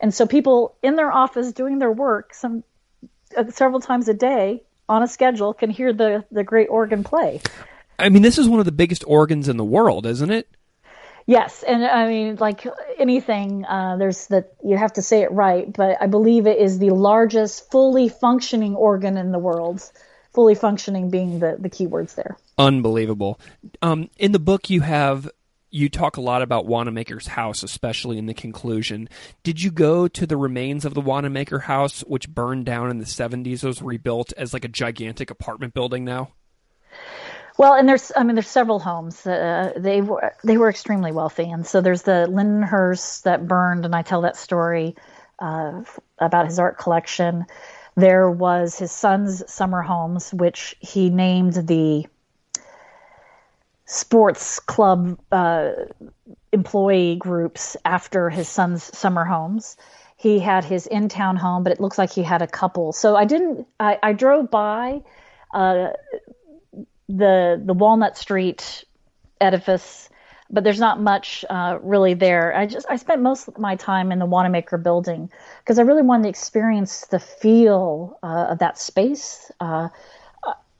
and 0.00 0.14
so 0.14 0.26
people 0.26 0.76
in 0.82 0.96
their 0.96 1.12
office 1.12 1.52
doing 1.52 1.78
their 1.78 1.92
work 1.92 2.34
some 2.34 2.64
uh, 3.36 3.50
several 3.50 3.80
times 3.80 4.08
a 4.08 4.14
day 4.14 4.62
on 4.88 5.02
a 5.02 5.08
schedule 5.08 5.54
can 5.54 5.70
hear 5.70 5.92
the 5.92 6.24
the 6.30 6.44
great 6.44 6.68
organ 6.68 7.04
play. 7.04 7.40
I 7.98 8.08
mean, 8.08 8.22
this 8.22 8.38
is 8.38 8.48
one 8.48 8.58
of 8.58 8.66
the 8.66 8.72
biggest 8.72 9.04
organs 9.06 9.48
in 9.48 9.56
the 9.56 9.64
world, 9.64 10.06
isn't 10.06 10.30
it? 10.30 10.48
Yes, 11.26 11.62
and 11.62 11.84
I 11.84 12.06
mean, 12.06 12.36
like 12.36 12.66
anything, 12.98 13.64
uh, 13.64 13.96
there's 13.96 14.26
that 14.26 14.54
you 14.62 14.76
have 14.76 14.92
to 14.94 15.02
say 15.02 15.22
it 15.22 15.32
right, 15.32 15.72
but 15.72 15.96
I 16.00 16.06
believe 16.06 16.46
it 16.46 16.58
is 16.58 16.78
the 16.78 16.90
largest 16.90 17.70
fully 17.70 18.10
functioning 18.10 18.74
organ 18.74 19.16
in 19.16 19.32
the 19.32 19.38
world 19.38 19.90
fully 20.34 20.54
functioning 20.54 21.10
being 21.10 21.38
the, 21.38 21.56
the 21.58 21.70
keywords 21.70 22.16
there. 22.16 22.36
Unbelievable. 22.58 23.40
Um, 23.80 24.10
in 24.18 24.32
the 24.32 24.38
book, 24.38 24.68
you 24.68 24.80
have 24.80 25.30
you 25.70 25.88
talk 25.88 26.16
a 26.16 26.20
lot 26.20 26.40
about 26.40 26.66
Wanamaker's 26.66 27.26
house, 27.26 27.64
especially 27.64 28.16
in 28.16 28.26
the 28.26 28.34
conclusion. 28.34 29.08
Did 29.42 29.60
you 29.60 29.72
go 29.72 30.06
to 30.06 30.24
the 30.24 30.36
remains 30.36 30.84
of 30.84 30.94
the 30.94 31.00
Wanamaker 31.00 31.58
house, 31.58 32.02
which 32.02 32.28
burned 32.28 32.64
down 32.64 32.90
in 32.90 32.98
the 32.98 33.04
70s, 33.04 33.64
was 33.64 33.82
rebuilt 33.82 34.32
as 34.36 34.52
like 34.52 34.64
a 34.64 34.68
gigantic 34.68 35.30
apartment 35.30 35.74
building 35.74 36.04
now? 36.04 36.30
Well, 37.58 37.74
and 37.74 37.88
there's, 37.88 38.12
I 38.14 38.22
mean, 38.22 38.36
there's 38.36 38.48
several 38.48 38.78
homes. 38.78 39.26
Uh, 39.26 39.72
they 39.76 40.00
were 40.00 40.34
they 40.44 40.56
were 40.56 40.68
extremely 40.68 41.10
wealthy, 41.12 41.50
and 41.50 41.66
so 41.66 41.80
there's 41.80 42.02
the 42.02 42.26
Lindenhurst 42.28 43.22
that 43.22 43.46
burned, 43.46 43.84
and 43.84 43.94
I 43.94 44.02
tell 44.02 44.22
that 44.22 44.36
story 44.36 44.96
uh, 45.38 45.82
about 46.18 46.46
his 46.46 46.58
art 46.58 46.78
collection. 46.78 47.46
There 47.96 48.30
was 48.30 48.78
his 48.78 48.90
son's 48.90 49.50
summer 49.50 49.82
homes, 49.82 50.32
which 50.32 50.76
he 50.80 51.10
named 51.10 51.54
the 51.54 52.06
sports 53.86 54.58
club 54.58 55.18
uh, 55.30 55.70
employee 56.52 57.16
groups 57.16 57.76
after 57.84 58.30
his 58.30 58.48
son's 58.48 58.82
summer 58.96 59.24
homes. 59.24 59.76
He 60.16 60.38
had 60.38 60.64
his 60.64 60.86
in 60.86 61.08
town 61.08 61.36
home, 61.36 61.62
but 61.62 61.72
it 61.72 61.80
looks 61.80 61.98
like 61.98 62.10
he 62.10 62.22
had 62.22 62.42
a 62.42 62.46
couple. 62.46 62.92
So 62.92 63.16
I 63.16 63.24
didn't, 63.24 63.66
I, 63.78 63.98
I 64.02 64.12
drove 64.12 64.50
by 64.50 65.02
uh, 65.52 65.90
the 67.08 67.62
the 67.64 67.74
Walnut 67.74 68.16
Street 68.16 68.84
edifice 69.40 70.08
but 70.54 70.64
there's 70.64 70.80
not 70.80 71.00
much 71.00 71.44
uh, 71.50 71.78
really 71.82 72.14
there. 72.14 72.56
I 72.56 72.66
just 72.66 72.86
I 72.88 72.96
spent 72.96 73.20
most 73.20 73.48
of 73.48 73.58
my 73.58 73.76
time 73.76 74.12
in 74.12 74.20
the 74.20 74.26
Wanamaker 74.26 74.78
building 74.78 75.30
because 75.58 75.78
I 75.78 75.82
really 75.82 76.02
wanted 76.02 76.22
to 76.24 76.28
experience 76.28 77.06
the 77.06 77.18
feel 77.18 78.18
uh, 78.22 78.46
of 78.50 78.60
that 78.60 78.78
space. 78.78 79.50
Uh, 79.60 79.88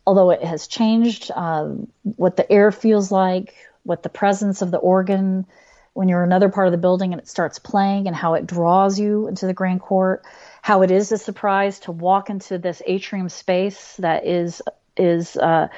although 0.07 0.31
it 0.31 0.43
has 0.43 0.68
changed, 0.68 1.31
um, 1.35 1.89
what 2.03 2.37
the 2.37 2.51
air 2.51 2.70
feels 2.70 3.11
like, 3.11 3.55
what 3.83 4.03
the 4.03 4.09
presence 4.09 4.62
of 4.62 4.70
the 4.70 4.79
organ 4.79 5.47
when 5.95 6.09
you're 6.09 6.22
in 6.22 6.29
another 6.29 6.49
part 6.49 6.66
of 6.66 6.72
the 6.72 6.79
building 6.79 7.12
and 7.12 7.22
it 7.22 7.29
starts 7.29 7.59
playing, 7.59 8.07
and 8.07 8.16
how 8.16 8.35
it 8.35 8.47
draws 8.47 8.99
you 8.99 9.29
into 9.29 9.47
the 9.47 9.55
grand 9.55 9.81
court. 9.81 10.25
How 10.62 10.83
it 10.83 10.91
is 10.91 11.12
a 11.12 11.18
surprise 11.18 11.81
to 11.81 11.93
walk 11.93 12.31
into 12.31 12.59
this 12.59 12.81
atrium 12.87 13.29
space 13.29 13.97
that 13.99 14.27
is 14.27 14.62
is 14.97 15.37
uh, 15.37 15.68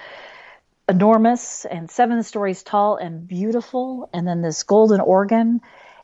enormous 0.89 1.65
and 1.65 1.91
seven 1.91 2.23
stories 2.23 2.63
tall 2.63 2.97
and 2.97 3.27
beautiful, 3.27 4.09
and 4.13 4.27
then 4.27 4.43
this 4.43 4.63
golden 4.63 5.01
organ 5.01 5.61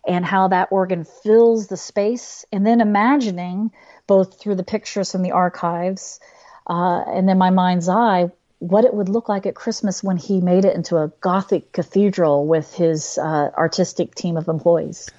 and 0.06 0.24
how 0.24 0.48
that 0.48 0.68
organ 0.72 1.04
fills 1.04 1.68
the 1.68 1.76
space, 1.76 2.44
and 2.52 2.66
then 2.66 2.80
imagining 2.80 3.70
both 4.06 4.40
through 4.40 4.56
the 4.56 4.64
pictures 4.64 5.12
from 5.12 5.22
the 5.22 5.30
archives 5.30 6.18
uh, 6.66 7.02
and 7.06 7.28
then 7.28 7.38
my 7.38 7.50
mind's 7.50 7.88
eye 7.88 8.30
what 8.58 8.84
it 8.84 8.94
would 8.94 9.08
look 9.08 9.28
like 9.28 9.44
at 9.44 9.56
Christmas 9.56 10.04
when 10.04 10.16
he 10.16 10.40
made 10.40 10.64
it 10.64 10.76
into 10.76 10.96
a 10.96 11.08
Gothic 11.20 11.72
cathedral 11.72 12.46
with 12.46 12.72
his 12.74 13.18
uh, 13.18 13.50
artistic 13.58 14.14
team 14.14 14.36
of 14.36 14.46
employees. 14.46 15.10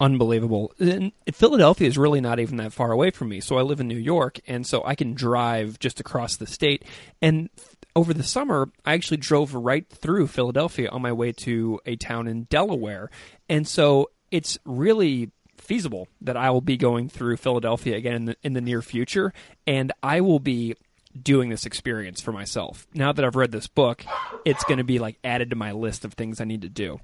Unbelievable. 0.00 0.72
And 0.78 1.12
Philadelphia 1.30 1.86
is 1.86 1.98
really 1.98 2.22
not 2.22 2.38
even 2.38 2.56
that 2.56 2.72
far 2.72 2.90
away 2.90 3.10
from 3.10 3.28
me. 3.28 3.40
So 3.40 3.58
I 3.58 3.62
live 3.62 3.80
in 3.80 3.88
New 3.88 3.98
York, 3.98 4.40
and 4.46 4.66
so 4.66 4.82
I 4.86 4.94
can 4.94 5.12
drive 5.12 5.78
just 5.78 6.00
across 6.00 6.36
the 6.36 6.46
state. 6.46 6.82
And 7.20 7.50
over 7.98 8.14
the 8.14 8.22
summer, 8.22 8.70
I 8.84 8.94
actually 8.94 9.16
drove 9.16 9.52
right 9.54 9.84
through 9.90 10.28
Philadelphia 10.28 10.88
on 10.88 11.02
my 11.02 11.12
way 11.12 11.32
to 11.32 11.80
a 11.84 11.96
town 11.96 12.28
in 12.28 12.44
Delaware. 12.44 13.10
And 13.48 13.66
so 13.66 14.12
it's 14.30 14.56
really 14.64 15.32
feasible 15.56 16.06
that 16.20 16.36
I 16.36 16.50
will 16.50 16.60
be 16.60 16.76
going 16.76 17.08
through 17.08 17.38
Philadelphia 17.38 17.96
again 17.96 18.14
in 18.14 18.24
the, 18.26 18.36
in 18.44 18.52
the 18.52 18.60
near 18.60 18.82
future, 18.82 19.32
and 19.66 19.92
I 20.00 20.20
will 20.20 20.38
be 20.38 20.76
doing 21.20 21.48
this 21.48 21.66
experience 21.66 22.20
for 22.20 22.30
myself. 22.30 22.86
Now 22.94 23.10
that 23.10 23.24
I've 23.24 23.34
read 23.34 23.50
this 23.50 23.66
book, 23.66 24.04
it's 24.44 24.62
going 24.62 24.78
to 24.78 24.84
be 24.84 25.00
like 25.00 25.18
added 25.24 25.50
to 25.50 25.56
my 25.56 25.72
list 25.72 26.04
of 26.04 26.12
things 26.12 26.40
I 26.40 26.44
need 26.44 26.62
to 26.62 26.68
do. 26.68 27.00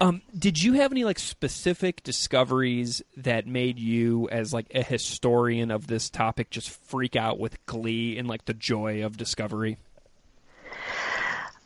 Um, 0.00 0.22
did 0.36 0.60
you 0.60 0.72
have 0.72 0.90
any 0.90 1.04
like 1.04 1.20
specific 1.20 2.02
discoveries 2.02 3.00
that 3.16 3.46
made 3.46 3.78
you, 3.78 4.28
as 4.30 4.52
like 4.52 4.66
a 4.74 4.82
historian 4.82 5.70
of 5.70 5.86
this 5.86 6.10
topic, 6.10 6.50
just 6.50 6.68
freak 6.68 7.14
out 7.14 7.38
with 7.38 7.64
glee 7.66 8.18
and 8.18 8.26
like 8.26 8.46
the 8.46 8.54
joy 8.54 9.04
of 9.04 9.16
discovery? 9.16 9.78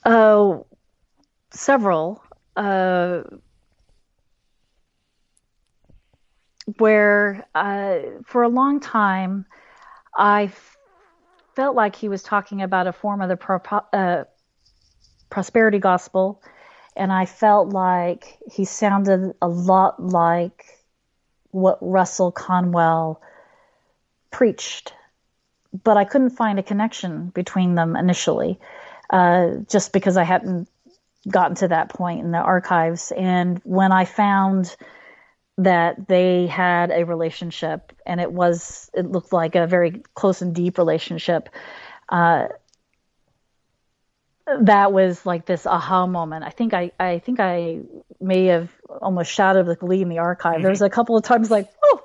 Uh, 0.06 0.60
several. 1.50 2.22
Uh, 2.56 3.22
where 6.78 7.46
uh, 7.54 7.98
for 8.24 8.42
a 8.42 8.48
long 8.48 8.80
time 8.80 9.46
I 10.16 10.44
f- 10.44 10.78
felt 11.54 11.76
like 11.76 11.96
he 11.96 12.08
was 12.08 12.22
talking 12.22 12.62
about 12.62 12.86
a 12.86 12.92
form 12.92 13.20
of 13.20 13.28
the 13.28 13.36
pro- 13.36 13.60
uh, 13.92 14.24
prosperity 15.30 15.78
gospel, 15.78 16.42
and 16.96 17.12
I 17.12 17.26
felt 17.26 17.70
like 17.70 18.38
he 18.50 18.64
sounded 18.64 19.34
a 19.42 19.48
lot 19.48 20.02
like 20.02 20.64
what 21.50 21.78
Russell 21.80 22.32
Conwell 22.32 23.20
preached, 24.30 24.92
but 25.84 25.96
I 25.96 26.04
couldn't 26.04 26.30
find 26.30 26.58
a 26.58 26.62
connection 26.62 27.28
between 27.28 27.74
them 27.74 27.96
initially, 27.96 28.58
uh, 29.10 29.48
just 29.68 29.92
because 29.92 30.16
I 30.16 30.24
hadn't 30.24 30.68
gotten 31.28 31.56
to 31.56 31.68
that 31.68 31.88
point 31.90 32.20
in 32.20 32.30
the 32.30 32.38
archives. 32.38 33.12
And 33.16 33.60
when 33.64 33.92
I 33.92 34.04
found 34.04 34.76
that 35.58 36.08
they 36.08 36.46
had 36.46 36.90
a 36.90 37.04
relationship 37.04 37.92
and 38.04 38.20
it 38.20 38.30
was 38.30 38.90
it 38.92 39.06
looked 39.06 39.32
like 39.32 39.54
a 39.54 39.66
very 39.66 40.02
close 40.14 40.42
and 40.42 40.54
deep 40.54 40.76
relationship 40.76 41.48
uh, 42.10 42.48
that 44.60 44.92
was 44.92 45.24
like 45.24 45.46
this 45.46 45.66
aha 45.66 46.06
moment 46.06 46.44
i 46.44 46.50
think 46.50 46.74
i 46.74 46.92
i 47.00 47.18
think 47.18 47.40
i 47.40 47.80
may 48.20 48.44
have 48.44 48.70
almost 49.00 49.32
shouted 49.32 49.66
with 49.66 49.78
glee 49.80 50.02
in 50.02 50.08
the 50.08 50.18
archive 50.18 50.56
mm-hmm. 50.56 50.64
there's 50.64 50.82
a 50.82 50.90
couple 50.90 51.16
of 51.16 51.24
times 51.24 51.50
like 51.50 51.68
oh 51.82 52.04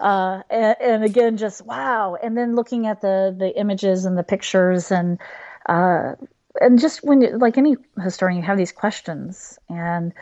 uh, 0.00 0.42
and, 0.50 0.76
and, 0.80 1.04
again 1.04 1.36
just 1.36 1.64
wow 1.64 2.16
and 2.20 2.36
then 2.36 2.56
looking 2.56 2.86
at 2.86 3.00
the 3.00 3.34
the 3.36 3.58
images 3.58 4.04
and 4.04 4.18
the 4.18 4.22
pictures 4.22 4.90
and 4.90 5.18
uh, 5.66 6.12
and 6.60 6.78
just 6.78 7.02
when 7.02 7.20
you, 7.20 7.38
like 7.38 7.56
any 7.58 7.76
historian 8.02 8.36
you 8.36 8.42
have 8.42 8.58
these 8.58 8.72
questions 8.72 9.58
and 9.68 10.12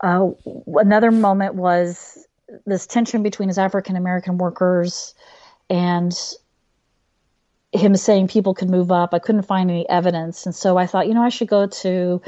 uh, 0.00 0.30
another 0.66 1.10
moment 1.10 1.54
was 1.54 2.26
this 2.66 2.86
tension 2.86 3.22
between 3.22 3.48
his 3.48 3.58
African 3.58 3.96
American 3.96 4.38
workers 4.38 5.14
and 5.70 6.14
him 7.72 7.96
saying 7.96 8.28
people 8.28 8.54
could 8.54 8.70
move 8.70 8.92
up. 8.92 9.14
I 9.14 9.18
couldn't 9.18 9.42
find 9.42 9.70
any 9.70 9.88
evidence. 9.88 10.46
And 10.46 10.54
so 10.54 10.76
I 10.76 10.86
thought, 10.86 11.08
you 11.08 11.14
know, 11.14 11.22
I 11.22 11.28
should 11.28 11.48
go 11.48 11.66
to 11.66 12.22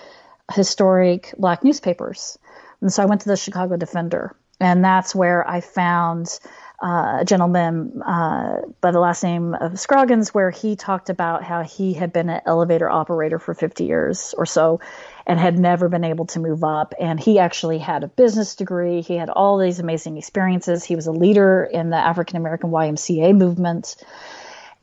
historic 0.53 1.35
black 1.39 1.63
newspapers. 1.63 2.39
And 2.81 2.93
so 2.93 3.03
I 3.03 3.07
went 3.07 3.21
to 3.23 3.29
the 3.29 3.37
Chicago 3.37 3.77
Defender. 3.77 4.35
And 4.59 4.85
that's 4.85 5.15
where 5.15 5.49
I 5.49 5.61
found 5.61 6.39
uh, 6.83 7.19
a 7.21 7.25
gentleman 7.25 8.03
uh, 8.03 8.61
by 8.81 8.91
the 8.91 9.01
last 9.01 9.23
name 9.23 9.55
of 9.55 9.79
Scroggins, 9.81 10.35
where 10.35 10.51
he 10.51 10.77
talked 10.77 11.09
about 11.09 11.43
how 11.43 11.63
he 11.63 11.95
had 11.95 12.13
been 12.13 12.29
an 12.29 12.43
elevator 12.47 12.91
operator 12.91 13.39
for 13.39 13.55
50 13.55 13.85
years 13.85 14.35
or 14.37 14.47
so 14.47 14.81
and 15.27 15.41
had 15.41 15.59
never 15.59 15.89
been 15.89 16.05
able 16.05 16.27
to 16.27 16.41
move 16.41 16.63
up. 16.63 16.95
And 17.01 17.19
he 17.19 17.39
actually 17.39 17.79
had 17.79 18.05
a 18.05 18.09
business 18.09 18.55
degree. 18.55 19.01
He 19.01 19.17
had 19.17 19.31
all 19.31 19.59
these 19.59 19.81
amazing 19.81 20.19
experiences. 20.19 20.85
He 20.85 20.97
was 20.97 21.07
a 21.07 21.13
leader 21.13 21.65
in 21.65 21.91
the 21.91 21.97
African 21.97 22.37
American 22.37 22.71
YMCA 22.71 23.37
movement. 23.37 23.97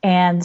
And 0.01 0.43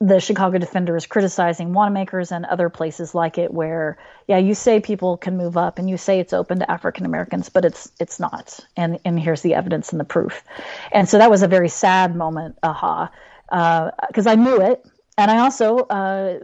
the 0.00 0.18
Chicago 0.18 0.56
Defender 0.56 0.96
is 0.96 1.06
criticizing 1.06 1.74
Wanamaker's 1.74 2.32
and 2.32 2.46
other 2.46 2.70
places 2.70 3.14
like 3.14 3.36
it, 3.36 3.52
where 3.52 3.98
yeah, 4.26 4.38
you 4.38 4.54
say 4.54 4.80
people 4.80 5.18
can 5.18 5.36
move 5.36 5.58
up 5.58 5.78
and 5.78 5.90
you 5.90 5.98
say 5.98 6.18
it's 6.18 6.32
open 6.32 6.58
to 6.60 6.70
African 6.70 7.04
Americans, 7.04 7.50
but 7.50 7.66
it's 7.66 7.92
it's 8.00 8.18
not, 8.18 8.58
and 8.76 8.98
and 9.04 9.20
here's 9.20 9.42
the 9.42 9.54
evidence 9.54 9.92
and 9.92 10.00
the 10.00 10.04
proof, 10.04 10.42
and 10.90 11.08
so 11.08 11.18
that 11.18 11.30
was 11.30 11.42
a 11.42 11.48
very 11.48 11.68
sad 11.68 12.16
moment, 12.16 12.56
aha, 12.62 13.10
because 13.48 14.26
uh, 14.26 14.30
I 14.30 14.36
knew 14.36 14.62
it, 14.62 14.86
and 15.18 15.30
I 15.30 15.40
also 15.40 15.78
uh, 15.78 16.38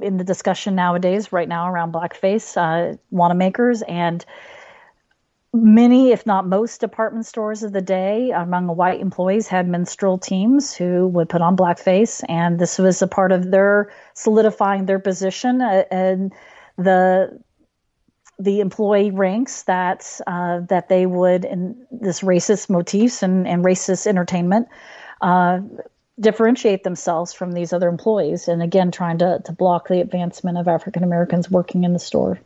in 0.00 0.16
the 0.16 0.24
discussion 0.24 0.74
nowadays, 0.74 1.32
right 1.32 1.48
now 1.48 1.70
around 1.70 1.92
blackface, 1.92 2.56
uh, 2.56 2.96
Wanamaker's 3.12 3.82
and 3.82 4.24
many, 5.52 6.12
if 6.12 6.26
not 6.26 6.46
most, 6.46 6.80
department 6.80 7.26
stores 7.26 7.62
of 7.62 7.72
the 7.72 7.80
day 7.80 8.30
among 8.30 8.68
white 8.68 9.00
employees 9.00 9.48
had 9.48 9.68
minstrel 9.68 10.18
teams 10.18 10.74
who 10.74 11.06
would 11.08 11.28
put 11.28 11.40
on 11.40 11.56
blackface, 11.56 12.22
and 12.28 12.58
this 12.58 12.78
was 12.78 13.00
a 13.02 13.06
part 13.06 13.32
of 13.32 13.50
their 13.50 13.90
solidifying 14.14 14.86
their 14.86 14.98
position 14.98 15.60
uh, 15.62 15.84
and 15.90 16.32
the 16.76 17.40
the 18.40 18.60
employee 18.60 19.10
ranks 19.10 19.64
that 19.64 20.20
uh, 20.26 20.60
that 20.68 20.88
they 20.88 21.06
would 21.06 21.44
in 21.44 21.86
this 21.90 22.20
racist 22.20 22.70
motifs 22.70 23.22
and, 23.22 23.48
and 23.48 23.64
racist 23.64 24.06
entertainment 24.06 24.68
uh, 25.22 25.58
differentiate 26.20 26.84
themselves 26.84 27.32
from 27.32 27.52
these 27.52 27.72
other 27.72 27.88
employees, 27.88 28.46
and 28.46 28.62
again 28.62 28.90
trying 28.90 29.18
to 29.18 29.40
to 29.44 29.52
block 29.52 29.88
the 29.88 30.00
advancement 30.00 30.58
of 30.58 30.68
African 30.68 31.02
Americans 31.02 31.50
working 31.50 31.84
in 31.84 31.94
the 31.94 31.98
store. 31.98 32.38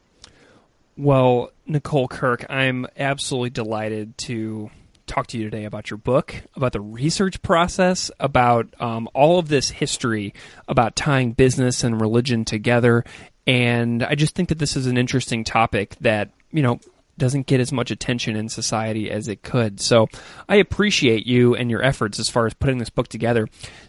Well, 0.97 1.51
Nicole 1.73 2.07
Kirk, 2.07 2.45
I'm 2.51 2.87
absolutely 2.97 3.51
delighted 3.51 4.17
to 4.19 4.71
talk 5.07 5.27
to 5.29 5.39
you 5.39 5.45
today 5.45 5.65
about 5.65 5.91
your 5.91 5.97
book, 5.97 6.35
about 6.55 6.73
the 6.73 6.81
research 6.81 7.43
process, 7.43 8.11
about 8.21 8.69
um, 8.79 9.09
all 9.15 9.39
of 9.39 9.49
this 9.49 9.71
history, 9.71 10.35
about 10.69 10.95
tying 10.95 11.33
business 11.33 11.83
and 11.83 12.01
religion 12.01 12.45
together. 12.45 13.05
And 13.47 14.03
I 14.03 14.15
just 14.15 14.35
think 14.35 14.51
that 14.51 14.59
this 14.59 14.77
is 14.77 14.87
an 14.87 14.97
interesting 14.97 15.45
topic 15.45 15.97
that, 16.01 16.31
you 16.51 16.63
know, 16.63 16.79
doesn't 17.19 17.47
get 17.47 17.61
as 17.61 17.73
much 17.73 17.91
attention 17.91 18.37
in 18.37 18.49
society 18.49 19.11
as 19.11 19.29
it 19.29 19.43
could. 19.43 19.81
So 19.81 20.09
I 20.49 20.57
appreciate 20.57 21.27
you 21.27 21.55
and 21.55 21.71
your 21.71 21.83
efforts 21.83 22.19
as 22.19 22.29
far 22.29 22.47
as 22.47 22.55
putting 22.55 22.79
this 22.79 22.91
book 22.91 23.09
together. 23.09 23.49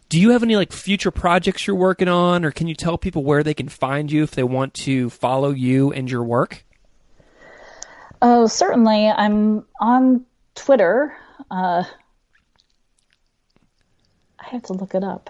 Do 0.10 0.20
you 0.20 0.32
have 0.32 0.44
any 0.44 0.56
like 0.56 0.72
future 0.72 1.12
projects 1.12 1.68
you're 1.68 1.76
working 1.76 2.08
on 2.08 2.46
or 2.46 2.52
can 2.52 2.68
you 2.68 2.76
tell 2.76 2.98
people 2.98 3.24
where 3.24 3.44
they 3.44 3.54
can 3.54 3.70
find 3.70 4.12
you 4.12 4.24
if 4.24 4.32
they 4.32 4.44
want 4.44 4.74
to 4.76 5.10
follow 5.10 5.52
you 5.52 5.92
and 5.92 6.10
your 6.10 6.24
work? 6.24 6.66
Oh, 8.26 8.48
certainly. 8.48 9.10
I'm 9.10 9.66
on 9.82 10.26
Twitter. 10.56 11.14
Uh, 11.52 11.84
I 14.40 14.46
have 14.46 14.64
to 14.64 14.74
look 14.74 14.96
it 14.96 15.04
up. 15.04 15.30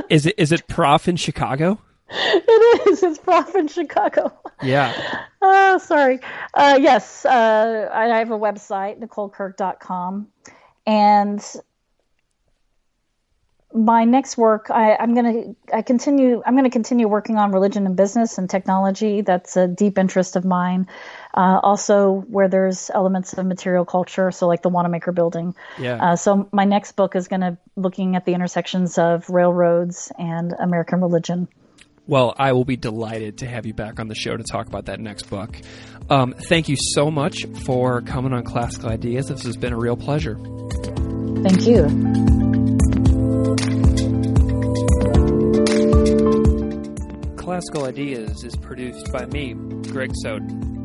is 0.08 0.24
it 0.24 0.34
is 0.38 0.50
it 0.50 0.66
Prof 0.66 1.06
in 1.06 1.16
Chicago? 1.16 1.78
It 2.08 2.88
is. 2.88 3.02
It's 3.02 3.18
Prof 3.18 3.54
in 3.54 3.68
Chicago. 3.68 4.32
Yeah. 4.62 5.22
Oh, 5.48 5.78
sorry. 5.78 6.18
Uh, 6.54 6.78
yes, 6.80 7.24
uh, 7.24 7.88
I 7.92 8.06
have 8.18 8.32
a 8.32 8.38
website, 8.38 8.98
nicolekirk.com, 8.98 10.26
and 10.86 11.56
my 13.76 14.04
next 14.04 14.38
work, 14.38 14.70
I, 14.70 14.96
am 15.02 15.14
going 15.14 15.56
to 15.70 15.76
I 15.76 15.82
continue. 15.82 16.42
I'm 16.46 16.54
going 16.54 16.64
to 16.64 16.70
continue 16.70 17.08
working 17.08 17.36
on 17.36 17.52
religion 17.52 17.86
and 17.86 17.94
business 17.94 18.38
and 18.38 18.48
technology. 18.48 19.20
That's 19.20 19.56
a 19.56 19.68
deep 19.68 19.98
interest 19.98 20.34
of 20.34 20.44
mine. 20.44 20.88
Uh, 21.36 21.60
also, 21.62 22.24
where 22.28 22.48
there's 22.48 22.90
elements 22.94 23.34
of 23.34 23.44
material 23.44 23.84
culture, 23.84 24.30
so 24.30 24.46
like 24.46 24.62
the 24.62 24.70
Wanamaker 24.70 25.12
Building. 25.12 25.54
Yeah. 25.78 26.12
Uh, 26.12 26.16
so 26.16 26.48
my 26.50 26.64
next 26.64 26.92
book 26.92 27.14
is 27.14 27.28
going 27.28 27.42
to 27.42 27.58
looking 27.76 28.16
at 28.16 28.24
the 28.24 28.32
intersections 28.32 28.96
of 28.96 29.28
railroads 29.28 30.10
and 30.18 30.54
American 30.58 31.02
religion. 31.02 31.48
Well, 32.06 32.34
I 32.38 32.52
will 32.52 32.64
be 32.64 32.76
delighted 32.76 33.38
to 33.38 33.46
have 33.46 33.66
you 33.66 33.74
back 33.74 33.98
on 33.98 34.08
the 34.08 34.14
show 34.14 34.36
to 34.36 34.44
talk 34.44 34.68
about 34.68 34.86
that 34.86 35.00
next 35.00 35.24
book. 35.24 35.60
Um, 36.08 36.34
thank 36.48 36.68
you 36.68 36.76
so 36.78 37.10
much 37.10 37.44
for 37.64 38.00
coming 38.00 38.32
on 38.32 38.44
Classical 38.44 38.90
Ideas. 38.90 39.26
This 39.26 39.42
has 39.42 39.56
been 39.56 39.72
a 39.72 39.78
real 39.78 39.96
pleasure. 39.96 40.36
Thank 41.42 41.66
you. 41.66 41.82
Classical 47.36 47.84
Ideas 47.84 48.44
is 48.44 48.56
produced 48.56 49.12
by 49.12 49.26
me, 49.26 49.54
Greg 49.90 50.12
Soden. 50.22 50.75